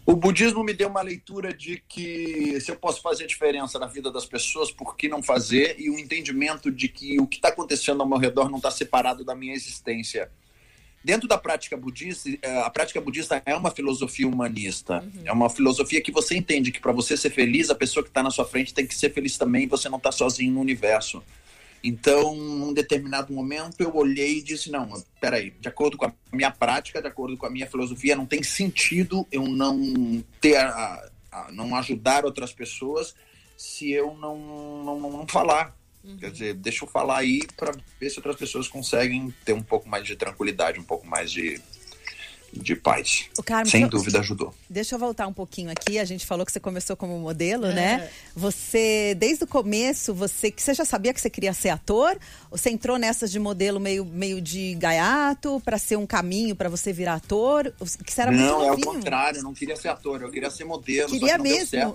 O 0.06 0.14
budismo 0.14 0.62
me 0.62 0.74
deu 0.74 0.88
uma 0.88 1.00
leitura 1.00 1.52
de 1.52 1.82
que 1.88 2.60
se 2.60 2.70
eu 2.70 2.76
posso 2.76 3.00
fazer 3.00 3.26
diferença 3.26 3.78
na 3.78 3.86
vida 3.86 4.10
das 4.10 4.26
pessoas, 4.26 4.70
por 4.70 4.96
que 4.96 5.08
não 5.08 5.22
fazer? 5.22 5.76
E 5.78 5.88
o 5.88 5.94
um 5.94 5.98
entendimento 5.98 6.70
de 6.70 6.88
que 6.88 7.18
o 7.20 7.26
que 7.26 7.36
está 7.36 7.48
acontecendo 7.48 8.02
ao 8.02 8.08
meu 8.08 8.18
redor 8.18 8.50
não 8.50 8.58
está 8.58 8.70
separado 8.70 9.24
da 9.24 9.34
minha 9.34 9.54
existência. 9.54 10.30
dentro 11.02 11.28
da 11.28 11.36
prática 11.36 11.76
budista, 11.76 12.30
eh, 12.40 12.60
a 12.62 12.70
prática 12.70 12.98
budista 12.98 13.42
é 13.44 13.54
uma 13.54 13.70
filosofia 13.70 14.26
humanista. 14.26 15.00
Uhum. 15.00 15.22
É 15.26 15.32
uma 15.32 15.50
filosofia 15.50 16.00
que 16.00 16.10
você 16.10 16.34
entende 16.34 16.72
que 16.72 16.80
para 16.80 16.92
você 16.92 17.14
ser 17.14 17.28
feliz, 17.28 17.68
a 17.68 17.74
pessoa 17.74 18.02
que 18.02 18.08
está 18.08 18.22
na 18.22 18.30
sua 18.30 18.46
frente 18.46 18.72
tem 18.72 18.86
que 18.86 18.94
ser 18.94 19.12
feliz 19.12 19.36
também, 19.36 19.66
você 19.66 19.86
não 19.90 19.98
está 19.98 20.10
sozinho 20.10 20.54
no 20.54 20.60
universo. 20.60 21.22
Então, 21.86 22.34
num 22.34 22.72
determinado 22.72 23.30
momento, 23.30 23.82
eu 23.82 23.94
olhei 23.94 24.38
e 24.38 24.42
disse: 24.42 24.70
não, 24.70 24.90
peraí, 25.20 25.50
de 25.60 25.68
acordo 25.68 25.98
com 25.98 26.06
a 26.06 26.12
minha 26.32 26.50
prática, 26.50 27.02
de 27.02 27.06
acordo 27.06 27.36
com 27.36 27.44
a 27.44 27.50
minha 27.50 27.66
filosofia, 27.66 28.16
não 28.16 28.24
tem 28.24 28.42
sentido 28.42 29.26
eu 29.30 29.46
não 29.46 30.24
ter, 30.40 30.56
a, 30.56 31.10
a 31.30 31.52
não 31.52 31.76
ajudar 31.76 32.24
outras 32.24 32.54
pessoas 32.54 33.14
se 33.54 33.92
eu 33.92 34.14
não, 34.14 34.82
não, 34.82 34.98
não 34.98 35.28
falar. 35.28 35.76
Uhum. 36.02 36.16
Quer 36.16 36.30
dizer, 36.30 36.54
deixa 36.54 36.84
eu 36.84 36.88
falar 36.88 37.18
aí 37.18 37.40
para 37.54 37.76
ver 38.00 38.08
se 38.08 38.18
outras 38.18 38.36
pessoas 38.36 38.66
conseguem 38.66 39.32
ter 39.44 39.52
um 39.52 39.62
pouco 39.62 39.86
mais 39.86 40.06
de 40.06 40.16
tranquilidade, 40.16 40.80
um 40.80 40.84
pouco 40.84 41.06
mais 41.06 41.30
de 41.30 41.60
de 42.60 42.76
paz. 42.76 43.26
O 43.38 43.42
Carmen, 43.42 43.70
Sem 43.70 43.86
dúvida 43.86 44.20
ajudou. 44.20 44.54
Deixa 44.68 44.94
eu 44.94 44.98
voltar 44.98 45.26
um 45.26 45.32
pouquinho 45.32 45.70
aqui. 45.70 45.98
A 45.98 46.04
gente 46.04 46.26
falou 46.26 46.46
que 46.46 46.52
você 46.52 46.60
começou 46.60 46.96
como 46.96 47.18
modelo, 47.18 47.66
é. 47.66 47.74
né? 47.74 48.10
Você, 48.34 49.14
desde 49.18 49.44
o 49.44 49.46
começo, 49.46 50.14
você, 50.14 50.52
você 50.56 50.74
já 50.74 50.84
sabia 50.84 51.12
que 51.12 51.20
você 51.20 51.30
queria 51.30 51.52
ser 51.52 51.70
ator? 51.70 52.16
Você 52.50 52.70
entrou 52.70 52.98
nessas 52.98 53.30
de 53.30 53.38
modelo 53.38 53.80
meio, 53.80 54.04
meio 54.04 54.40
de 54.40 54.74
gaiato 54.74 55.60
para 55.64 55.78
ser 55.78 55.96
um 55.96 56.06
caminho 56.06 56.54
para 56.54 56.68
você 56.68 56.92
virar 56.92 57.14
ator? 57.14 57.72
Que 58.04 58.12
você 58.12 58.22
era 58.22 58.30
não, 58.30 58.66
muito 58.66 58.86
é 58.86 58.88
o 58.88 58.94
contrário. 58.94 59.38
Eu 59.38 59.44
não 59.44 59.54
queria 59.54 59.76
ser 59.76 59.88
ator. 59.88 60.22
Eu 60.22 60.30
queria 60.30 60.50
ser 60.50 60.64
modelo. 60.64 61.10
Queria 61.10 61.38
mesmo. 61.38 61.94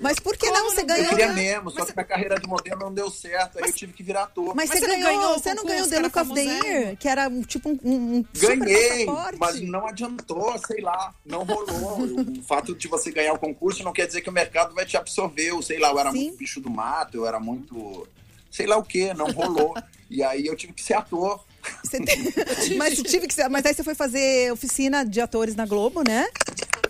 Mas 0.00 0.18
por 0.18 0.36
que 0.36 0.50
não? 0.50 0.70
Você 0.70 0.84
ganhou? 0.84 1.04
Eu 1.04 1.10
queria 1.10 1.32
mesmo. 1.32 1.70
Só 1.70 1.84
que 1.84 1.92
minha 1.92 2.04
carreira 2.04 2.38
de 2.38 2.46
modelo 2.46 2.80
não 2.80 2.92
deu 2.92 3.10
certo. 3.10 3.58
Aí 3.58 3.70
eu 3.70 3.72
tive 3.72 3.92
que 3.92 4.02
virar 4.02 4.24
ator. 4.24 4.54
Mas, 4.54 4.68
mas 4.68 4.80
você, 4.80 4.86
ganhou, 4.86 5.02
ganhou 5.02 5.38
Você 5.38 5.54
não 5.54 5.64
ganhou 5.64 5.86
o 5.86 5.90
The 5.90 6.00
Look 6.00 6.18
of 6.18 6.34
the 6.34 6.42
Year? 6.42 6.96
Que 6.96 7.08
era 7.08 7.30
tipo 7.46 7.68
um, 7.68 7.78
um 7.84 8.24
Ganhei, 8.38 9.06
mas 9.38 9.60
não 9.72 9.86
adiantou, 9.86 10.54
sei 10.58 10.82
lá, 10.82 11.14
não 11.24 11.44
rolou. 11.44 12.02
o 12.38 12.42
fato 12.42 12.74
de 12.74 12.86
você 12.86 13.10
ganhar 13.10 13.32
o 13.32 13.38
concurso 13.38 13.82
não 13.82 13.92
quer 13.92 14.06
dizer 14.06 14.20
que 14.20 14.28
o 14.28 14.32
mercado 14.32 14.74
vai 14.74 14.84
te 14.84 14.96
absorver. 14.98 15.48
Eu, 15.48 15.62
sei 15.62 15.78
lá, 15.78 15.90
eu 15.90 15.98
era 15.98 16.12
Sim. 16.12 16.24
muito 16.24 16.36
bicho 16.36 16.60
do 16.60 16.70
mato, 16.70 17.16
eu 17.16 17.26
era 17.26 17.40
muito. 17.40 18.06
sei 18.50 18.66
lá 18.66 18.76
o 18.76 18.84
que, 18.84 19.14
não 19.14 19.32
rolou. 19.32 19.74
e 20.10 20.22
aí 20.22 20.46
eu 20.46 20.54
tive 20.54 20.74
que 20.74 20.82
ser 20.82 20.94
ator. 20.94 21.42
Tem... 21.90 22.04
mas 22.76 23.02
tive 23.02 23.26
que. 23.26 23.48
Mas 23.48 23.64
aí 23.66 23.74
você 23.74 23.82
foi 23.82 23.94
fazer 23.94 24.52
oficina 24.52 25.04
de 25.04 25.20
atores 25.20 25.54
na 25.54 25.66
Globo, 25.66 26.02
né? 26.02 26.26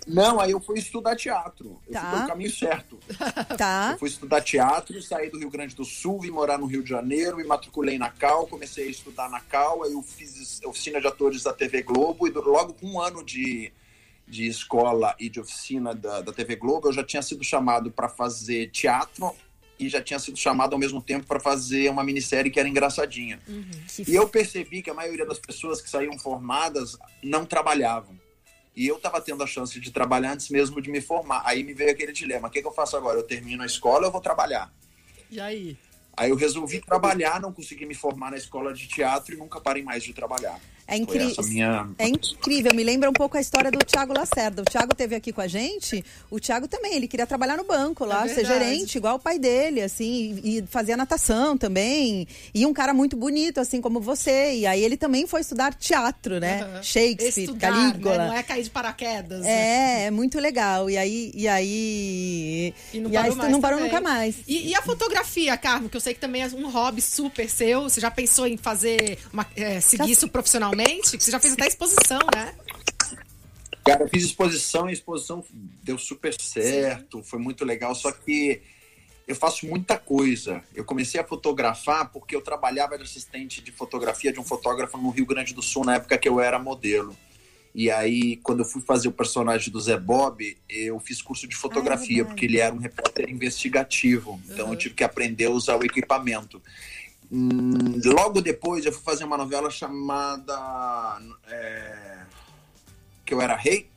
Não, 0.07 0.39
aí 0.39 0.51
eu 0.51 0.59
fui 0.59 0.79
estudar 0.79 1.15
teatro. 1.15 1.79
Eu 1.87 1.93
tá. 1.93 2.01
fui 2.01 2.11
pelo 2.11 2.27
caminho 2.27 2.51
certo. 2.51 2.99
Tá. 3.57 3.91
Eu 3.93 3.99
fui 3.99 4.09
estudar 4.09 4.41
teatro, 4.41 5.01
saí 5.01 5.29
do 5.29 5.39
Rio 5.39 5.49
Grande 5.49 5.75
do 5.75 5.85
Sul, 5.85 6.19
vim 6.19 6.31
morar 6.31 6.57
no 6.57 6.65
Rio 6.65 6.83
de 6.83 6.89
Janeiro, 6.89 7.37
me 7.37 7.43
matriculei 7.43 7.97
na 7.97 8.09
Cal, 8.09 8.47
comecei 8.47 8.87
a 8.87 8.91
estudar 8.91 9.29
na 9.29 9.39
Cal, 9.39 9.83
aí 9.83 9.93
eu 9.93 10.01
fiz 10.01 10.59
oficina 10.65 10.99
de 10.99 11.07
atores 11.07 11.43
da 11.43 11.53
TV 11.53 11.83
Globo 11.83 12.27
e 12.27 12.31
logo 12.31 12.73
com 12.73 12.87
um 12.87 13.01
ano 13.01 13.23
de, 13.23 13.71
de 14.27 14.47
escola 14.47 15.15
e 15.19 15.29
de 15.29 15.39
oficina 15.39 15.93
da, 15.93 16.21
da 16.21 16.33
TV 16.33 16.55
Globo, 16.55 16.89
eu 16.89 16.93
já 16.93 17.03
tinha 17.03 17.21
sido 17.21 17.43
chamado 17.43 17.91
para 17.91 18.09
fazer 18.09 18.69
teatro 18.71 19.33
e 19.85 19.89
já 19.89 20.01
tinha 20.01 20.19
sido 20.19 20.37
chamado 20.37 20.73
ao 20.73 20.79
mesmo 20.79 21.01
tempo 21.01 21.25
para 21.25 21.39
fazer 21.39 21.89
uma 21.89 22.03
minissérie 22.03 22.51
que 22.51 22.59
era 22.59 22.69
engraçadinha. 22.69 23.39
Uhum, 23.47 23.65
que... 23.87 24.11
E 24.11 24.15
eu 24.15 24.27
percebi 24.27 24.81
que 24.81 24.89
a 24.89 24.93
maioria 24.93 25.25
das 25.25 25.39
pessoas 25.39 25.81
que 25.81 25.89
saíam 25.89 26.17
formadas 26.17 26.97
não 27.21 27.45
trabalhavam. 27.45 28.17
E 28.75 28.87
eu 28.87 28.97
estava 28.97 29.21
tendo 29.21 29.43
a 29.43 29.47
chance 29.47 29.79
de 29.79 29.91
trabalhar 29.91 30.33
antes 30.33 30.49
mesmo 30.49 30.81
de 30.81 30.89
me 30.89 30.99
formar. 30.99 31.43
Aí 31.45 31.63
me 31.63 31.73
veio 31.73 31.91
aquele 31.91 32.11
dilema: 32.11 32.47
o 32.47 32.51
que, 32.51 32.61
que 32.61 32.67
eu 32.67 32.71
faço 32.71 32.97
agora? 32.97 33.19
Eu 33.19 33.23
termino 33.23 33.61
a 33.61 33.65
escola 33.65 33.99
ou 33.99 34.05
eu 34.05 34.11
vou 34.11 34.21
trabalhar? 34.21 34.73
E 35.29 35.39
aí? 35.39 35.77
Aí 36.15 36.29
eu 36.29 36.35
resolvi 36.35 36.79
trabalhar, 36.79 37.39
não 37.41 37.51
consegui 37.51 37.85
me 37.85 37.95
formar 37.95 38.31
na 38.31 38.37
escola 38.37 38.73
de 38.73 38.87
teatro 38.87 39.33
e 39.33 39.37
nunca 39.37 39.59
parei 39.59 39.83
mais 39.83 40.03
de 40.03 40.13
trabalhar. 40.13 40.59
É 40.93 40.97
incrível. 40.97 41.43
Minha... 41.45 41.89
É 41.97 42.07
incrível. 42.07 42.71
Me 42.75 42.83
lembra 42.83 43.09
um 43.09 43.13
pouco 43.13 43.35
a 43.35 43.41
história 43.41 43.71
do 43.71 43.79
Tiago 43.83 44.13
Lacerda. 44.13 44.61
O 44.61 44.65
Tiago 44.65 44.93
teve 44.93 45.15
aqui 45.15 45.33
com 45.33 45.41
a 45.41 45.47
gente. 45.47 46.05
O 46.29 46.39
Tiago 46.39 46.67
também, 46.67 46.93
ele 46.93 47.07
queria 47.07 47.25
trabalhar 47.25 47.57
no 47.57 47.63
banco 47.63 48.05
lá, 48.05 48.25
é 48.25 48.27
ser 48.27 48.45
gerente, 48.45 48.97
igual 48.97 49.15
o 49.15 49.19
pai 49.19 49.39
dele, 49.39 49.81
assim, 49.81 50.39
e 50.43 50.63
fazia 50.69 50.95
natação 50.95 51.57
também. 51.57 52.27
E 52.53 52.63
um 52.65 52.73
cara 52.73 52.93
muito 52.93 53.17
bonito, 53.17 53.59
assim 53.59 53.81
como 53.81 53.99
você. 53.99 54.53
E 54.53 54.67
aí 54.67 54.83
ele 54.83 54.95
também 54.95 55.25
foi 55.25 55.41
estudar 55.41 55.73
teatro, 55.73 56.39
né? 56.39 56.63
Uhum. 56.63 56.83
Shakespeare, 56.83 57.45
estudar, 57.45 57.71
Calígula. 57.71 58.17
Né? 58.17 58.27
Não 58.27 58.33
é 58.35 58.43
cair 58.43 58.63
de 58.63 58.69
paraquedas. 58.69 59.43
É, 59.45 60.05
é 60.05 60.11
muito 60.11 60.39
legal. 60.39 60.89
E 60.91 60.97
aí. 60.97 61.31
E 61.33 61.47
aí. 61.47 62.73
E 62.93 62.99
não 62.99 63.09
parou, 63.09 63.31
aí, 63.31 63.37
mais 63.37 63.51
não 63.51 63.61
parou 63.61 63.79
nunca 63.79 63.99
mais. 63.99 64.35
E, 64.47 64.69
e, 64.69 64.75
a 64.75 64.81
fotografia, 64.83 65.57
Carmo, 65.57 65.89
que 65.89 65.97
eu 65.97 66.01
sei 66.01 66.13
que 66.13 66.19
também 66.19 66.43
é 66.43 66.47
um 66.47 66.69
hobby 66.69 67.01
super 67.01 67.49
seu. 67.49 67.83
Você 67.83 67.99
já 67.99 68.11
pensou 68.11 68.45
em 68.45 68.57
fazer 68.57 69.17
uma, 69.31 69.45
é, 69.55 69.81
seguir 69.81 70.11
isso 70.11 70.27
profissionalmente? 70.27 70.82
Que 70.83 71.23
você 71.23 71.31
já 71.31 71.39
fez 71.39 71.53
até 71.53 71.67
exposição, 71.67 72.19
né? 72.35 72.55
Cara, 73.83 74.03
eu 74.03 74.09
fiz 74.09 74.23
exposição 74.23 74.87
e 74.87 74.91
a 74.91 74.93
exposição 74.93 75.43
deu 75.83 75.97
super 75.97 76.33
certo, 76.39 77.17
Sim. 77.17 77.23
foi 77.23 77.39
muito 77.39 77.65
legal, 77.65 77.93
só 77.93 78.11
que 78.11 78.61
eu 79.27 79.35
faço 79.35 79.65
muita 79.67 79.97
coisa. 79.97 80.63
Eu 80.73 80.83
comecei 80.85 81.19
a 81.19 81.23
fotografar 81.23 82.09
porque 82.11 82.35
eu 82.35 82.41
trabalhava 82.41 82.97
de 82.97 83.03
assistente 83.03 83.61
de 83.61 83.71
fotografia 83.71 84.31
de 84.31 84.39
um 84.39 84.43
fotógrafo 84.43 84.97
no 84.97 85.09
Rio 85.09 85.25
Grande 85.25 85.53
do 85.53 85.61
Sul 85.61 85.85
na 85.85 85.95
época 85.95 86.17
que 86.17 86.27
eu 86.27 86.39
era 86.39 86.59
modelo. 86.59 87.15
E 87.75 87.89
aí, 87.89 88.37
quando 88.37 88.59
eu 88.59 88.65
fui 88.65 88.81
fazer 88.81 89.07
o 89.07 89.11
personagem 89.11 89.71
do 89.71 89.81
Zé 89.81 89.97
Bob, 89.97 90.55
eu 90.69 90.99
fiz 90.99 91.21
curso 91.21 91.47
de 91.47 91.55
fotografia, 91.55 92.21
ah, 92.21 92.25
é 92.25 92.27
porque 92.27 92.45
ele 92.45 92.59
era 92.59 92.73
um 92.73 92.77
repórter 92.77 93.27
investigativo. 93.29 94.39
Então 94.45 94.67
uhum. 94.67 94.73
eu 94.73 94.77
tive 94.77 94.93
que 94.93 95.03
aprender 95.03 95.45
a 95.45 95.51
usar 95.51 95.77
o 95.77 95.83
equipamento. 95.83 96.61
Hum, 97.35 97.99
logo 98.05 98.41
depois 98.41 98.85
eu 98.85 98.93
fui 98.93 99.01
fazer 99.01 99.23
uma 99.23 99.35
novela 99.35 99.67
chamada 99.71 101.19
é, 101.47 102.19
Que 103.25 103.33
Eu 103.33 103.41
Era 103.41 103.55
Rei, 103.55 103.89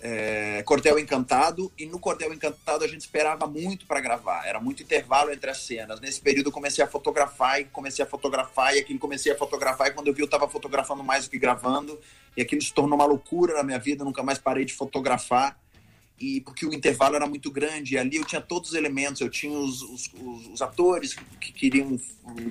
é, 0.00 0.60
Cordel 0.64 0.98
Encantado, 0.98 1.70
e 1.78 1.86
no 1.86 2.00
Cordel 2.00 2.34
Encantado 2.34 2.84
a 2.84 2.88
gente 2.88 3.02
esperava 3.02 3.46
muito 3.46 3.86
para 3.86 4.00
gravar, 4.00 4.44
era 4.48 4.58
muito 4.58 4.82
intervalo 4.82 5.30
entre 5.30 5.48
as 5.48 5.58
cenas. 5.58 6.00
Nesse 6.00 6.20
período 6.20 6.48
eu 6.48 6.52
comecei 6.52 6.82
a 6.82 6.88
fotografar 6.88 7.60
e 7.60 7.66
comecei 7.66 8.04
a 8.04 8.08
fotografar, 8.08 8.74
e 8.74 8.80
aquilo 8.80 8.98
comecei 8.98 9.30
a 9.30 9.38
fotografar, 9.38 9.86
e 9.86 9.92
quando 9.92 10.08
eu 10.08 10.14
vi 10.14 10.22
eu 10.22 10.24
estava 10.24 10.48
fotografando 10.48 11.04
mais 11.04 11.26
do 11.26 11.30
que 11.30 11.38
gravando, 11.38 12.00
e 12.36 12.42
aquilo 12.42 12.60
se 12.60 12.74
tornou 12.74 12.96
uma 12.96 13.06
loucura 13.06 13.54
na 13.54 13.62
minha 13.62 13.78
vida, 13.78 14.04
nunca 14.04 14.24
mais 14.24 14.40
parei 14.40 14.64
de 14.64 14.74
fotografar 14.74 15.56
e 16.20 16.42
porque 16.42 16.66
o 16.66 16.74
intervalo 16.74 17.16
era 17.16 17.26
muito 17.26 17.50
grande, 17.50 17.94
e 17.94 17.98
ali 17.98 18.16
eu 18.16 18.24
tinha 18.26 18.42
todos 18.42 18.70
os 18.70 18.76
elementos, 18.76 19.22
eu 19.22 19.30
tinha 19.30 19.58
os, 19.58 19.80
os, 19.80 20.10
os, 20.12 20.46
os 20.48 20.62
atores 20.62 21.14
que, 21.14 21.24
que, 21.40 21.52
queriam, 21.52 21.98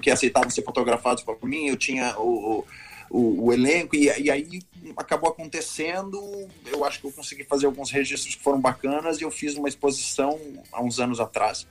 que 0.01 0.09
aceitavam 0.09 0.49
ser 0.49 0.63
fotografados 0.63 1.23
por 1.23 1.37
mim, 1.43 1.67
eu 1.67 1.77
tinha 1.77 2.17
o, 2.17 2.65
o, 3.11 3.45
o 3.45 3.53
elenco, 3.53 3.95
e, 3.95 4.05
e, 4.19 4.31
aí 4.31 4.59
acabou 4.97 5.29
acontecendo, 5.29 6.19
eu 6.65 6.83
acho 6.83 6.99
que 6.99 7.05
eu 7.05 7.11
consegui 7.11 7.43
fazer 7.43 7.67
alguns 7.67 7.91
registros 7.91 8.35
que 8.35 8.41
foram 8.41 8.59
bacanas, 8.59 9.21
e 9.21 9.23
eu 9.23 9.29
fiz 9.29 9.53
uma 9.53 9.69
exposição 9.69 10.39
há 10.71 10.81
uns 10.81 10.99
anos 10.99 11.19
atrás, 11.19 11.67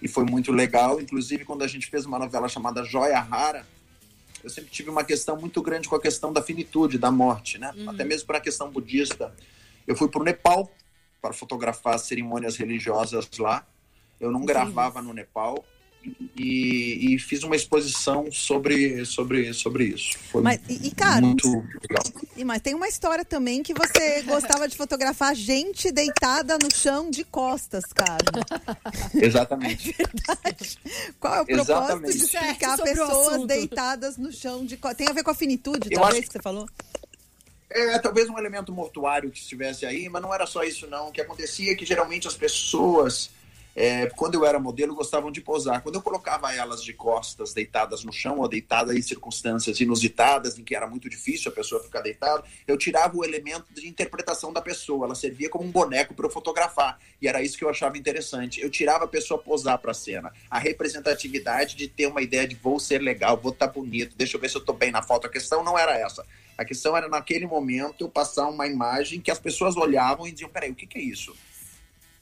e 0.00 0.08
foi 0.08 0.24
muito 0.24 0.52
legal, 0.52 1.02
inclusive 1.02 1.44
quando 1.44 1.62
a 1.62 1.68
gente 1.68 1.86
fez 1.86 2.06
uma 2.06 2.18
novela 2.18 2.48
chamada 2.48 2.82
Joia 2.82 3.20
Rara, 3.20 3.66
eu 4.42 4.48
sempre 4.48 4.70
tive 4.70 4.88
uma 4.88 5.04
questão 5.04 5.36
muito 5.36 5.60
grande 5.60 5.86
com 5.86 5.94
a 5.94 6.00
questão 6.00 6.32
da 6.32 6.42
finitude, 6.42 6.98
da 6.98 7.12
morte, 7.12 7.58
né? 7.58 7.72
Uhum. 7.76 7.90
Até 7.90 8.04
mesmo 8.04 8.26
para 8.26 8.38
a 8.38 8.40
questão 8.40 8.68
budista. 8.68 9.32
Eu 9.86 9.94
fui 9.94 10.08
para 10.08 10.20
o 10.20 10.24
Nepal 10.24 10.68
para 11.22 11.32
fotografar 11.32 11.98
cerimônias 12.00 12.56
religiosas 12.56 13.30
lá. 13.38 13.64
Eu 14.20 14.30
não 14.30 14.44
gravava 14.44 15.00
no 15.00 15.14
Nepal 15.14 15.64
e, 16.36 17.14
e, 17.14 17.18
fiz 17.18 17.42
uma 17.44 17.54
exposição 17.54 18.30
sobre, 18.32 19.04
sobre, 19.04 19.52
sobre 19.54 19.84
isso. 19.84 20.18
Foi 20.30 20.42
mas, 20.42 20.60
e, 20.68 20.90
cara, 20.90 21.20
muito 21.20 21.48
legal. 21.48 22.04
E, 22.36 22.44
mas 22.44 22.60
tem 22.60 22.74
uma 22.74 22.88
história 22.88 23.24
também 23.24 23.62
que 23.62 23.72
você 23.72 24.22
gostava 24.26 24.66
de 24.66 24.76
fotografar 24.76 25.34
gente 25.34 25.92
deitada 25.92 26.58
no 26.60 26.74
chão 26.74 27.08
de 27.08 27.22
costas, 27.24 27.84
cara. 27.94 28.24
Exatamente. 29.14 29.94
É. 30.44 30.54
Qual 31.20 31.34
é 31.34 31.40
o 31.42 31.44
propósito 31.44 31.72
Exatamente. 31.72 32.18
de 32.18 32.24
explicar 32.24 32.78
pessoas 32.78 33.46
deitadas 33.46 34.16
no 34.16 34.32
chão 34.32 34.64
de 34.64 34.76
costas? 34.76 34.98
Tem 34.98 35.08
a 35.08 35.12
ver 35.12 35.22
com 35.22 35.30
a 35.30 35.34
finitude, 35.34 35.88
Eu 35.90 36.00
talvez, 36.00 36.18
acho... 36.18 36.26
que 36.26 36.32
você 36.32 36.42
falou? 36.42 36.66
É, 37.74 37.98
talvez 37.98 38.28
um 38.28 38.38
elemento 38.38 38.72
mortuário 38.72 39.30
que 39.30 39.38
estivesse 39.38 39.86
aí, 39.86 40.08
mas 40.08 40.22
não 40.22 40.34
era 40.34 40.46
só 40.46 40.62
isso 40.62 40.86
não. 40.86 41.08
O 41.08 41.12
que 41.12 41.20
acontecia 41.20 41.72
é 41.72 41.74
que 41.74 41.86
geralmente 41.86 42.28
as 42.28 42.34
pessoas, 42.34 43.30
é, 43.74 44.06
quando 44.10 44.34
eu 44.34 44.44
era 44.44 44.58
modelo, 44.58 44.94
gostavam 44.94 45.30
de 45.30 45.40
posar. 45.40 45.82
Quando 45.82 45.96
eu 45.96 46.02
colocava 46.02 46.54
elas 46.54 46.82
de 46.82 46.92
costas, 46.92 47.52
deitadas 47.54 48.04
no 48.04 48.12
chão, 48.12 48.38
ou 48.38 48.48
deitadas 48.48 48.94
em 48.96 49.02
circunstâncias 49.02 49.80
inusitadas, 49.80 50.58
em 50.58 50.64
que 50.64 50.74
era 50.74 50.86
muito 50.86 51.08
difícil 51.08 51.50
a 51.50 51.54
pessoa 51.54 51.82
ficar 51.82 52.00
deitada, 52.00 52.44
eu 52.66 52.76
tirava 52.76 53.16
o 53.16 53.24
elemento 53.24 53.72
de 53.72 53.88
interpretação 53.88 54.52
da 54.52 54.60
pessoa. 54.60 55.06
Ela 55.06 55.14
servia 55.14 55.48
como 55.48 55.64
um 55.64 55.70
boneco 55.70 56.14
para 56.14 56.26
eu 56.26 56.30
fotografar. 56.30 56.98
E 57.20 57.28
era 57.28 57.42
isso 57.42 57.56
que 57.56 57.64
eu 57.64 57.70
achava 57.70 57.96
interessante. 57.96 58.60
Eu 58.60 58.70
tirava 58.70 59.04
a 59.04 59.08
pessoa 59.08 59.40
posar 59.40 59.78
para 59.78 59.92
a 59.92 59.94
cena. 59.94 60.32
A 60.50 60.58
representatividade 60.58 61.76
de 61.76 61.88
ter 61.88 62.06
uma 62.06 62.22
ideia 62.22 62.46
de 62.46 62.54
vou 62.54 62.78
ser 62.78 63.00
legal, 63.00 63.36
vou 63.36 63.52
estar 63.52 63.68
tá 63.68 63.72
bonito, 63.72 64.16
deixa 64.16 64.36
eu 64.36 64.40
ver 64.40 64.50
se 64.50 64.56
eu 64.56 64.60
estou 64.60 64.74
bem 64.74 64.90
na 64.90 65.02
foto. 65.02 65.26
A 65.26 65.30
questão 65.30 65.64
não 65.64 65.78
era 65.78 65.96
essa 65.98 66.24
a 66.56 66.64
questão 66.64 66.96
era, 66.96 67.08
naquele 67.08 67.46
momento, 67.46 68.04
eu 68.04 68.08
passar 68.08 68.48
uma 68.48 68.66
imagem 68.66 69.20
que 69.20 69.30
as 69.30 69.38
pessoas 69.38 69.76
olhavam 69.76 70.26
e 70.26 70.32
diziam: 70.32 70.50
peraí, 70.50 70.70
o 70.70 70.74
que, 70.74 70.86
que 70.86 70.98
é 70.98 71.02
isso? 71.02 71.34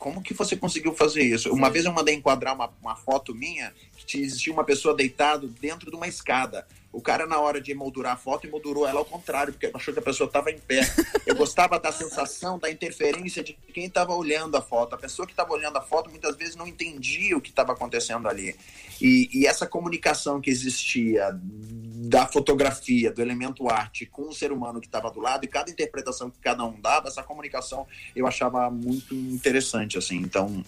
Como 0.00 0.22
que 0.22 0.32
você 0.32 0.56
conseguiu 0.56 0.94
fazer 0.94 1.22
isso? 1.22 1.52
Uma 1.52 1.68
vez 1.68 1.84
eu 1.84 1.92
mandei 1.92 2.14
enquadrar 2.14 2.54
uma, 2.54 2.72
uma 2.80 2.96
foto 2.96 3.34
minha 3.34 3.70
que 4.06 4.18
existia 4.18 4.50
uma 4.50 4.64
pessoa 4.64 4.96
deitada 4.96 5.46
dentro 5.60 5.90
de 5.90 5.96
uma 5.96 6.08
escada. 6.08 6.66
O 6.92 7.00
cara, 7.00 7.24
na 7.24 7.38
hora 7.38 7.60
de 7.60 7.70
emoldurar 7.70 8.14
a 8.14 8.16
foto, 8.16 8.48
emoldurou 8.48 8.86
ela 8.86 8.98
ao 8.98 9.04
contrário, 9.04 9.52
porque 9.52 9.70
achou 9.72 9.94
que 9.94 10.00
a 10.00 10.02
pessoa 10.02 10.26
estava 10.26 10.50
em 10.50 10.58
pé. 10.58 10.80
Eu 11.24 11.36
gostava 11.36 11.78
da 11.78 11.92
sensação, 11.92 12.58
da 12.58 12.68
interferência 12.68 13.44
de 13.44 13.52
quem 13.72 13.84
estava 13.84 14.12
olhando 14.12 14.56
a 14.56 14.60
foto. 14.60 14.94
A 14.96 14.98
pessoa 14.98 15.24
que 15.24 15.32
estava 15.32 15.52
olhando 15.52 15.76
a 15.76 15.80
foto 15.80 16.10
muitas 16.10 16.34
vezes 16.34 16.56
não 16.56 16.66
entendia 16.66 17.36
o 17.36 17.40
que 17.40 17.50
estava 17.50 17.72
acontecendo 17.72 18.28
ali. 18.28 18.56
E, 19.00 19.30
e, 19.32 19.46
essa 19.46 19.68
comunicação 19.68 20.40
que 20.40 20.50
existia 20.50 21.30
da 21.32 22.26
fotografia, 22.26 23.12
do 23.12 23.22
elemento 23.22 23.70
arte 23.70 24.04
com 24.04 24.28
o 24.28 24.34
ser 24.34 24.50
humano 24.50 24.80
que 24.80 24.88
estava 24.88 25.10
do 25.12 25.20
lado 25.20 25.44
e 25.44 25.48
cada 25.48 25.70
interpretação 25.70 26.28
que 26.28 26.40
cada 26.40 26.64
um 26.64 26.78
dava, 26.80 27.06
essa 27.06 27.22
comunicação 27.22 27.86
eu 28.16 28.26
achava 28.26 28.68
muito 28.68 29.14
interessante, 29.14 29.96
assim. 29.96 30.16
Então, 30.16 30.64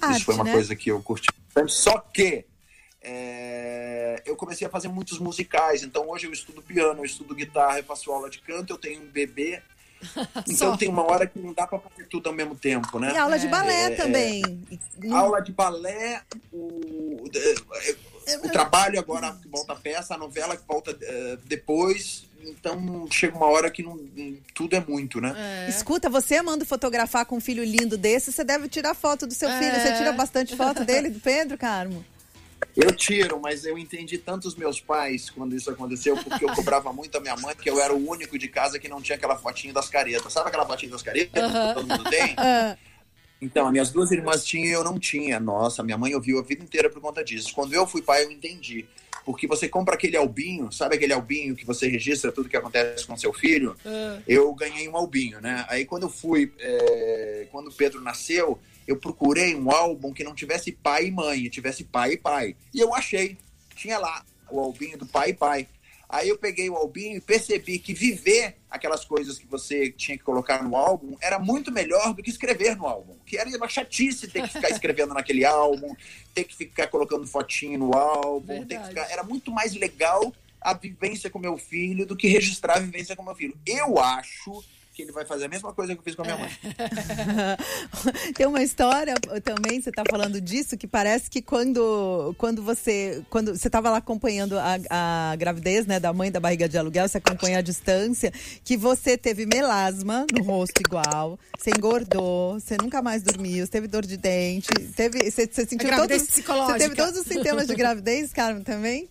arte, 0.00 0.16
isso 0.16 0.24
foi 0.24 0.34
uma 0.34 0.44
né? 0.44 0.52
coisa 0.52 0.74
que 0.74 0.90
eu 0.90 1.00
curti. 1.00 1.28
Só 1.68 1.98
que 1.98 2.44
é, 3.02 4.22
eu 4.26 4.36
comecei 4.36 4.66
a 4.66 4.70
fazer 4.70 4.88
muitos 4.88 5.18
musicais. 5.18 5.82
Então 5.82 6.08
hoje 6.08 6.26
eu 6.26 6.32
estudo 6.32 6.62
piano, 6.62 7.00
eu 7.00 7.04
estudo 7.04 7.34
guitarra, 7.34 7.78
eu 7.78 7.84
faço 7.84 8.10
aula 8.10 8.28
de 8.28 8.40
canto, 8.40 8.72
eu 8.72 8.78
tenho 8.78 9.02
um 9.02 9.06
bebê. 9.06 9.62
Então 10.48 10.78
tem 10.78 10.88
uma 10.88 11.02
hora 11.02 11.26
que 11.26 11.38
não 11.38 11.52
dá 11.52 11.66
para 11.66 11.78
fazer 11.78 12.06
tudo 12.06 12.30
ao 12.30 12.34
mesmo 12.34 12.54
tempo, 12.54 12.98
né? 12.98 13.12
E 13.12 13.18
aula 13.18 13.38
de 13.38 13.46
balé 13.46 13.84
é, 13.84 13.90
também. 13.90 14.42
É, 15.02 15.12
aula 15.12 15.42
de 15.42 15.52
balé, 15.52 16.22
o, 16.50 17.22
o 18.42 18.48
trabalho 18.50 18.98
agora 18.98 19.32
que 19.32 19.46
volta 19.46 19.74
a 19.74 19.76
peça, 19.76 20.14
a 20.14 20.18
novela 20.18 20.56
que 20.56 20.66
volta 20.66 20.96
depois. 21.44 22.26
Então 22.42 23.06
chega 23.10 23.36
uma 23.36 23.46
hora 23.46 23.70
que 23.70 23.82
não, 23.82 24.00
tudo 24.54 24.74
é 24.74 24.80
muito, 24.80 25.20
né? 25.20 25.34
É. 25.36 25.68
Escuta, 25.68 26.08
você 26.08 26.36
amando 26.36 26.64
fotografar 26.64 27.26
com 27.26 27.36
um 27.36 27.40
filho 27.40 27.62
lindo 27.62 27.98
desse, 27.98 28.32
você 28.32 28.42
deve 28.42 28.68
tirar 28.68 28.94
foto 28.94 29.26
do 29.26 29.34
seu 29.34 29.50
filho. 29.50 29.74
Você 29.74 29.88
é. 29.88 29.98
tira 29.98 30.12
bastante 30.12 30.56
foto 30.56 30.82
dele, 30.82 31.10
do 31.10 31.20
Pedro, 31.20 31.58
Carmo? 31.58 32.02
Eu 32.76 32.92
tiro, 32.92 33.40
mas 33.40 33.64
eu 33.64 33.76
entendi 33.76 34.18
tanto 34.18 34.46
os 34.46 34.54
meus 34.54 34.80
pais 34.80 35.28
quando 35.30 35.54
isso 35.54 35.70
aconteceu, 35.70 36.16
porque 36.16 36.44
eu 36.44 36.54
cobrava 36.54 36.92
muito 36.92 37.16
a 37.16 37.20
minha 37.20 37.36
mãe, 37.36 37.54
que 37.54 37.68
eu 37.68 37.80
era 37.80 37.94
o 37.94 38.08
único 38.08 38.38
de 38.38 38.48
casa 38.48 38.78
que 38.78 38.88
não 38.88 39.00
tinha 39.02 39.16
aquela 39.16 39.36
fotinha 39.36 39.72
das 39.72 39.88
caretas. 39.88 40.32
Sabe 40.32 40.48
aquela 40.48 40.66
fotinha 40.66 40.90
das 40.90 41.02
caretas 41.02 41.42
uhum. 41.42 41.50
que 41.50 41.74
todo 41.74 41.86
mundo 41.86 42.10
tem? 42.10 42.30
Uhum. 42.30 42.76
Então, 43.42 43.64
as 43.64 43.72
minhas 43.72 43.90
duas 43.90 44.10
irmãs 44.10 44.44
tinham 44.44 44.66
e 44.66 44.70
eu 44.72 44.84
não 44.84 44.98
tinha. 44.98 45.40
Nossa, 45.40 45.82
minha 45.82 45.96
mãe 45.96 46.14
ouviu 46.14 46.38
a 46.38 46.42
vida 46.42 46.62
inteira 46.62 46.90
por 46.90 47.00
conta 47.00 47.24
disso. 47.24 47.54
Quando 47.54 47.72
eu 47.72 47.86
fui 47.86 48.02
pai, 48.02 48.24
eu 48.24 48.30
entendi. 48.30 48.86
Porque 49.24 49.46
você 49.46 49.68
compra 49.68 49.94
aquele 49.94 50.16
albinho, 50.16 50.70
sabe 50.72 50.96
aquele 50.96 51.12
albinho 51.12 51.56
que 51.56 51.64
você 51.64 51.88
registra 51.88 52.32
tudo 52.32 52.48
que 52.48 52.56
acontece 52.56 53.06
com 53.06 53.16
seu 53.16 53.32
filho? 53.32 53.76
Uhum. 53.84 54.22
Eu 54.26 54.54
ganhei 54.54 54.88
um 54.88 54.96
albinho, 54.96 55.40
né? 55.40 55.64
Aí 55.68 55.84
quando 55.84 56.04
eu 56.04 56.10
fui, 56.10 56.52
é... 56.58 57.46
quando 57.50 57.68
o 57.68 57.72
Pedro 57.72 58.00
nasceu, 58.00 58.58
eu 58.86 58.96
procurei 58.96 59.54
um 59.54 59.70
álbum 59.70 60.12
que 60.12 60.24
não 60.24 60.34
tivesse 60.34 60.72
pai 60.72 61.06
e 61.06 61.10
mãe, 61.10 61.48
tivesse 61.48 61.84
pai 61.84 62.12
e 62.12 62.16
pai. 62.16 62.56
E 62.74 62.80
eu 62.80 62.94
achei. 62.94 63.36
Tinha 63.76 63.98
lá 63.98 64.24
o 64.50 64.60
albinho 64.60 64.98
do 64.98 65.06
pai 65.06 65.30
e 65.30 65.34
pai. 65.34 65.68
Aí 66.08 66.28
eu 66.28 66.36
peguei 66.36 66.68
o 66.68 66.74
albinho 66.74 67.16
e 67.16 67.20
percebi 67.20 67.78
que 67.78 67.94
viver 67.94 68.56
aquelas 68.68 69.04
coisas 69.04 69.38
que 69.38 69.46
você 69.46 69.92
tinha 69.92 70.18
que 70.18 70.24
colocar 70.24 70.60
no 70.60 70.74
álbum 70.74 71.16
era 71.20 71.38
muito 71.38 71.70
melhor 71.70 72.12
do 72.12 72.20
que 72.20 72.30
escrever 72.30 72.76
no 72.76 72.84
álbum. 72.84 73.16
Que 73.24 73.38
era 73.38 73.48
uma 73.56 73.68
chatice 73.68 74.26
ter 74.26 74.42
que 74.42 74.52
ficar 74.52 74.70
escrevendo 74.74 75.14
naquele 75.14 75.44
álbum, 75.44 75.94
ter 76.34 76.44
que 76.44 76.56
ficar 76.56 76.88
colocando 76.88 77.26
fotinho 77.28 77.78
no 77.78 77.94
álbum, 77.94 78.66
ficar... 78.66 79.08
Era 79.08 79.22
muito 79.22 79.52
mais 79.52 79.72
legal 79.74 80.34
a 80.60 80.74
vivência 80.74 81.30
com 81.30 81.38
meu 81.38 81.56
filho 81.56 82.04
do 82.04 82.16
que 82.16 82.26
registrar 82.26 82.78
a 82.78 82.80
vivência 82.80 83.14
com 83.14 83.22
meu 83.22 83.36
filho. 83.36 83.56
Eu 83.64 83.96
acho 84.00 84.64
que 85.00 85.04
ele 85.04 85.12
vai 85.12 85.24
fazer 85.24 85.46
a 85.46 85.48
mesma 85.48 85.72
coisa 85.72 85.94
que 85.94 86.00
eu 86.00 86.04
fiz 86.04 86.14
com 86.14 86.22
a 86.22 86.24
minha 86.26 86.36
mãe. 86.36 86.50
Tem 88.36 88.46
uma 88.46 88.62
história 88.62 89.14
também, 89.42 89.80
você 89.80 89.90
está 89.90 90.02
falando 90.08 90.40
disso, 90.40 90.76
que 90.76 90.86
parece 90.86 91.30
que 91.30 91.40
quando, 91.40 92.34
quando 92.36 92.62
você 92.62 93.22
quando 93.30 93.56
você 93.56 93.68
estava 93.68 93.90
lá 93.90 93.96
acompanhando 93.98 94.58
a, 94.58 94.78
a 94.90 95.36
gravidez 95.36 95.86
né, 95.86 95.98
da 95.98 96.12
mãe 96.12 96.30
da 96.30 96.40
barriga 96.40 96.68
de 96.68 96.76
aluguel, 96.76 97.08
você 97.08 97.18
acompanha 97.18 97.58
a 97.58 97.62
distância, 97.62 98.32
que 98.62 98.76
você 98.76 99.16
teve 99.16 99.46
melasma 99.46 100.26
no 100.32 100.44
rosto 100.44 100.80
igual, 100.80 101.38
você 101.58 101.70
engordou, 101.70 102.60
você 102.60 102.76
nunca 102.80 103.00
mais 103.00 103.22
dormiu, 103.22 103.64
você 103.64 103.72
teve 103.72 103.86
dor 103.86 104.04
de 104.04 104.16
dente, 104.16 104.68
teve, 104.94 105.30
você, 105.30 105.46
você 105.46 105.66
sentiu 105.66 105.90
todos, 105.96 106.22
você 106.22 106.78
teve 106.78 106.94
todos 106.94 107.20
os 107.20 107.26
sintomas 107.26 107.66
de 107.66 107.74
gravidez, 107.74 108.32
Carmen, 108.32 108.62
também? 108.62 109.08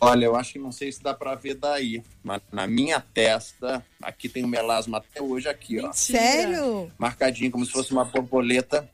Olha, 0.00 0.26
eu 0.26 0.36
acho 0.36 0.52
que 0.52 0.58
não 0.58 0.70
sei 0.70 0.92
se 0.92 1.02
dá 1.02 1.14
para 1.14 1.34
ver 1.34 1.54
daí, 1.54 2.02
mas 2.22 2.42
na 2.52 2.66
minha 2.66 3.00
testa, 3.00 3.84
aqui 4.02 4.28
tem 4.28 4.44
o 4.44 4.48
melasma 4.48 4.98
até 4.98 5.22
hoje 5.22 5.48
aqui, 5.48 5.80
ó. 5.80 5.92
Sério? 5.92 6.92
Marcadinho 6.98 7.50
como 7.50 7.64
se 7.64 7.72
fosse 7.72 7.92
uma 7.92 8.04
borboleta 8.04 8.88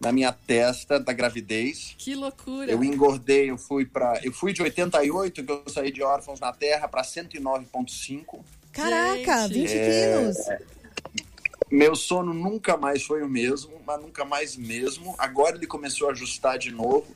na 0.00 0.10
minha 0.10 0.32
testa 0.32 0.98
da 0.98 1.12
gravidez. 1.12 1.94
Que 1.96 2.14
loucura. 2.14 2.70
Eu 2.70 2.82
engordei, 2.82 3.50
eu 3.50 3.56
fui 3.56 3.86
para, 3.86 4.20
eu 4.24 4.32
fui 4.32 4.52
de 4.52 4.62
88 4.62 5.44
que 5.44 5.52
eu 5.52 5.64
saí 5.68 5.92
de 5.92 6.02
órfãos 6.02 6.40
na 6.40 6.52
Terra 6.52 6.88
para 6.88 7.02
109.5. 7.02 8.40
Caraca, 8.72 9.48
Gente. 9.48 9.68
20 9.68 9.70
é... 9.70 10.18
quilos. 10.18 10.36
Meu 11.70 11.94
sono 11.96 12.34
nunca 12.34 12.76
mais 12.76 13.02
foi 13.02 13.22
o 13.22 13.28
mesmo, 13.28 13.80
mas 13.86 14.00
nunca 14.00 14.24
mais 14.24 14.56
mesmo. 14.56 15.14
Agora 15.16 15.56
ele 15.56 15.66
começou 15.66 16.08
a 16.08 16.12
ajustar 16.12 16.58
de 16.58 16.70
novo 16.70 17.06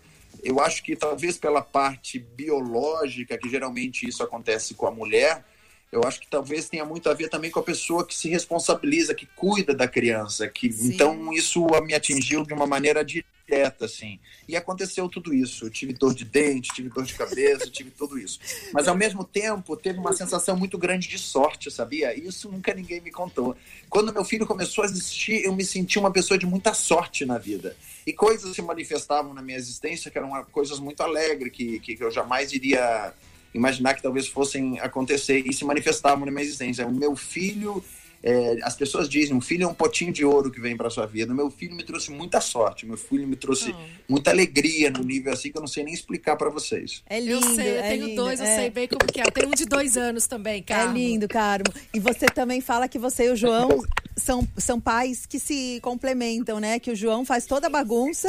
eu 0.42 0.60
acho 0.60 0.82
que 0.82 0.96
talvez 0.96 1.36
pela 1.36 1.62
parte 1.62 2.18
biológica, 2.18 3.36
que 3.38 3.48
geralmente 3.48 4.08
isso 4.08 4.22
acontece 4.22 4.74
com 4.74 4.86
a 4.86 4.90
mulher, 4.90 5.44
eu 5.90 6.02
acho 6.04 6.20
que 6.20 6.26
talvez 6.28 6.68
tenha 6.68 6.84
muito 6.84 7.08
a 7.08 7.14
ver 7.14 7.28
também 7.28 7.50
com 7.50 7.60
a 7.60 7.62
pessoa 7.62 8.06
que 8.06 8.14
se 8.14 8.28
responsabiliza, 8.28 9.14
que 9.14 9.26
cuida 9.26 9.74
da 9.74 9.88
criança, 9.88 10.46
que 10.48 10.70
Sim. 10.70 10.92
então 10.92 11.32
isso 11.32 11.66
me 11.82 11.94
atingiu 11.94 12.44
de 12.44 12.52
uma 12.52 12.66
maneira 12.66 13.04
direta, 13.04 13.28
assim. 13.84 14.18
E 14.46 14.56
aconteceu 14.56 15.08
tudo 15.08 15.32
isso. 15.32 15.66
Eu 15.66 15.70
tive 15.70 15.92
dor 15.92 16.14
de 16.14 16.24
dente, 16.24 16.70
tive 16.74 16.88
dor 16.88 17.04
de 17.04 17.14
cabeça, 17.14 17.68
tive 17.70 17.90
tudo 17.90 18.18
isso. 18.18 18.38
Mas 18.72 18.88
ao 18.88 18.94
mesmo 18.94 19.24
tempo 19.24 19.76
teve 19.76 19.98
uma 19.98 20.12
sensação 20.12 20.56
muito 20.56 20.76
grande 20.76 21.08
de 21.08 21.18
sorte, 21.18 21.70
sabia? 21.70 22.18
Isso 22.18 22.50
nunca 22.50 22.74
ninguém 22.74 23.00
me 23.00 23.10
contou. 23.10 23.56
Quando 23.88 24.12
meu 24.12 24.24
filho 24.24 24.46
começou 24.46 24.84
a 24.84 24.86
existir, 24.86 25.44
eu 25.44 25.54
me 25.54 25.64
senti 25.64 25.98
uma 25.98 26.10
pessoa 26.10 26.38
de 26.38 26.46
muita 26.46 26.74
sorte 26.74 27.24
na 27.24 27.38
vida. 27.38 27.76
E 28.06 28.12
coisas 28.12 28.54
se 28.54 28.62
manifestavam 28.62 29.34
na 29.34 29.42
minha 29.42 29.58
existência 29.58 30.10
que 30.10 30.18
eram 30.18 30.30
coisas 30.52 30.78
muito 30.78 31.02
alegres, 31.02 31.52
que, 31.52 31.78
que 31.78 31.96
eu 32.00 32.10
jamais 32.10 32.52
iria 32.52 33.12
imaginar 33.54 33.94
que 33.94 34.02
talvez 34.02 34.28
fossem 34.28 34.78
acontecer 34.80 35.46
e 35.46 35.52
se 35.52 35.64
manifestavam 35.64 36.24
na 36.24 36.32
minha 36.32 36.44
existência. 36.44 36.86
O 36.86 36.92
meu 36.92 37.16
filho, 37.16 37.82
é, 38.22 38.58
as 38.62 38.74
pessoas 38.76 39.08
dizem, 39.08 39.34
um 39.34 39.40
filho 39.40 39.64
é 39.64 39.66
um 39.66 39.74
potinho 39.74 40.12
de 40.12 40.24
ouro 40.24 40.50
que 40.50 40.60
vem 40.60 40.76
para 40.76 40.90
sua 40.90 41.06
vida. 41.06 41.32
Meu 41.32 41.50
filho 41.50 41.74
me 41.74 41.84
trouxe 41.84 42.10
muita 42.10 42.40
sorte, 42.40 42.86
meu 42.86 42.96
filho 42.96 43.26
me 43.26 43.36
trouxe 43.36 43.70
oh. 43.70 44.02
muita 44.08 44.30
alegria 44.30 44.90
no 44.90 45.04
nível 45.04 45.32
assim 45.32 45.50
que 45.50 45.58
eu 45.58 45.60
não 45.60 45.68
sei 45.68 45.84
nem 45.84 45.94
explicar 45.94 46.36
para 46.36 46.50
vocês. 46.50 47.02
É 47.06 47.20
lindo. 47.20 47.46
Eu 47.46 47.54
sei, 47.54 47.70
eu 47.70 47.80
é 47.80 47.88
tenho 47.90 48.06
lindo, 48.06 48.22
dois, 48.22 48.40
eu 48.40 48.46
é. 48.46 48.56
sei 48.56 48.70
bem 48.70 48.88
como 48.88 49.06
que 49.06 49.20
é. 49.20 49.26
Eu 49.26 49.30
tenho 49.30 49.48
um 49.48 49.52
de 49.52 49.64
dois 49.64 49.96
anos 49.96 50.26
também, 50.26 50.62
Carmo. 50.62 50.96
É 50.96 51.00
lindo, 51.00 51.28
Carmo. 51.28 51.72
E 51.94 52.00
você 52.00 52.26
também 52.26 52.60
fala 52.60 52.88
que 52.88 52.98
você 52.98 53.26
e 53.26 53.30
o 53.30 53.36
João 53.36 53.82
são, 54.16 54.46
são 54.56 54.80
pais 54.80 55.26
que 55.26 55.38
se 55.38 55.78
complementam, 55.82 56.58
né? 56.58 56.78
Que 56.78 56.90
o 56.90 56.96
João 56.96 57.24
faz 57.24 57.46
toda 57.46 57.66
a 57.66 57.70
bagunça 57.70 58.28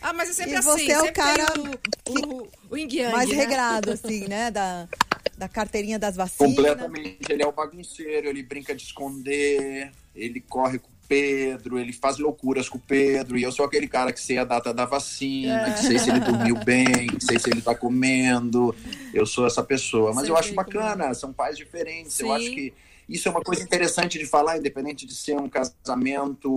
ah, 0.00 0.12
mas 0.12 0.30
é 0.30 0.32
sempre 0.32 0.52
e 0.52 0.56
assim. 0.56 0.86
Você 0.86 0.92
é 0.92 1.02
o 1.02 1.12
cara 1.12 1.46
o, 1.58 2.12
o, 2.12 2.48
o 2.70 3.12
mais 3.12 3.28
né? 3.28 3.34
regrado, 3.34 3.92
assim, 3.92 4.28
né? 4.28 4.50
Da, 4.58 4.88
da 5.36 5.48
carteirinha 5.48 5.98
das 5.98 6.16
vacinas. 6.16 6.54
Completamente. 6.54 7.30
Ele 7.30 7.42
é 7.42 7.46
o 7.46 7.52
bagunceiro, 7.52 8.28
ele 8.28 8.42
brinca 8.42 8.74
de 8.74 8.82
esconder, 8.82 9.90
ele 10.14 10.40
corre 10.40 10.78
com 10.78 10.88
o 10.88 10.98
Pedro, 11.08 11.78
ele 11.78 11.92
faz 11.92 12.18
loucuras 12.18 12.68
com 12.68 12.76
o 12.76 12.80
Pedro, 12.80 13.38
e 13.38 13.42
eu 13.42 13.50
sou 13.50 13.64
aquele 13.64 13.88
cara 13.88 14.12
que 14.12 14.20
sei 14.20 14.38
a 14.38 14.44
data 14.44 14.74
da 14.74 14.84
vacina, 14.84 15.68
é. 15.68 15.72
que 15.72 15.80
sei 15.80 15.98
se 15.98 16.10
ele 16.10 16.20
dormiu 16.20 16.56
bem, 16.64 17.06
que 17.06 17.24
sei 17.24 17.38
se 17.38 17.50
ele 17.50 17.62
tá 17.62 17.74
comendo. 17.74 18.74
Eu 19.14 19.24
sou 19.24 19.46
essa 19.46 19.62
pessoa. 19.62 20.12
Mas 20.12 20.28
eu 20.28 20.36
acho 20.36 20.54
bacana, 20.54 21.04
como... 21.04 21.14
são 21.14 21.32
pais 21.32 21.56
diferentes. 21.56 22.14
Sim. 22.14 22.24
Eu 22.24 22.32
acho 22.32 22.50
que 22.50 22.74
isso 23.08 23.26
é 23.26 23.30
uma 23.30 23.40
coisa 23.40 23.62
interessante 23.62 24.18
de 24.18 24.26
falar, 24.26 24.58
independente 24.58 25.06
de 25.06 25.14
ser 25.14 25.34
um 25.34 25.48
casamento 25.48 26.52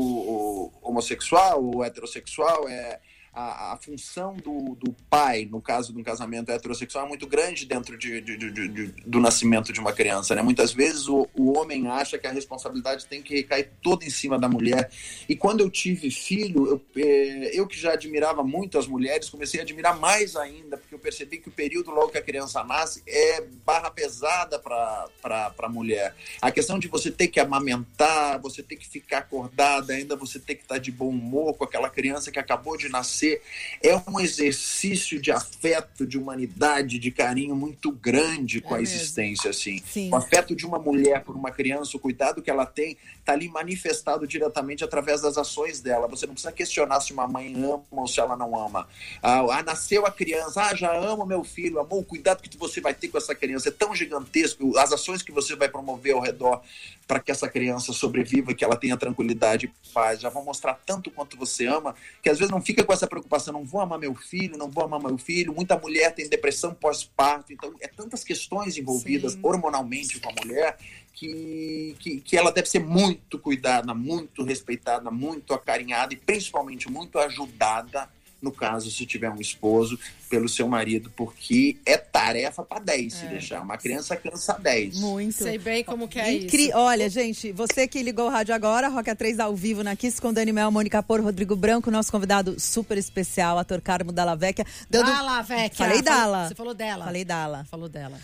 homossexual 0.81 1.63
ou 1.63 1.83
heterossexual. 1.83 2.67
É, 2.67 2.99
a, 3.33 3.73
a 3.73 3.77
função 3.77 4.35
do, 4.35 4.75
do, 4.75 4.93
pai, 5.09 5.47
no 5.49 5.61
caso 5.61 5.93
de 5.93 5.99
um 5.99 6.03
casamento 6.03 6.51
heterossexual, 6.51 7.05
é 7.05 7.07
muito 7.07 7.25
grande 7.25 7.65
dentro 7.65 7.97
de, 7.97 8.19
de, 8.19 8.37
de, 8.37 8.87
do 9.05 9.21
nascimento 9.21 9.71
de 9.71 9.79
uma 9.79 9.93
criança. 9.93 10.35
Né? 10.35 10.41
Muitas 10.41 10.73
vezes 10.73 11.07
o, 11.07 11.29
o, 11.33 11.57
homem 11.57 11.87
acha 11.87 12.17
que 12.17 12.27
a 12.27 12.31
responsabilidade 12.31 13.05
tem 13.05 13.21
que 13.21 13.35
recair 13.35 13.71
toda 13.81 14.03
em 14.03 14.09
cima 14.09 14.37
da 14.37 14.49
mulher. 14.49 14.91
E 15.29 15.35
quando 15.35 15.61
eu 15.61 15.69
tive 15.69 16.11
filho, 16.11 16.67
eu, 16.67 16.81
é, 17.01 17.57
eu 17.57 17.65
que 17.65 17.79
já 17.79 17.93
admirava 17.93 18.43
muito 18.43 18.77
as 18.77 18.85
mulheres, 18.85 19.29
comecei 19.29 19.61
a 19.61 19.63
admirar 19.63 19.97
mais 19.97 20.35
ainda, 20.35 20.77
porque 20.77 20.93
eu 20.93 20.99
percebi 20.99 21.37
que 21.37 21.47
o 21.47 21.51
período 21.51 21.89
logo 21.89 22.09
que 22.09 22.17
a 22.17 22.21
criança 22.21 22.61
nasce 22.65 23.01
é 23.07 23.41
barra 23.65 23.89
pesada 23.89 24.59
para 24.59 25.53
a 25.57 25.69
mulher. 25.69 26.13
A 26.41 26.51
questão 26.51 26.77
de 26.77 26.89
você 26.89 27.09
ter 27.09 27.29
que 27.29 27.39
amamentar, 27.39 28.41
você 28.41 28.61
ter 28.61 28.75
que 28.75 28.89
ficar 28.89 29.19
acordada, 29.19 29.93
ainda 29.93 30.17
você 30.17 30.37
ter 30.37 30.55
que 30.55 30.63
estar 30.63 30.79
de 30.79 30.91
bom 30.91 31.09
humor 31.09 31.53
com 31.53 31.63
aquela 31.63 31.89
criança 31.89 32.29
que 32.29 32.39
acabou 32.39 32.75
de 32.75 32.89
nascer 32.89 33.20
você 33.21 33.41
é 33.83 33.95
um 34.09 34.19
exercício 34.19 35.19
de 35.19 35.31
afeto, 35.31 36.05
de 36.05 36.17
humanidade, 36.17 36.99
de 36.99 37.11
carinho 37.11 37.55
muito 37.55 37.91
grande 37.91 38.61
com 38.61 38.75
é 38.75 38.79
a 38.79 38.81
existência, 38.81 39.49
assim. 39.49 39.81
Sim. 39.85 40.09
O 40.11 40.15
afeto 40.15 40.55
de 40.55 40.65
uma 40.65 40.77
mulher 40.77 41.23
por 41.23 41.35
uma 41.35 41.51
criança, 41.51 41.97
o 41.97 41.99
cuidado 41.99 42.41
que 42.41 42.49
ela 42.49 42.65
tem, 42.65 42.97
está 43.19 43.33
ali 43.33 43.47
manifestado 43.47 44.27
diretamente 44.27 44.83
através 44.83 45.21
das 45.21 45.37
ações 45.37 45.79
dela. 45.81 46.07
Você 46.07 46.27
não 46.27 46.33
precisa 46.33 46.51
questionar 46.51 46.99
se 47.01 47.13
uma 47.13 47.27
mãe 47.27 47.53
ama 47.55 47.83
ou 47.91 48.07
se 48.07 48.19
ela 48.19 48.35
não 48.35 48.57
ama. 48.57 48.87
Ah, 49.21 49.39
ah 49.39 49.63
nasceu 49.63 50.05
a 50.05 50.11
criança, 50.11 50.61
ah, 50.61 50.75
já 50.75 50.91
já 50.91 50.97
amo 50.97 51.25
meu 51.25 51.43
filho, 51.43 51.79
amor, 51.79 51.99
o 51.99 52.03
cuidado 52.03 52.41
que 52.41 52.57
você 52.57 52.81
vai 52.81 52.93
ter 52.93 53.07
com 53.07 53.17
essa 53.17 53.33
criança 53.33 53.69
é 53.69 53.71
tão 53.71 53.95
gigantesco, 53.95 54.77
as 54.77 54.91
ações 54.91 55.21
que 55.21 55.31
você 55.31 55.55
vai 55.55 55.69
promover 55.69 56.13
ao 56.13 56.19
redor 56.19 56.61
para 57.07 57.19
que 57.19 57.31
essa 57.31 57.49
criança 57.49 57.93
sobreviva, 57.93 58.53
que 58.53 58.63
ela 58.63 58.75
tenha 58.75 58.97
tranquilidade 58.97 59.65
e 59.65 59.93
paz, 59.93 60.21
já 60.21 60.29
vão 60.29 60.43
mostrar 60.43 60.79
tanto 60.85 61.11
quanto 61.11 61.37
você 61.37 61.65
ama, 61.65 61.95
que 62.21 62.29
às 62.29 62.39
vezes 62.39 62.51
não 62.51 62.61
fica 62.61 62.83
com 62.83 62.93
essa 62.93 63.07
preocupação, 63.11 63.53
não 63.53 63.65
vou 63.65 63.81
amar 63.81 63.99
meu 63.99 64.15
filho, 64.15 64.57
não 64.57 64.71
vou 64.71 64.85
amar 64.85 65.01
meu 65.01 65.17
filho. 65.17 65.53
Muita 65.53 65.77
mulher 65.77 66.15
tem 66.15 66.29
depressão 66.29 66.73
pós-parto, 66.73 67.51
então 67.51 67.75
é 67.81 67.87
tantas 67.89 68.23
questões 68.23 68.77
envolvidas 68.77 69.33
Sim. 69.33 69.39
hormonalmente 69.43 70.17
com 70.21 70.29
a 70.29 70.33
mulher 70.33 70.77
que, 71.13 71.93
que, 71.99 72.21
que 72.21 72.37
ela 72.37 72.51
deve 72.51 72.69
ser 72.69 72.79
muito 72.79 73.37
cuidada, 73.37 73.93
muito 73.93 74.43
respeitada, 74.43 75.11
muito 75.11 75.53
acarinhada 75.53 76.13
e 76.13 76.17
principalmente 76.17 76.89
muito 76.89 77.19
ajudada 77.19 78.09
no 78.41 78.51
caso, 78.51 78.89
se 78.89 79.05
tiver 79.05 79.29
um 79.29 79.39
esposo, 79.39 79.99
pelo 80.29 80.47
seu 80.47 80.67
marido, 80.67 81.11
porque 81.15 81.77
é 81.85 81.97
tarefa 81.97 82.63
para 82.63 82.79
10 82.79 83.13
é. 83.13 83.17
se 83.17 83.25
deixar. 83.27 83.61
Uma 83.61 83.77
criança 83.77 84.15
cansa 84.15 84.53
10. 84.53 84.99
Muito. 84.99 85.33
Sei 85.33 85.57
bem 85.57 85.83
como 85.83 86.07
que 86.07 86.19
é 86.19 86.33
Incri 86.33 86.69
isso. 86.69 86.77
Olha, 86.77 87.09
gente, 87.09 87.51
você 87.51 87.87
que 87.87 88.01
ligou 88.01 88.27
o 88.27 88.29
rádio 88.29 88.55
agora, 88.55 88.87
Roca 88.87 89.15
3 89.15 89.39
ao 89.39 89.55
vivo 89.55 89.83
na 89.83 89.95
Kiss 89.95 90.21
com 90.21 90.33
Dani 90.33 90.51
Mel, 90.51 90.71
Mônica 90.71 91.03
Por, 91.03 91.21
Rodrigo 91.21 91.55
Branco, 91.55 91.91
nosso 91.91 92.11
convidado 92.11 92.59
super 92.59 92.97
especial, 92.97 93.59
ator 93.59 93.81
Carmo 93.81 94.11
Dalla 94.11 94.35
Vecchia. 94.35 94.65
Dando... 94.89 95.05
Dalla 95.05 95.41
Vecchia. 95.41 95.85
Falei 95.85 96.01
Dalla. 96.01 96.47
Você 96.47 96.55
falou 96.55 96.73
dela. 96.73 97.05
Falei 97.05 97.25
Dalla. 97.25 97.65
Falou 97.69 97.89
dela 97.89 98.19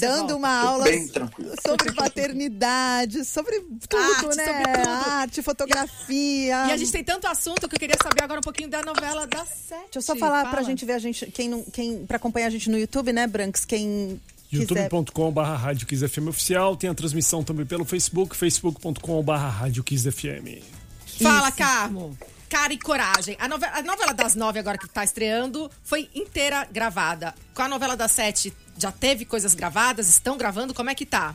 dando 0.00 0.36
uma 0.36 0.48
aula 0.50 0.84
sobre 1.66 1.92
paternidade, 1.94 3.24
sobre 3.24 3.60
tudo, 3.88 3.96
arte, 3.96 4.36
né? 4.36 4.46
Sobre 4.46 4.72
tudo. 4.72 4.88
Arte, 4.88 5.42
fotografia. 5.42 6.66
E 6.68 6.72
a 6.72 6.76
gente 6.76 6.92
tem 6.92 7.04
tanto 7.04 7.26
assunto 7.26 7.68
que 7.68 7.76
eu 7.76 7.80
queria 7.80 7.96
saber 8.02 8.22
agora 8.22 8.40
um 8.40 8.42
pouquinho 8.42 8.68
da 8.68 8.82
novela 8.82 9.26
da 9.26 9.44
Sete. 9.44 9.80
Deixa 9.84 9.98
eu 9.98 10.02
só 10.02 10.16
falar 10.16 10.42
Fala. 10.42 10.50
pra 10.50 10.62
gente 10.62 10.84
ver 10.84 10.92
a 10.92 10.98
gente, 10.98 11.26
quem 11.26 11.48
não, 11.48 11.62
quem 11.64 12.06
para 12.06 12.16
acompanhar 12.16 12.46
a 12.46 12.50
gente 12.50 12.70
no 12.70 12.78
YouTube, 12.78 13.12
né, 13.12 13.26
Branks, 13.26 13.64
quem 13.64 14.20
youtube.com.br 14.50 15.40
Rádio 15.40 15.86
Kiss 15.86 16.06
FM 16.06 16.28
Oficial. 16.28 16.76
Tem 16.76 16.88
a 16.90 16.94
transmissão 16.94 17.42
também 17.42 17.66
pelo 17.66 17.84
Facebook, 17.84 18.36
facebook.com.br 18.36 19.32
Rádio 19.32 19.84
Kiss 19.84 20.10
FM. 20.10 20.62
Fala, 21.20 21.50
Carmo! 21.52 22.16
Cara 22.48 22.72
e 22.72 22.78
coragem. 22.78 23.36
A 23.38 23.46
novela, 23.46 23.76
a 23.76 23.82
novela 23.82 24.14
das 24.14 24.34
nove, 24.34 24.58
agora 24.58 24.78
que 24.78 24.88
tá 24.88 25.04
estreando, 25.04 25.70
foi 25.82 26.08
inteira 26.14 26.66
gravada. 26.70 27.34
Com 27.54 27.62
a 27.62 27.68
novela 27.68 27.96
das 27.96 28.12
sete, 28.12 28.54
já 28.78 28.90
teve 28.90 29.24
coisas 29.24 29.54
gravadas? 29.54 30.08
Estão 30.08 30.36
gravando? 30.36 30.72
Como 30.72 30.88
é 30.88 30.94
que 30.94 31.04
tá? 31.04 31.34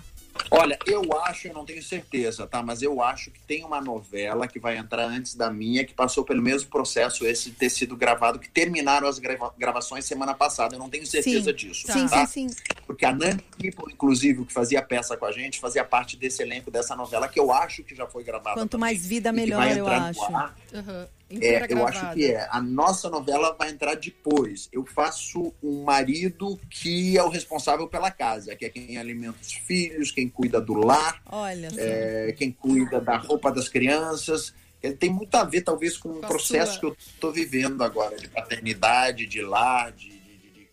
Olha, 0.49 0.77
eu 0.85 1.01
acho, 1.23 1.47
eu 1.47 1.53
não 1.53 1.65
tenho 1.65 1.81
certeza, 1.81 2.47
tá? 2.47 2.61
Mas 2.61 2.81
eu 2.81 3.01
acho 3.01 3.31
que 3.31 3.39
tem 3.39 3.63
uma 3.63 3.81
novela 3.81 4.47
que 4.47 4.59
vai 4.59 4.77
entrar 4.77 5.05
antes 5.05 5.35
da 5.35 5.51
minha, 5.51 5.83
que 5.83 5.93
passou 5.93 6.23
pelo 6.23 6.41
mesmo 6.41 6.69
processo, 6.69 7.25
esse 7.25 7.51
ter 7.51 7.69
sido 7.69 7.95
gravado, 7.95 8.39
que 8.39 8.49
terminaram 8.49 9.07
as 9.07 9.19
grava 9.19 9.53
gravações 9.57 10.05
semana 10.05 10.33
passada. 10.33 10.75
Eu 10.75 10.79
não 10.79 10.89
tenho 10.89 11.05
certeza 11.05 11.51
sim. 11.51 11.55
disso. 11.55 11.91
Sim, 11.91 12.07
tá? 12.07 12.25
sim, 12.25 12.49
sim. 12.49 12.55
Porque 12.85 13.05
a 13.05 13.13
Nani 13.13 13.43
People, 13.57 13.91
inclusive, 13.91 14.45
que 14.45 14.53
fazia 14.53 14.81
peça 14.81 15.15
com 15.17 15.25
a 15.25 15.31
gente, 15.31 15.59
fazia 15.59 15.83
parte 15.83 16.17
desse 16.17 16.41
elenco 16.41 16.69
dessa 16.69 16.95
novela, 16.95 17.27
que 17.27 17.39
eu 17.39 17.51
acho 17.51 17.83
que 17.83 17.95
já 17.95 18.07
foi 18.07 18.23
gravada. 18.23 18.55
Quanto 18.55 18.71
também, 18.71 18.93
mais 18.93 19.05
vida, 19.05 19.31
melhor, 19.31 19.65
eu 19.75 19.87
acho. 19.87 20.21
Uhum. 20.21 21.07
É, 21.41 21.65
eu 21.69 21.87
acho 21.87 22.13
que 22.13 22.25
é. 22.31 22.47
A 22.51 22.61
nossa 22.61 23.09
novela 23.09 23.55
vai 23.57 23.69
entrar 23.69 23.95
depois. 23.95 24.69
Eu 24.71 24.85
faço 24.85 25.53
um 25.61 25.83
marido 25.83 26.59
que 26.69 27.17
é 27.17 27.23
o 27.23 27.29
responsável 27.29 27.87
pela 27.87 28.11
casa, 28.11 28.55
que 28.55 28.65
é 28.65 28.69
quem 28.69 28.97
alimenta 28.97 29.37
os 29.41 29.53
filhos, 29.53 30.11
quem 30.11 30.29
cuida 30.29 30.59
do 30.59 30.73
lar, 30.73 31.21
Olha 31.31 31.69
é, 31.77 32.33
quem 32.37 32.51
cuida 32.51 32.99
da 32.99 33.17
roupa 33.17 33.51
das 33.51 33.67
crianças. 33.67 34.53
Ele 34.81 34.95
tem 34.95 35.09
muito 35.09 35.33
a 35.35 35.45
ver, 35.45 35.61
talvez, 35.61 35.97
com 35.97 36.09
o 36.09 36.19
processo 36.19 36.73
sua... 36.73 36.79
que 36.79 36.85
eu 36.85 36.97
estou 36.99 37.31
vivendo 37.31 37.81
agora, 37.83 38.17
de 38.17 38.27
paternidade, 38.27 39.25
de 39.25 39.41
lar, 39.41 39.93
de 39.93 40.22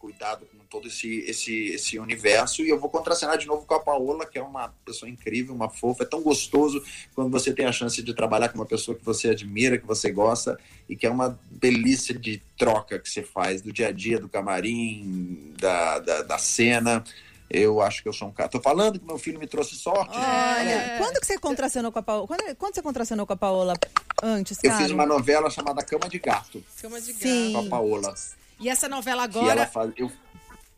cuidado 0.01 0.47
com 0.47 0.59
todo 0.65 0.89
esse, 0.89 1.21
esse, 1.21 1.67
esse 1.67 1.99
universo. 1.99 2.63
E 2.63 2.71
eu 2.71 2.81
vou 2.81 2.89
contracenar 2.89 3.37
de 3.37 3.47
novo 3.47 3.67
com 3.67 3.75
a 3.75 3.81
Paola, 3.81 4.25
que 4.25 4.39
é 4.39 4.43
uma 4.43 4.75
pessoa 4.85 5.09
incrível, 5.09 5.55
uma 5.55 5.69
fofa. 5.69 6.05
É 6.05 6.07
tão 6.07 6.23
gostoso 6.23 6.83
quando 7.15 7.31
você 7.31 7.53
tem 7.53 7.67
a 7.67 7.73
chance 7.73 8.03
de 8.03 8.15
trabalhar 8.15 8.49
com 8.49 8.59
uma 8.59 8.67
pessoa 8.67 8.97
que 8.97 9.05
você 9.05 9.29
admira, 9.29 9.79
que 9.79 9.87
você 9.87 10.11
gosta, 10.11 10.59
e 10.89 10.97
que 10.97 11.07
é 11.07 11.11
uma 11.11 11.39
delícia 11.51 12.15
de 12.19 12.43
troca 12.57 12.99
que 12.99 13.09
você 13.09 13.23
faz 13.23 13.61
do 13.61 13.73
dia 13.73 13.89
a 13.89 13.93
dia, 13.93 14.19
do 14.19 14.29
camarim, 14.29 15.55
da, 15.61 15.99
da, 15.99 16.23
da 16.23 16.39
cena. 16.39 17.05
Eu 17.51 17.83
acho 17.83 18.03
que 18.03 18.09
eu 18.09 18.13
sou 18.13 18.29
um 18.29 18.33
cara. 18.33 18.49
Tô 18.49 18.61
falando 18.61 18.99
que 18.99 19.05
meu 19.05 19.19
filho 19.19 19.39
me 19.39 19.47
trouxe 19.47 19.75
sorte. 19.75 20.17
Olha, 20.17 20.65
né? 20.65 20.99
quando 20.99 21.21
que 21.21 21.27
você 21.27 21.37
contracenou 21.37 21.93
com 21.93 21.99
a 21.99 22.03
Paola? 22.03 22.27
Quando, 22.27 22.57
quando 22.57 22.75
você 22.75 22.83
contracenou 22.83 23.27
com 23.27 23.33
a 23.33 23.37
Paola 23.37 23.75
antes, 24.23 24.57
cara? 24.59 24.75
Eu 24.75 24.79
fiz 24.79 24.91
uma 24.93 25.05
novela 25.05 25.51
chamada 25.51 25.83
Cama 25.83 26.09
de 26.09 26.21
Gato. 26.21 26.65
Cama 26.81 27.01
de 27.01 27.13
Gato. 27.13 27.23
Sim. 27.23 27.53
Com 27.53 27.67
a 27.67 27.69
Paola. 27.69 28.15
E 28.61 28.69
essa 28.69 28.89
novela 28.89 29.25
agora. 29.25 29.67
Faz, 29.67 29.93
eu, 29.97 30.13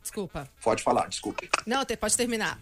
Desculpa. 0.02 0.48
Pode 0.62 0.82
falar, 0.82 1.08
desculpe. 1.08 1.48
Não, 1.66 1.84
pode 1.98 2.16
terminar. 2.16 2.60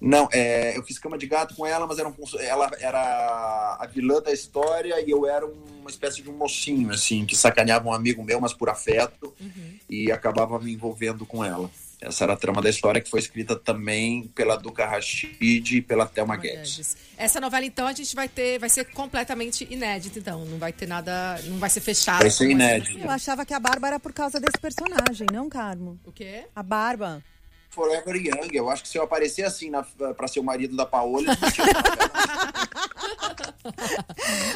Não, 0.00 0.28
é, 0.32 0.76
eu 0.76 0.82
fiz 0.82 0.98
cama 0.98 1.16
de 1.16 1.26
gato 1.26 1.54
com 1.54 1.66
ela, 1.66 1.86
mas 1.86 1.98
era 1.98 2.08
um, 2.08 2.14
ela 2.40 2.70
era 2.78 3.76
a 3.80 3.86
vilã 3.86 4.20
da 4.20 4.32
história 4.32 5.00
e 5.00 5.10
eu 5.10 5.26
era 5.26 5.46
uma 5.46 5.90
espécie 5.90 6.22
de 6.22 6.30
um 6.30 6.36
mocinho, 6.36 6.92
assim, 6.92 7.24
que 7.24 7.36
sacaneava 7.36 7.88
um 7.88 7.92
amigo 7.92 8.22
meu, 8.22 8.40
mas 8.40 8.52
por 8.52 8.68
afeto, 8.68 9.34
uhum. 9.40 9.78
e 9.88 10.12
acabava 10.12 10.58
me 10.58 10.72
envolvendo 10.72 11.24
com 11.24 11.44
ela. 11.44 11.70
Essa 12.00 12.24
era 12.24 12.34
a 12.34 12.36
trama 12.36 12.62
da 12.62 12.70
história 12.70 13.00
que 13.00 13.10
foi 13.10 13.18
escrita 13.18 13.56
também 13.56 14.28
pela 14.28 14.56
Duca 14.56 14.86
Rashid 14.86 15.76
e 15.76 15.82
pela 15.82 16.06
Thelma 16.06 16.36
Guedes. 16.36 16.96
Essa 17.16 17.40
novela, 17.40 17.64
então, 17.64 17.86
a 17.86 17.92
gente 17.92 18.14
vai 18.14 18.28
ter, 18.28 18.58
vai 18.58 18.68
ser 18.68 18.84
completamente 18.86 19.66
inédita, 19.68 20.18
então. 20.18 20.44
Não 20.44 20.58
vai 20.58 20.72
ter 20.72 20.86
nada, 20.86 21.40
não 21.46 21.58
vai 21.58 21.68
ser 21.68 21.80
fechado. 21.80 22.20
Vai 22.20 22.30
ser 22.30 22.48
inédito. 22.50 22.98
Eu 22.98 23.10
achava 23.10 23.44
que 23.44 23.52
a 23.52 23.58
Barba 23.58 23.88
era 23.88 23.98
por 23.98 24.12
causa 24.12 24.38
desse 24.38 24.58
personagem, 24.60 25.26
não, 25.32 25.48
Carmo? 25.48 25.98
O 26.04 26.12
quê? 26.12 26.44
A 26.54 26.62
Barba. 26.62 27.22
Forever 27.70 28.16
Young. 28.16 28.50
Eu 28.52 28.68
acho 28.70 28.82
que 28.82 28.88
se 28.88 28.98
eu 28.98 29.02
aparecer 29.02 29.44
assim 29.44 29.70
na, 29.70 29.82
pra 30.14 30.28
ser 30.28 30.40
o 30.40 30.44
marido 30.44 30.76
da 30.76 30.86
Paola, 30.86 31.24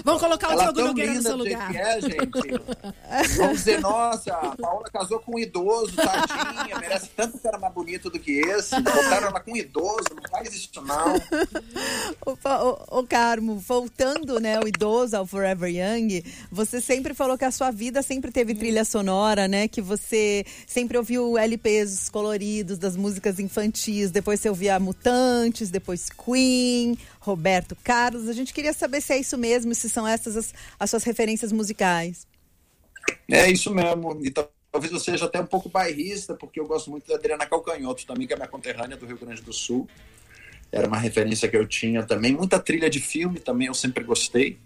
Vamos 0.04 0.20
colocar 0.20 0.54
o 0.54 0.58
Diogo 0.58 0.88
Nogueira 0.88 1.14
no 1.14 1.22
seu 1.22 1.36
lugar. 1.36 1.74
É, 1.74 2.00
gente. 2.00 2.16
Vamos 3.36 3.58
dizer, 3.58 3.80
nossa, 3.80 4.32
a 4.32 4.56
Paola 4.56 4.84
casou 4.92 5.20
com 5.20 5.36
um 5.36 5.38
idoso, 5.38 5.94
tadinha, 5.96 6.78
merece 6.78 7.10
tanto 7.16 7.38
cara 7.38 7.58
mais 7.58 7.72
bonito 7.72 8.10
do 8.10 8.18
que 8.18 8.40
esse. 8.40 8.80
Botaram 8.80 9.28
ela 9.28 9.40
com 9.40 9.52
um 9.52 9.56
idoso, 9.56 10.04
não 10.14 10.30
faz 10.30 10.54
isso 10.54 10.70
não. 10.82 11.14
O, 12.24 12.32
o, 12.32 13.00
o 13.00 13.06
Carmo, 13.06 13.58
voltando, 13.58 14.38
né, 14.38 14.58
o 14.60 14.68
idoso 14.68 15.16
ao 15.16 15.26
Forever 15.26 15.68
Young, 15.68 16.22
você 16.50 16.80
sempre 16.80 17.14
falou 17.14 17.36
que 17.36 17.44
a 17.44 17.50
sua 17.50 17.70
vida 17.70 18.00
sempre 18.00 18.30
teve 18.30 18.54
trilha 18.54 18.84
sonora, 18.84 19.48
né, 19.48 19.66
que 19.66 19.80
você 19.80 20.44
sempre 20.66 20.96
ouviu 20.96 21.36
LPs 21.36 22.08
coloridos 22.08 22.78
das 22.78 22.96
músicas 23.02 23.38
infantis, 23.38 24.10
depois 24.10 24.40
você 24.40 24.48
ouvia 24.48 24.78
Mutantes, 24.78 25.70
depois 25.70 26.08
Queen, 26.08 26.96
Roberto 27.20 27.76
Carlos. 27.82 28.28
A 28.28 28.32
gente 28.32 28.54
queria 28.54 28.72
saber 28.72 29.00
se 29.00 29.12
é 29.12 29.18
isso 29.18 29.36
mesmo, 29.36 29.74
se 29.74 29.90
são 29.90 30.06
essas 30.06 30.36
as, 30.36 30.54
as 30.78 30.88
suas 30.88 31.02
referências 31.02 31.50
musicais. 31.52 32.26
É 33.28 33.50
isso 33.50 33.74
mesmo. 33.74 34.20
E 34.24 34.30
talvez 34.30 34.92
eu 34.92 35.00
seja 35.00 35.24
até 35.24 35.40
um 35.40 35.46
pouco 35.46 35.68
bairrista, 35.68 36.34
porque 36.34 36.60
eu 36.60 36.66
gosto 36.66 36.90
muito 36.90 37.08
da 37.08 37.16
Adriana 37.16 37.44
Calcanhoto 37.44 38.06
também, 38.06 38.26
que 38.26 38.32
é 38.32 38.36
minha 38.36 38.48
conterrânea 38.48 38.96
do 38.96 39.04
Rio 39.04 39.18
Grande 39.18 39.42
do 39.42 39.52
Sul. 39.52 39.88
Era 40.70 40.86
uma 40.86 40.98
referência 40.98 41.48
que 41.48 41.56
eu 41.56 41.66
tinha 41.66 42.02
também. 42.04 42.32
Muita 42.32 42.58
trilha 42.58 42.88
de 42.88 43.00
filme 43.00 43.40
também 43.40 43.66
eu 43.66 43.74
sempre 43.74 44.04
gostei. 44.04 44.58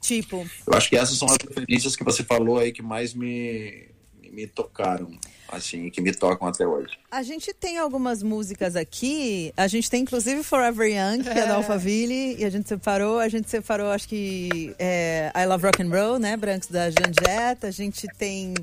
Tipo? 0.00 0.48
Eu 0.66 0.74
acho 0.74 0.88
que 0.88 0.96
essas 0.96 1.18
são 1.18 1.28
as 1.28 1.36
referências 1.36 1.94
que 1.94 2.02
você 2.02 2.24
falou 2.24 2.58
aí 2.58 2.72
que 2.72 2.82
mais 2.82 3.14
me, 3.14 3.88
me 4.32 4.46
tocaram 4.46 5.10
assim, 5.50 5.88
que 5.90 6.00
me 6.00 6.12
tocam 6.12 6.46
até 6.46 6.66
hoje. 6.66 6.98
A 7.10 7.22
gente 7.22 7.52
tem 7.54 7.78
algumas 7.78 8.22
músicas 8.22 8.76
aqui, 8.76 9.52
a 9.56 9.66
gente 9.66 9.90
tem 9.90 10.02
inclusive 10.02 10.42
Forever 10.42 10.86
Young, 10.88 11.22
que 11.22 11.28
é, 11.30 11.38
é. 11.38 11.46
Da 11.46 11.54
Alphaville, 11.54 12.36
e 12.38 12.44
a 12.44 12.50
gente 12.50 12.68
separou, 12.68 13.18
a 13.18 13.28
gente 13.28 13.48
separou, 13.48 13.90
acho 13.90 14.08
que 14.08 14.74
é, 14.78 15.32
I 15.34 15.46
Love 15.46 15.64
Rock 15.64 15.82
and 15.82 15.90
Roll, 15.90 16.18
né, 16.18 16.36
Brancos 16.36 16.68
da 16.68 16.90
Janjeta, 16.90 17.68
a 17.68 17.70
gente 17.70 18.06
tem 18.18 18.54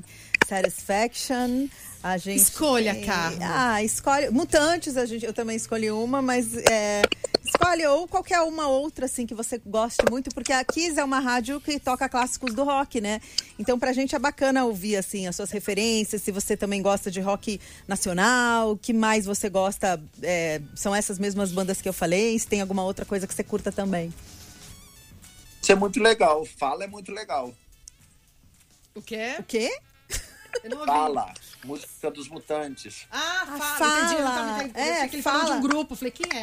Satisfaction, 0.46 1.68
a 2.02 2.18
gente 2.18 2.40
Escolha, 2.40 2.94
tem... 2.94 3.04
Carla. 3.04 3.38
Ah, 3.42 3.82
escolhe. 3.82 4.30
Mutantes, 4.30 4.96
a 4.96 5.04
gente, 5.04 5.26
eu 5.26 5.32
também 5.32 5.56
escolhi 5.56 5.90
uma, 5.90 6.22
mas 6.22 6.56
é, 6.56 7.02
escolhe 7.44 7.84
ou 7.86 8.06
qualquer 8.06 8.40
uma 8.42 8.68
outra, 8.68 9.06
assim, 9.06 9.26
que 9.26 9.34
você 9.34 9.60
goste 9.66 10.04
muito, 10.08 10.30
porque 10.32 10.52
a 10.52 10.64
Kiss 10.64 10.98
é 11.00 11.04
uma 11.04 11.18
rádio 11.18 11.60
que 11.60 11.80
toca 11.80 12.08
clássicos 12.08 12.54
do 12.54 12.62
rock, 12.62 13.00
né? 13.00 13.20
Então, 13.58 13.76
pra 13.76 13.92
gente 13.92 14.14
é 14.14 14.18
bacana 14.18 14.64
ouvir, 14.64 14.96
assim, 14.96 15.26
as 15.26 15.34
suas 15.34 15.50
referências, 15.50 16.22
se 16.22 16.30
você 16.30 16.56
também 16.56 16.80
gosta 16.80 17.10
de 17.10 17.20
rock 17.20 17.60
nacional, 17.88 18.72
o 18.72 18.78
que 18.78 18.92
mais 18.92 19.26
você 19.26 19.48
gosta, 19.48 20.00
é, 20.22 20.60
são 20.76 20.94
essas 20.94 21.18
mesmas 21.18 21.50
bandas 21.50 21.82
que 21.82 21.88
eu 21.88 21.92
falei, 21.92 22.38
se 22.38 22.46
tem 22.46 22.60
alguma 22.60 22.84
outra 22.84 23.04
coisa 23.04 23.26
que 23.26 23.34
você 23.34 23.42
curta 23.42 23.72
também. 23.72 24.14
Isso 25.60 25.72
é 25.72 25.74
muito 25.74 26.00
legal, 26.00 26.44
fala 26.44 26.84
é 26.84 26.86
muito 26.86 27.10
legal. 27.10 27.52
O 28.94 29.02
quê? 29.02 29.34
O 29.40 29.42
quê? 29.42 29.76
Fala, 30.86 31.32
música 31.64 32.10
dos 32.10 32.28
mutantes. 32.28 33.06
Ah, 33.10 33.42
Ah, 33.42 33.46
fala, 33.46 33.58
fala. 33.76 33.98
entendi. 34.04 34.20
Eu 34.20 34.26
tava- 34.26 34.62
eu 34.62 34.70
É, 34.74 35.08
que 35.08 35.16
ele 35.16 35.22
falou 35.22 35.40
de 35.40 35.46
fala. 35.46 35.58
um 35.58 35.62
grupo. 35.62 35.94
Falei, 35.96 36.10
quem 36.12 36.26
é? 36.38 36.42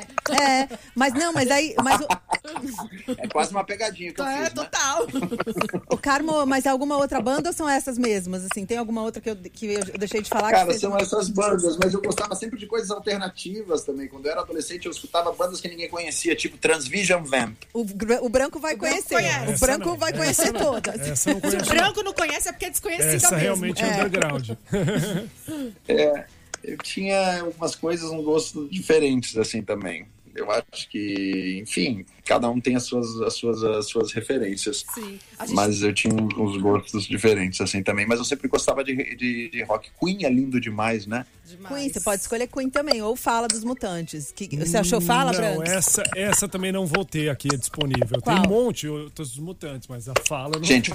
É, 0.62 0.70
mas 0.96 1.14
não, 1.14 1.34
mas 1.34 1.50
aí. 1.52 1.76
Mas 1.84 2.00
o, 2.02 2.08
É 3.18 3.28
quase 3.28 3.52
uma 3.52 3.64
pegadinha 3.64 4.14
que 4.14 4.20
eu 4.22 4.26
É, 4.26 4.36
fiz, 4.36 4.44
né? 4.44 4.50
total. 4.50 5.08
O 5.90 5.98
Carmo, 5.98 6.46
mas 6.46 6.66
é 6.66 6.70
alguma 6.70 6.98
outra 6.98 7.22
banda 7.22 7.50
ou 7.50 7.54
são 7.54 7.68
essas 7.70 7.98
mesmas? 7.98 8.46
Assim, 8.46 8.66
tem 8.66 8.78
alguma 8.78 9.02
outra 9.04 9.22
que 9.22 9.30
eu, 9.30 9.36
que 9.36 9.66
eu 9.74 9.98
deixei 9.98 10.22
de 10.22 10.30
falar? 10.30 10.48
que 10.48 10.54
Cara, 10.56 10.66
fez- 10.68 10.82
são 10.82 10.98
essas 10.98 11.30
bandas, 11.30 11.78
mas 11.78 11.94
eu 11.94 12.02
gostava 12.02 12.36
sempre 12.36 12.58
de 12.60 12.66
coisas 12.66 12.90
alternativas 12.92 13.84
também. 13.84 14.08
Quando 14.08 14.26
eu 14.26 14.32
era 14.32 14.42
adolescente, 14.42 14.86
eu 14.86 14.92
escutava 14.92 15.32
bandas 15.32 15.62
que 15.62 15.68
ninguém 15.68 15.90
conhecia, 15.90 16.36
tipo 16.36 16.58
Transvision 16.58 17.24
Vamp. 17.24 17.56
o, 17.74 17.82
o 17.82 18.30
branco 18.30 18.60
vai 18.60 18.74
O 18.74 18.78
branco 18.78 18.80
conhecer. 18.96 19.16
conhece. 19.16 19.54
O 19.56 19.60
branco 19.60 19.86
não. 19.90 19.98
vai 19.98 20.14
conhecer 20.14 20.52
todas. 20.54 21.00
Essa 21.00 21.34
não 21.34 21.40
Se 21.50 21.56
o 21.58 21.66
branco 21.66 22.04
não 22.04 22.14
conhece 22.14 22.50
é 22.50 22.52
porque 22.52 22.66
é 22.66 22.70
desconhecida 22.70 23.14
Essa 23.16 23.32
mesmo. 23.32 23.42
realmente 23.44 23.84
é, 23.84 24.03
underground. 24.06 24.50
É, 25.88 26.26
eu 26.64 26.78
tinha 26.78 27.42
algumas 27.42 27.76
coisas, 27.76 28.10
um 28.10 28.24
gosto 28.24 28.68
diferentes, 28.70 29.38
assim, 29.38 29.62
também. 29.62 30.06
Eu 30.36 30.50
acho 30.50 30.90
que, 30.90 31.60
enfim, 31.62 32.04
cada 32.26 32.50
um 32.50 32.60
tem 32.60 32.76
as 32.76 32.84
suas, 32.84 33.22
as 33.22 33.36
suas, 33.36 33.64
as 33.64 33.88
suas 33.88 34.12
referências. 34.14 34.84
Sim. 34.94 35.20
A 35.38 35.46
gente 35.46 35.56
Mas 35.56 35.84
eu 35.84 35.94
tinha 35.94 36.14
uns 36.14 36.58
gostos 36.58 37.06
diferentes, 37.06 37.62
assim, 37.62 37.84
também. 37.84 38.08
Mas 38.08 38.18
eu 38.18 38.26
sempre 38.26 38.48
gostava 38.48 38.84
de, 38.84 39.16
de, 39.16 39.50
de 39.50 39.64
rock. 39.64 39.92
Queen 40.00 40.26
é 40.26 40.30
lindo 40.30 40.60
demais, 40.60 41.06
né? 41.06 41.24
demais. 41.46 41.76
Queen, 41.76 41.94
você 41.94 42.02
pode 42.02 42.22
escolher 42.22 42.48
Queen 42.48 42.70
também, 42.70 43.00
ou 43.02 43.16
Fala 43.16 43.48
dos 43.48 43.64
Mutantes. 43.64 44.32
Que, 44.32 44.58
você 44.58 44.78
achou 44.78 45.00
Fala, 45.00 45.32
não, 45.32 45.40
Branco? 45.40 45.64
essa, 45.70 46.04
essa 46.16 46.48
também 46.48 46.72
não 46.72 46.88
vou 46.88 47.06
ter 47.06 47.30
aqui 47.30 47.50
disponível. 47.50 48.20
Qual? 48.20 48.42
Tem 48.42 48.50
um 48.50 48.54
monte 48.54 48.88
outros 48.88 49.30
dos 49.30 49.40
mutantes, 49.40 49.88
mas 49.88 50.10
a 50.10 50.14
fala 50.28 50.54
não. 50.56 50.64
Gente, 50.64 50.92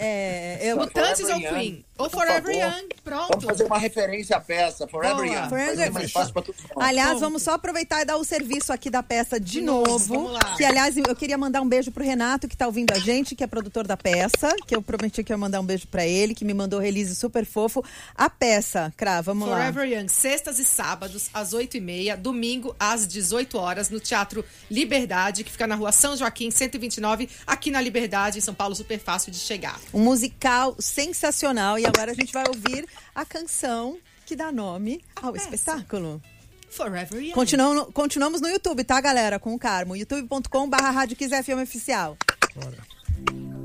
É, 0.00 0.58
eu, 0.62 0.76
Mutantes 0.76 1.20
ou 1.22 1.26
Forever 1.26 1.54
Queen? 1.54 1.68
Young, 1.72 1.84
Ou 1.98 2.08
Forever. 2.10 2.54
Young. 2.54 2.88
Pronto. 3.02 3.28
vamos 3.30 3.44
fazer 3.46 3.64
uma 3.64 3.78
referência 3.78 4.36
à 4.36 4.40
peça, 4.40 4.86
Forever 4.86 5.16
Boa. 5.16 5.26
Young. 5.26 5.48
Forever- 5.48 5.92
mais 5.92 6.12
fácil 6.12 6.32
pra 6.32 6.42
todo 6.42 6.54
mundo. 6.56 6.72
Aliás, 6.80 7.18
vamos 7.18 7.42
só 7.42 7.54
aproveitar 7.54 8.02
e 8.02 8.04
dar 8.04 8.16
o 8.16 8.24
serviço 8.24 8.72
aqui 8.72 8.90
da 8.90 9.02
peça 9.02 9.40
de, 9.40 9.60
novo, 9.60 9.98
vamos 9.98 10.32
lá. 10.32 10.54
Que, 10.56 10.64
aliás, 10.64 10.96
eu 10.96 11.16
queria 11.16 11.36
mandar 11.36 11.60
um 11.62 11.68
beijo 11.68 11.90
pro 11.90 12.04
Renato, 12.04 12.46
que 12.46 12.56
tá 12.56 12.66
ouvindo 12.66 12.92
a 12.92 12.98
gente, 13.00 13.34
que 13.34 13.42
é 13.42 13.46
produtor 13.48 13.86
da 13.88 13.96
peça. 13.96 14.54
Que 14.66 14.76
eu 14.76 14.80
prometi 14.82 15.24
que 15.24 15.32
ia 15.32 15.36
mandar 15.36 15.60
um 15.60 15.64
beijo 15.66 15.88
pra 15.88 16.06
ele, 16.06 16.32
que 16.34 16.44
me 16.44 16.54
mandou 16.54 16.78
release 16.78 17.16
super 17.16 17.44
fofo. 17.44 17.84
A 18.14 18.30
peça, 18.30 18.92
Cra, 18.96 19.20
vamos 19.20 19.48
lá. 19.48 19.56
Forever 19.56 19.98
Young, 19.98 20.08
sextas 20.08 20.60
e 20.60 20.64
sábados, 20.64 21.28
às 21.34 21.52
8h30, 21.52 22.16
domingo, 22.16 22.76
às 22.78 23.04
18 23.04 23.58
horas, 23.58 23.90
no 23.90 23.98
Teatro 23.98 24.44
Liberdade, 24.70 25.42
que 25.42 25.50
fica 25.50 25.66
na 25.66 25.74
rua 25.74 25.90
São 25.90 26.16
Joaquim, 26.16 26.50
129, 26.52 27.28
aqui 27.44 27.70
na 27.72 27.80
Liberdade, 27.80 28.38
em 28.38 28.40
São 28.40 28.54
Paulo, 28.54 28.76
super 28.76 29.00
fácil 29.00 29.32
de 29.32 29.38
chegar. 29.38 29.76
Um 29.92 30.00
musical 30.00 30.76
sensacional. 30.78 31.78
E 31.78 31.86
agora 31.86 32.12
a 32.12 32.14
gente 32.14 32.32
vai 32.32 32.44
ouvir 32.48 32.86
a 33.14 33.24
canção 33.24 33.98
que 34.26 34.36
dá 34.36 34.52
nome 34.52 35.02
ao 35.20 35.34
espetáculo. 35.34 36.22
Forever 36.70 37.20
Young. 37.22 37.32
Continuam- 37.32 37.90
continuamos 37.92 38.40
no 38.42 38.48
YouTube, 38.48 38.84
tá, 38.84 39.00
galera? 39.00 39.38
Com 39.38 39.54
o 39.54 39.58
Carmo. 39.58 39.96
youtube.com 39.96 40.68
barra 40.68 40.90
Rádio 40.90 41.16
Oficial. 41.62 42.16
Bora. 42.54 43.57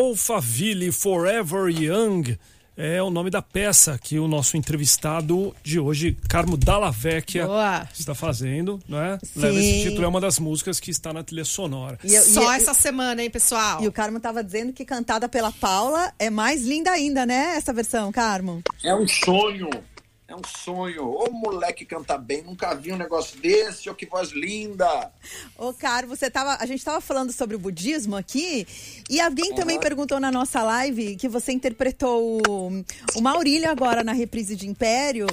Alphaville 0.00 0.90
Forever 0.90 1.68
Young 1.68 2.38
é 2.74 3.02
o 3.02 3.10
nome 3.10 3.28
da 3.28 3.42
peça 3.42 3.98
que 4.02 4.18
o 4.18 4.26
nosso 4.26 4.56
entrevistado 4.56 5.54
de 5.62 5.78
hoje, 5.78 6.16
Carmo 6.26 6.56
Dalla 6.56 6.90
Vecchia, 6.90 7.46
Boa. 7.46 7.86
está 7.92 8.14
fazendo, 8.14 8.80
né? 8.88 9.18
Sim. 9.22 9.40
Leva 9.40 9.58
esse 9.60 9.82
título, 9.82 10.04
é 10.04 10.08
uma 10.08 10.20
das 10.20 10.38
músicas 10.38 10.80
que 10.80 10.90
está 10.90 11.12
na 11.12 11.22
trilha 11.22 11.44
sonora. 11.44 11.98
E 12.02 12.14
eu- 12.14 12.22
Só 12.22 12.50
e- 12.54 12.56
essa 12.56 12.72
semana, 12.72 13.22
hein, 13.22 13.28
pessoal? 13.28 13.82
E 13.84 13.88
o 13.88 13.92
Carmo 13.92 14.18
tava 14.18 14.42
dizendo 14.42 14.72
que 14.72 14.86
cantada 14.86 15.28
pela 15.28 15.52
Paula 15.52 16.10
é 16.18 16.30
mais 16.30 16.64
linda 16.64 16.90
ainda, 16.90 17.26
né? 17.26 17.56
Essa 17.56 17.70
versão, 17.74 18.10
Carmo. 18.10 18.62
É 18.82 18.94
um 18.94 19.06
sonho. 19.06 19.68
É 20.30 20.36
um 20.36 20.42
sonho. 20.46 21.08
Ô, 21.08 21.28
moleque 21.28 21.84
canta 21.84 22.16
bem. 22.16 22.44
Nunca 22.44 22.72
vi 22.72 22.92
um 22.92 22.96
negócio 22.96 23.36
desse. 23.40 23.90
Ô, 23.90 23.94
que 23.96 24.06
voz 24.06 24.30
linda. 24.30 25.10
Ô, 25.58 25.74
Carmo, 25.74 26.14
você 26.14 26.30
tava. 26.30 26.56
A 26.60 26.66
gente 26.66 26.84
tava 26.84 27.00
falando 27.00 27.32
sobre 27.32 27.56
o 27.56 27.58
budismo 27.58 28.16
aqui. 28.16 28.64
E 29.10 29.20
alguém 29.20 29.52
também 29.56 29.80
perguntou 29.80 30.20
na 30.20 30.30
nossa 30.30 30.62
live 30.62 31.16
que 31.16 31.28
você 31.28 31.50
interpretou 31.50 32.40
o, 32.46 32.84
o 33.16 33.20
Maurílio 33.20 33.68
agora 33.68 34.04
na 34.04 34.12
reprise 34.12 34.54
de 34.54 34.68
Império. 34.68 35.26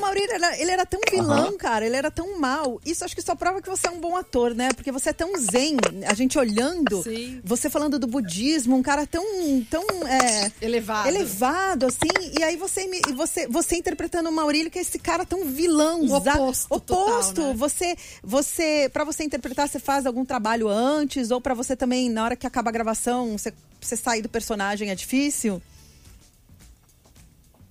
O 0.00 0.02
Maurílio, 0.02 0.32
era- 0.32 0.58
ele 0.58 0.70
era 0.70 0.86
tão 0.86 0.98
vilão, 1.10 1.56
cara, 1.58 1.84
ele 1.84 1.94
era 1.94 2.10
tão 2.10 2.38
mal. 2.38 2.80
Isso 2.86 3.04
acho 3.04 3.14
que 3.14 3.20
só 3.20 3.34
prova 3.34 3.60
que 3.60 3.68
você 3.68 3.86
é 3.86 3.90
um 3.90 4.00
bom 4.00 4.16
ator, 4.16 4.54
né? 4.54 4.70
Porque 4.72 4.90
você 4.90 5.10
é 5.10 5.12
tão 5.12 5.32
zen, 5.36 5.76
a 6.06 6.14
gente 6.14 6.38
olhando, 6.38 7.02
Sim. 7.02 7.40
você 7.44 7.68
falando 7.68 7.98
do 7.98 8.06
budismo, 8.06 8.74
um 8.76 8.82
cara 8.82 9.06
tão, 9.06 9.22
tão 9.68 9.84
é, 10.06 10.50
Elevado. 10.62 11.08
elevado, 11.08 11.86
assim, 11.86 12.08
e 12.38 12.42
aí 12.42 12.56
você, 12.56 12.88
você, 13.14 13.46
você 13.46 13.76
interpretando 13.76 14.28
o 14.30 14.32
Maurílio, 14.32 14.70
que 14.70 14.78
é 14.78 14.82
esse 14.82 14.98
cara 14.98 15.24
tão 15.26 15.44
vilão. 15.44 16.00
O 16.02 16.08
za- 16.20 16.34
oposto 16.34 16.80
total, 16.80 17.08
oposto. 17.08 17.42
né? 17.42 17.54
Você, 17.54 17.96
você, 18.22 18.90
para 18.92 19.04
você 19.04 19.22
interpretar, 19.24 19.68
você 19.68 19.78
faz 19.78 20.06
algum 20.06 20.24
trabalho 20.24 20.66
antes, 20.68 21.30
ou 21.30 21.40
pra 21.40 21.52
você 21.52 21.76
também, 21.76 22.08
na 22.08 22.24
hora 22.24 22.36
que 22.36 22.46
acaba 22.46 22.70
a 22.70 22.72
gravação, 22.72 23.36
você, 23.36 23.52
você 23.80 23.96
sair 23.96 24.22
do 24.22 24.28
personagem 24.30 24.90
é 24.90 24.94
difícil? 24.94 25.60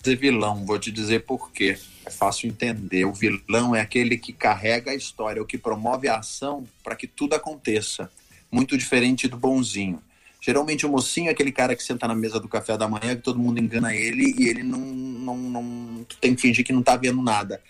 Ser 0.03 0.15
vilão, 0.15 0.65
vou 0.65 0.79
te 0.79 0.91
dizer 0.91 1.25
por 1.25 1.51
quê. 1.51 1.77
É 2.05 2.09
fácil 2.09 2.47
entender. 2.47 3.05
O 3.05 3.13
vilão 3.13 3.75
é 3.75 3.81
aquele 3.81 4.17
que 4.17 4.31
carrega 4.31 4.91
a 4.91 4.95
história, 4.95 5.41
o 5.41 5.45
que 5.45 5.57
promove 5.57 6.07
a 6.07 6.17
ação 6.17 6.65
para 6.83 6.95
que 6.95 7.05
tudo 7.05 7.33
aconteça. 7.33 8.09
Muito 8.51 8.77
diferente 8.77 9.27
do 9.27 9.37
bonzinho. 9.37 10.01
Geralmente 10.41 10.85
o 10.85 10.89
mocinho 10.89 11.27
é 11.27 11.31
aquele 11.31 11.51
cara 11.51 11.75
que 11.75 11.83
senta 11.83 12.07
na 12.07 12.15
mesa 12.15 12.39
do 12.39 12.47
café 12.47 12.77
da 12.77 12.87
manhã, 12.87 13.15
que 13.15 13.21
todo 13.21 13.37
mundo 13.37 13.59
engana 13.59 13.93
ele 13.93 14.33
e 14.37 14.47
ele 14.47 14.63
não, 14.63 14.79
não, 14.79 15.37
não 15.37 16.05
tem 16.21 16.33
que 16.33 16.41
fingir 16.41 16.65
que 16.65 16.71
não 16.71 16.81
tá 16.81 16.95
vendo 16.95 17.21
nada. 17.21 17.61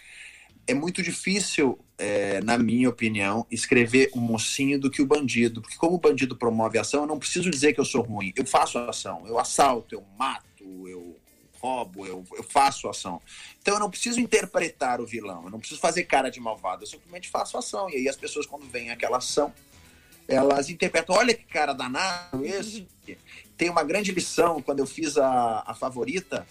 É 0.67 0.73
muito 0.75 1.01
difícil, 1.01 1.79
é, 1.97 2.39
na 2.41 2.59
minha 2.59 2.87
opinião, 2.87 3.43
escrever 3.49 4.11
um 4.15 4.21
mocinho 4.21 4.79
do 4.79 4.91
que 4.91 5.01
o 5.01 5.05
bandido. 5.05 5.63
Porque 5.63 5.77
como 5.77 5.95
o 5.95 5.99
bandido 5.99 6.35
promove 6.35 6.77
a 6.77 6.81
ação, 6.81 7.01
eu 7.01 7.07
não 7.07 7.17
preciso 7.17 7.49
dizer 7.49 7.73
que 7.73 7.79
eu 7.79 7.85
sou 7.85 8.03
ruim. 8.03 8.31
Eu 8.35 8.45
faço 8.45 8.77
a 8.77 8.91
ação, 8.91 9.23
eu 9.25 9.39
assalto, 9.39 9.95
eu 9.95 10.05
mato, 10.15 10.87
eu 10.87 11.18
roubo, 11.59 12.05
eu, 12.05 12.25
eu 12.35 12.43
faço 12.43 12.87
ação. 12.89 13.21
Então 13.61 13.75
eu 13.75 13.79
não 13.79 13.89
preciso 13.89 14.19
interpretar 14.19 15.01
o 15.01 15.05
vilão, 15.05 15.43
eu 15.43 15.49
não 15.49 15.59
preciso 15.59 15.79
fazer 15.79 16.03
cara 16.03 16.29
de 16.29 16.39
malvado, 16.39 16.83
eu 16.83 16.87
simplesmente 16.87 17.29
faço 17.29 17.57
ação. 17.57 17.89
E 17.89 17.95
aí 17.95 18.09
as 18.09 18.15
pessoas, 18.15 18.45
quando 18.45 18.65
veem 18.69 18.91
aquela 18.91 19.17
ação, 19.17 19.53
elas 20.27 20.69
interpretam, 20.69 21.15
olha 21.15 21.33
que 21.33 21.43
cara 21.43 21.73
danado 21.73 22.45
esse. 22.45 22.87
Tem 23.57 23.69
uma 23.69 23.83
grande 23.83 24.11
lição, 24.11 24.61
quando 24.61 24.79
eu 24.79 24.85
fiz 24.85 25.17
a, 25.17 25.63
a 25.65 25.73
favorita, 25.73 26.45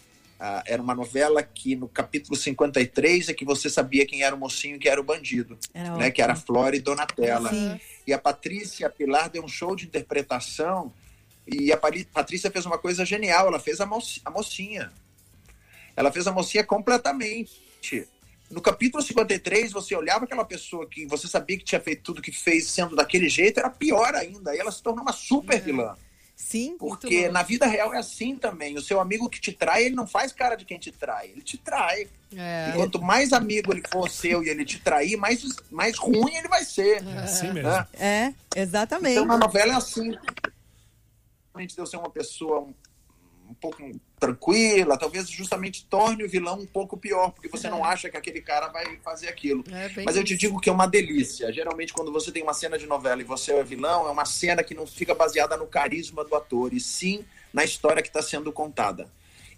era 0.66 0.80
uma 0.80 0.94
novela 0.94 1.42
que 1.42 1.74
no 1.74 1.88
capítulo 1.88 2.36
53 2.36 3.28
é 3.28 3.34
que 3.34 3.44
você 3.44 3.68
sabia 3.68 4.06
quem 4.06 4.22
era 4.22 4.34
o 4.34 4.38
mocinho 4.38 4.76
e 4.76 4.78
quem 4.78 4.90
era 4.90 5.00
o 5.00 5.04
bandido, 5.04 5.58
Era 5.74 5.96
né? 5.96 6.10
Que 6.10 6.22
era 6.22 6.36
Flora 6.36 6.76
e 6.76 6.80
Donatella. 6.80 7.50
Sim. 7.50 7.80
E 8.06 8.12
a 8.12 8.18
Patrícia 8.18 8.88
Pilar 8.88 9.28
deu 9.30 9.42
um 9.42 9.48
show 9.48 9.74
de 9.74 9.86
interpretação 9.86 10.92
e 11.50 11.72
a 11.72 11.76
Patrícia 11.76 12.50
fez 12.50 12.66
uma 12.66 12.78
coisa 12.78 13.04
genial, 13.04 13.46
ela 13.48 13.58
fez 13.60 13.80
a, 13.80 13.86
moci- 13.86 14.20
a 14.24 14.30
mocinha. 14.30 14.92
Ela 15.96 16.12
fez 16.12 16.26
a 16.26 16.32
mocinha 16.32 16.62
completamente. 16.64 18.06
No 18.50 18.60
capítulo 18.62 19.02
53, 19.02 19.72
você 19.72 19.94
olhava 19.94 20.24
aquela 20.24 20.44
pessoa 20.44 20.86
que 20.88 21.06
você 21.06 21.26
sabia 21.28 21.58
que 21.58 21.64
tinha 21.64 21.80
feito 21.80 22.02
tudo 22.02 22.22
que 22.22 22.32
fez 22.32 22.66
sendo 22.70 22.96
daquele 22.96 23.28
jeito, 23.28 23.58
era 23.58 23.68
pior 23.68 24.14
ainda. 24.14 24.52
Aí 24.52 24.58
ela 24.58 24.70
se 24.72 24.82
tornou 24.82 25.02
uma 25.02 25.12
super 25.12 25.60
vilã. 25.60 25.96
Sim. 26.34 26.76
Porque 26.78 27.28
na 27.28 27.42
vida 27.42 27.66
real 27.66 27.92
é 27.92 27.98
assim 27.98 28.36
também. 28.36 28.76
O 28.76 28.80
seu 28.80 29.00
amigo 29.00 29.28
que 29.28 29.40
te 29.40 29.52
trai, 29.52 29.84
ele 29.84 29.96
não 29.96 30.06
faz 30.06 30.32
cara 30.32 30.54
de 30.54 30.64
quem 30.64 30.78
te 30.78 30.92
trai. 30.92 31.30
Ele 31.32 31.42
te 31.42 31.58
trai. 31.58 32.06
É. 32.34 32.70
E 32.70 32.72
quanto 32.74 33.02
mais 33.02 33.32
amigo 33.32 33.72
ele 33.72 33.82
for 33.90 34.08
seu 34.08 34.42
e 34.44 34.48
ele 34.48 34.64
te 34.64 34.78
trair, 34.78 35.16
mais, 35.16 35.42
mais 35.70 35.98
ruim 35.98 36.36
ele 36.36 36.46
vai 36.48 36.64
ser. 36.64 37.02
É 37.04 37.18
assim 37.24 37.52
mesmo. 37.52 37.68
né? 37.68 37.86
É, 37.94 38.34
exatamente. 38.54 39.14
Então, 39.14 39.26
na 39.26 39.36
novela 39.36 39.72
é 39.72 39.76
assim. 39.76 40.16
Realmente 41.58 41.74
de 41.74 41.80
eu 41.80 41.86
ser 41.86 41.96
uma 41.96 42.08
pessoa 42.08 42.60
um, 42.60 42.72
um 43.50 43.54
pouco 43.54 43.82
tranquila, 44.20 44.96
talvez 44.96 45.28
justamente 45.28 45.84
torne 45.86 46.22
o 46.22 46.28
vilão 46.28 46.60
um 46.60 46.66
pouco 46.66 46.96
pior, 46.96 47.32
porque 47.32 47.48
você 47.48 47.68
não 47.68 47.84
acha 47.84 48.08
que 48.08 48.16
aquele 48.16 48.40
cara 48.40 48.68
vai 48.68 48.96
fazer 48.98 49.28
aquilo. 49.28 49.64
É 49.72 49.90
Mas 50.04 50.16
eu 50.16 50.22
te 50.22 50.36
digo 50.36 50.60
que 50.60 50.68
é 50.68 50.72
uma 50.72 50.86
delícia. 50.86 51.52
Geralmente, 51.52 51.92
quando 51.92 52.12
você 52.12 52.30
tem 52.30 52.44
uma 52.44 52.54
cena 52.54 52.78
de 52.78 52.86
novela 52.86 53.20
e 53.20 53.24
você 53.24 53.52
é 53.52 53.64
vilão, 53.64 54.06
é 54.06 54.10
uma 54.10 54.24
cena 54.24 54.62
que 54.62 54.72
não 54.72 54.86
fica 54.86 55.16
baseada 55.16 55.56
no 55.56 55.66
carisma 55.66 56.24
do 56.24 56.36
ator, 56.36 56.72
e 56.72 56.78
sim 56.78 57.24
na 57.52 57.64
história 57.64 58.02
que 58.02 58.08
está 58.08 58.22
sendo 58.22 58.52
contada. 58.52 59.10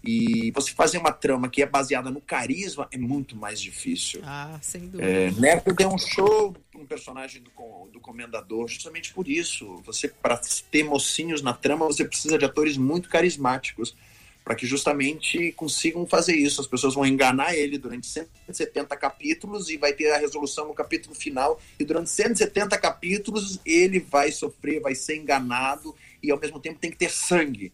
E 0.03 0.51
você 0.51 0.71
fazer 0.71 0.97
uma 0.97 1.11
trama 1.11 1.47
que 1.47 1.61
é 1.61 1.65
baseada 1.65 2.09
no 2.09 2.19
carisma 2.19 2.87
é 2.91 2.97
muito 2.97 3.35
mais 3.35 3.61
difícil. 3.61 4.21
Ah, 4.23 4.57
sem 4.61 4.81
dúvida. 4.81 5.03
É, 5.03 5.31
Neco 5.31 5.73
deu 5.73 5.89
um 5.89 5.97
show 5.97 6.55
um 6.81 6.85
personagem 6.85 7.43
do, 7.43 7.51
do 7.91 7.99
Comendador, 7.99 8.67
justamente 8.67 9.13
por 9.13 9.27
isso. 9.27 9.81
Você, 9.85 10.07
para 10.07 10.39
ter 10.69 10.83
mocinhos 10.83 11.41
na 11.41 11.53
trama, 11.53 11.85
você 11.85 12.03
precisa 12.03 12.37
de 12.37 12.45
atores 12.45 12.75
muito 12.75 13.07
carismáticos 13.07 13.95
para 14.43 14.55
que 14.55 14.65
justamente 14.65 15.51
consigam 15.51 16.05
fazer 16.07 16.35
isso. 16.35 16.59
As 16.59 16.67
pessoas 16.67 16.95
vão 16.95 17.05
enganar 17.05 17.55
ele 17.55 17.77
durante 17.77 18.07
170 18.07 18.97
capítulos 18.97 19.69
e 19.69 19.77
vai 19.77 19.93
ter 19.93 20.11
a 20.11 20.17
resolução 20.17 20.67
no 20.67 20.73
capítulo 20.73 21.13
final. 21.13 21.61
E 21.79 21.85
durante 21.85 22.09
170 22.09 22.77
capítulos 22.79 23.59
ele 23.63 23.99
vai 23.99 24.31
sofrer, 24.31 24.81
vai 24.81 24.95
ser 24.95 25.17
enganado 25.17 25.95
e 26.23 26.31
ao 26.31 26.39
mesmo 26.39 26.59
tempo 26.59 26.79
tem 26.79 26.89
que 26.89 26.97
ter 26.97 27.11
sangue. 27.11 27.71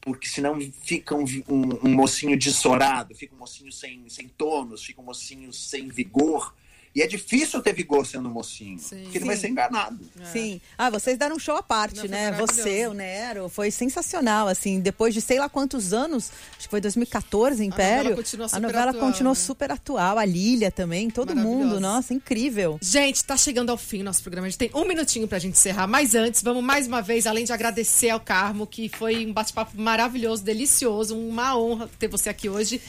Porque 0.00 0.28
senão 0.28 0.58
fica 0.82 1.14
um, 1.14 1.24
um- 1.48 1.88
um 1.88 1.94
mocinho 1.94 2.36
dessorado, 2.38 3.14
fica 3.14 3.34
um 3.34 3.38
mocinho 3.38 3.70
sem, 3.72 4.08
sem 4.08 4.28
tônus, 4.28 4.84
fica 4.84 5.00
um 5.00 5.04
mocinho 5.04 5.52
sem 5.52 5.88
vigor. 5.88 6.54
E 6.98 7.02
é 7.02 7.06
difícil 7.06 7.62
ter 7.62 7.72
vigor 7.72 8.04
sendo 8.04 8.28
mocinho, 8.28 8.76
Sim. 8.76 9.02
porque 9.04 9.18
ele 9.18 9.24
vai 9.24 9.36
Sim. 9.36 9.42
ser 9.42 9.48
enganado. 9.50 10.00
Sim. 10.32 10.60
Ah, 10.76 10.90
vocês 10.90 11.16
deram 11.16 11.36
um 11.36 11.38
show 11.38 11.54
à 11.54 11.62
parte, 11.62 12.02
Não, 12.02 12.08
né? 12.08 12.32
Você, 12.32 12.88
o 12.88 12.92
Nero, 12.92 13.48
foi 13.48 13.70
sensacional, 13.70 14.48
assim, 14.48 14.80
depois 14.80 15.14
de 15.14 15.20
sei 15.20 15.38
lá 15.38 15.48
quantos 15.48 15.92
anos, 15.92 16.32
acho 16.56 16.66
que 16.66 16.68
foi 16.68 16.80
2014, 16.80 17.64
Império. 17.64 18.16
continua 18.16 18.46
a 18.46 18.48
super 18.48 18.62
novela 18.62 18.90
atual, 18.90 19.06
continuou 19.06 19.34
né? 19.34 19.40
super 19.40 19.70
atual, 19.70 20.18
a 20.18 20.24
Lília 20.24 20.72
também, 20.72 21.08
todo 21.08 21.36
mundo, 21.36 21.78
nossa, 21.78 22.12
incrível. 22.12 22.80
Gente, 22.82 23.22
tá 23.22 23.36
chegando 23.36 23.70
ao 23.70 23.78
fim 23.78 24.02
nosso 24.02 24.20
programa. 24.20 24.48
A 24.48 24.50
gente 24.50 24.58
tem 24.58 24.70
um 24.74 24.84
minutinho 24.84 25.28
pra 25.28 25.38
gente 25.38 25.52
encerrar. 25.54 25.86
Mas 25.86 26.16
antes, 26.16 26.42
vamos 26.42 26.64
mais 26.64 26.88
uma 26.88 27.00
vez, 27.00 27.28
além 27.28 27.44
de 27.44 27.52
agradecer 27.52 28.10
ao 28.10 28.18
Carmo, 28.18 28.66
que 28.66 28.88
foi 28.88 29.24
um 29.24 29.32
bate-papo 29.32 29.80
maravilhoso, 29.80 30.42
delicioso, 30.42 31.16
uma 31.16 31.56
honra 31.56 31.88
ter 31.96 32.08
você 32.08 32.28
aqui 32.28 32.48
hoje. 32.48 32.82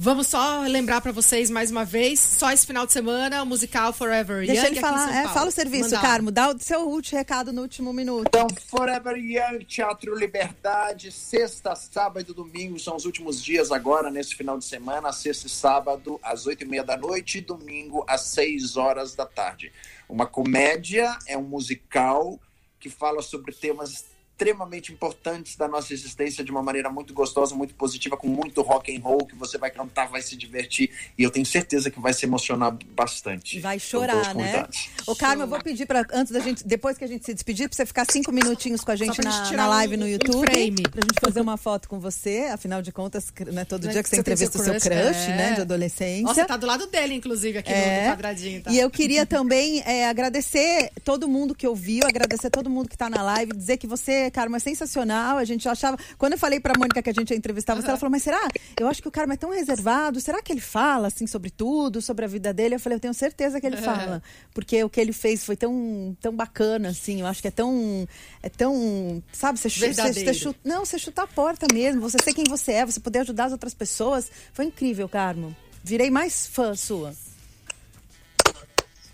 Vamos 0.00 0.28
só 0.28 0.60
lembrar 0.60 1.00
pra 1.00 1.10
vocês 1.10 1.50
mais 1.50 1.72
uma 1.72 1.84
vez, 1.84 2.20
só 2.20 2.52
esse 2.52 2.64
final 2.64 2.86
de 2.86 2.92
semana, 2.92 3.42
o 3.42 3.46
musical 3.46 3.92
Forever 3.92 4.46
Deixa 4.46 4.52
Young 4.52 4.66
ele 4.66 4.78
aqui 4.78 4.78
em 4.78 4.80
falar, 4.80 5.12
é, 5.12 5.28
fala 5.28 5.48
o 5.48 5.50
serviço, 5.50 5.90
Manda 5.90 5.96
lá. 5.96 6.02
Carmo, 6.02 6.30
dá 6.30 6.50
o 6.50 6.58
seu 6.60 6.88
último 6.88 7.18
recado 7.18 7.52
no 7.52 7.62
último 7.62 7.92
minuto. 7.92 8.28
Então, 8.28 8.46
Forever 8.68 9.16
Young, 9.16 9.64
Teatro 9.64 10.16
Liberdade, 10.16 11.10
sexta, 11.10 11.74
sábado 11.74 12.30
e 12.30 12.32
domingo 12.32 12.78
são 12.78 12.94
os 12.94 13.06
últimos 13.06 13.42
dias 13.42 13.72
agora, 13.72 14.08
nesse 14.08 14.36
final 14.36 14.56
de 14.56 14.66
semana, 14.66 15.12
sexta 15.12 15.48
e 15.48 15.50
sábado, 15.50 16.20
às 16.22 16.46
oito 16.46 16.62
e 16.62 16.68
meia 16.68 16.84
da 16.84 16.96
noite, 16.96 17.38
e 17.38 17.40
domingo, 17.40 18.04
às 18.06 18.20
seis 18.20 18.76
horas 18.76 19.16
da 19.16 19.26
tarde. 19.26 19.72
Uma 20.08 20.26
comédia, 20.26 21.18
é 21.26 21.36
um 21.36 21.42
musical 21.42 22.38
que 22.78 22.88
fala 22.88 23.20
sobre 23.20 23.50
temas 23.50 24.04
extremamente 24.42 24.92
importantes 24.92 25.56
da 25.56 25.66
nossa 25.66 25.92
existência 25.92 26.44
de 26.44 26.50
uma 26.52 26.62
maneira 26.62 26.88
muito 26.88 27.12
gostosa, 27.12 27.56
muito 27.56 27.74
positiva, 27.74 28.16
com 28.16 28.28
muito 28.28 28.62
rock 28.62 28.96
and 28.96 29.00
roll, 29.00 29.26
que 29.26 29.34
você 29.34 29.58
vai 29.58 29.68
cantar, 29.68 30.06
vai 30.08 30.22
se 30.22 30.36
divertir, 30.36 30.90
e 31.18 31.24
eu 31.24 31.30
tenho 31.30 31.44
certeza 31.44 31.90
que 31.90 31.98
vai 31.98 32.12
se 32.12 32.24
emocionar 32.24 32.76
bastante. 32.94 33.58
Vai 33.58 33.80
chorar, 33.80 34.36
né? 34.36 34.64
Ô, 35.08 35.16
Carmo, 35.16 35.42
eu 35.42 35.46
vou 35.48 35.60
pedir 35.60 35.86
para 35.86 36.06
antes 36.12 36.32
da 36.32 36.38
gente, 36.38 36.64
depois 36.64 36.96
que 36.96 37.02
a 37.04 37.08
gente 37.08 37.26
se 37.26 37.34
despedir, 37.34 37.68
pra 37.68 37.74
você 37.76 37.84
ficar 37.84 38.06
cinco 38.08 38.30
minutinhos 38.30 38.82
com 38.82 38.92
a 38.92 38.96
gente 38.96 39.16
pra 39.20 39.28
gente 39.28 39.50
na, 39.50 39.56
na 39.56 39.66
live 39.68 39.96
um- 39.96 39.98
no 39.98 40.04
um 40.04 40.08
YouTube. 40.08 40.46
frame. 40.46 40.82
Pra 40.82 41.00
gente 41.02 41.20
fazer 41.20 41.40
uma 41.40 41.56
foto 41.56 41.88
com 41.88 41.98
você. 41.98 42.48
Afinal 42.52 42.80
de 42.80 42.92
contas, 42.92 43.32
não 43.52 43.60
é 43.62 43.64
todo 43.64 43.86
Né, 43.86 43.92
dia 43.92 44.02
que 44.04 44.08
que 44.08 44.14
você 44.14 44.20
entrevista 44.20 44.56
o 44.56 44.62
seu 44.62 44.74
crush, 44.74 44.84
crush, 44.84 45.28
é. 45.30 45.36
né? 45.36 45.52
De 45.54 45.60
adolescência. 45.62 46.22
Nossa, 46.22 46.44
tá 46.44 46.56
do 46.56 46.66
lado 46.66 46.86
dele, 46.86 47.14
inclusive, 47.14 47.58
aqui 47.58 47.70
no- 47.70 47.76
É. 47.76 48.04
no 48.04 48.12
quadradinho. 48.12 48.62
Tá? 48.62 48.70
E 48.70 48.78
eu 48.78 48.88
queria 48.88 49.26
também 49.26 49.80
é, 49.84 50.08
agradecer 50.08 50.92
todo 51.02 51.26
mundo 51.26 51.56
que 51.56 51.66
ouviu, 51.66 52.06
agradecer 52.06 52.50
todo 52.50 52.70
mundo 52.70 52.88
que 52.88 52.94
está 52.94 53.10
na 53.10 53.20
live, 53.22 53.52
dizer 53.52 53.78
que 53.78 53.86
você 53.86 54.27
é 54.56 54.58
sensacional. 54.58 55.38
A 55.38 55.44
gente 55.44 55.68
achava. 55.68 55.98
Quando 56.16 56.32
eu 56.34 56.38
falei 56.38 56.60
pra 56.60 56.74
Mônica 56.78 57.02
que 57.02 57.10
a 57.10 57.12
gente 57.12 57.30
ia 57.30 57.36
entrevistar 57.36 57.74
você, 57.74 57.88
ela 57.88 57.96
falou, 57.96 58.10
mas 58.10 58.22
será? 58.22 58.40
Eu 58.78 58.86
acho 58.88 59.02
que 59.02 59.08
o 59.08 59.10
Carmo 59.10 59.32
é 59.32 59.36
tão 59.36 59.50
reservado. 59.50 60.20
Será 60.20 60.42
que 60.42 60.52
ele 60.52 60.60
fala, 60.60 61.08
assim, 61.08 61.26
sobre 61.26 61.50
tudo, 61.50 62.00
sobre 62.00 62.24
a 62.24 62.28
vida 62.28 62.52
dele? 62.52 62.74
Eu 62.74 62.80
falei, 62.80 62.96
eu 62.96 63.00
tenho 63.00 63.14
certeza 63.14 63.60
que 63.60 63.66
ele 63.66 63.76
fala. 63.76 64.22
Porque 64.54 64.82
o 64.84 64.90
que 64.90 65.00
ele 65.00 65.12
fez 65.12 65.44
foi 65.44 65.56
tão, 65.56 66.16
tão 66.20 66.34
bacana, 66.34 66.88
assim. 66.90 67.20
Eu 67.20 67.26
acho 67.26 67.40
que 67.42 67.48
é 67.48 67.52
tão. 67.52 68.06
É 68.42 68.48
tão. 68.48 69.22
Sabe, 69.32 69.58
você, 69.58 69.68
chu- 69.68 69.80
você, 69.80 70.12
você 70.12 70.34
chuta. 70.34 70.58
Não, 70.64 70.84
você 70.84 70.98
chutar 70.98 71.22
a 71.24 71.26
porta 71.26 71.66
mesmo. 71.72 72.00
Você 72.00 72.18
ser 72.22 72.32
quem 72.32 72.44
você 72.44 72.72
é, 72.72 72.86
você 72.86 73.00
poder 73.00 73.20
ajudar 73.20 73.46
as 73.46 73.52
outras 73.52 73.74
pessoas. 73.74 74.30
Foi 74.52 74.64
incrível, 74.64 75.08
Carmo. 75.08 75.54
Virei 75.82 76.10
mais 76.10 76.46
fã 76.46 76.74
sua. 76.74 77.14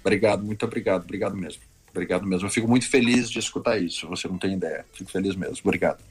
Obrigado, 0.00 0.44
muito 0.44 0.64
obrigado, 0.66 1.04
obrigado 1.04 1.36
mesmo. 1.36 1.62
Obrigado 1.94 2.26
mesmo. 2.26 2.48
Eu 2.48 2.50
fico 2.50 2.66
muito 2.66 2.90
feliz 2.90 3.30
de 3.30 3.38
escutar 3.38 3.78
isso. 3.78 4.08
Você 4.08 4.26
não 4.26 4.36
tem 4.36 4.54
ideia. 4.54 4.84
Fico 4.92 5.10
feliz 5.12 5.36
mesmo. 5.36 5.58
Obrigado. 5.62 6.02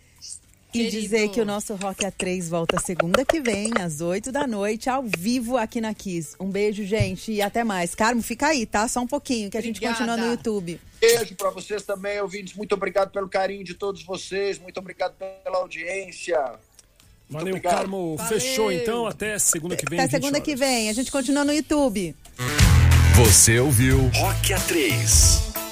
E 0.74 0.90
dizer 0.90 1.30
que 1.30 1.40
o 1.40 1.46
nosso 1.46 1.76
Rock 1.76 2.04
A3 2.04 2.50
volta 2.50 2.80
segunda 2.80 3.24
que 3.24 3.40
vem, 3.40 3.70
às 3.80 4.02
8 4.02 4.32
da 4.32 4.48
noite, 4.48 4.90
ao 4.90 5.04
vivo 5.04 5.56
aqui 5.56 5.80
na 5.80 5.94
Kiss. 5.94 6.36
Um 6.40 6.50
beijo, 6.50 6.84
gente, 6.84 7.32
e 7.32 7.44
até 7.44 7.64
mais. 7.64 7.94
Carmo, 7.94 8.24
fica 8.24 8.48
aí, 8.48 8.66
tá? 8.66 8.88
Só 8.88 9.02
um 9.02 9.06
pouquinho, 9.06 9.52
que 9.52 9.58
a 9.58 9.62
gente 9.62 9.78
Obrigada. 9.78 9.98
continua 9.98 10.18
no 10.18 10.32
YouTube. 10.32 10.82
Beijo 11.00 11.36
para 11.36 11.52
vocês 11.52 11.84
também, 11.84 12.20
ouvintes. 12.22 12.56
Muito 12.56 12.74
obrigado 12.74 13.12
pelo 13.12 13.30
carinho 13.30 13.64
de 13.64 13.76
todos 13.76 14.04
vocês. 14.04 14.58
Muito 14.58 14.80
obrigado 14.80 15.14
pela 15.44 15.58
audiência. 15.58 16.40
Valeu, 17.30 17.50
obrigado. 17.50 17.76
Carmo. 17.76 18.16
Valeu. 18.16 18.40
Fechou 18.40 18.72
então. 18.72 19.06
Até 19.06 19.38
segunda 19.38 19.76
que 19.76 19.86
vem. 19.88 20.00
Até 20.00 20.08
20 20.08 20.12
segunda 20.14 20.38
horas. 20.38 20.46
que 20.46 20.56
vem. 20.56 20.90
A 20.90 20.94
gente 20.94 21.12
continua 21.12 21.44
no 21.44 21.54
YouTube. 21.54 22.16
Você 23.16 23.60
ouviu 23.60 24.10
Rock 24.16 24.54
A3. 24.54 25.63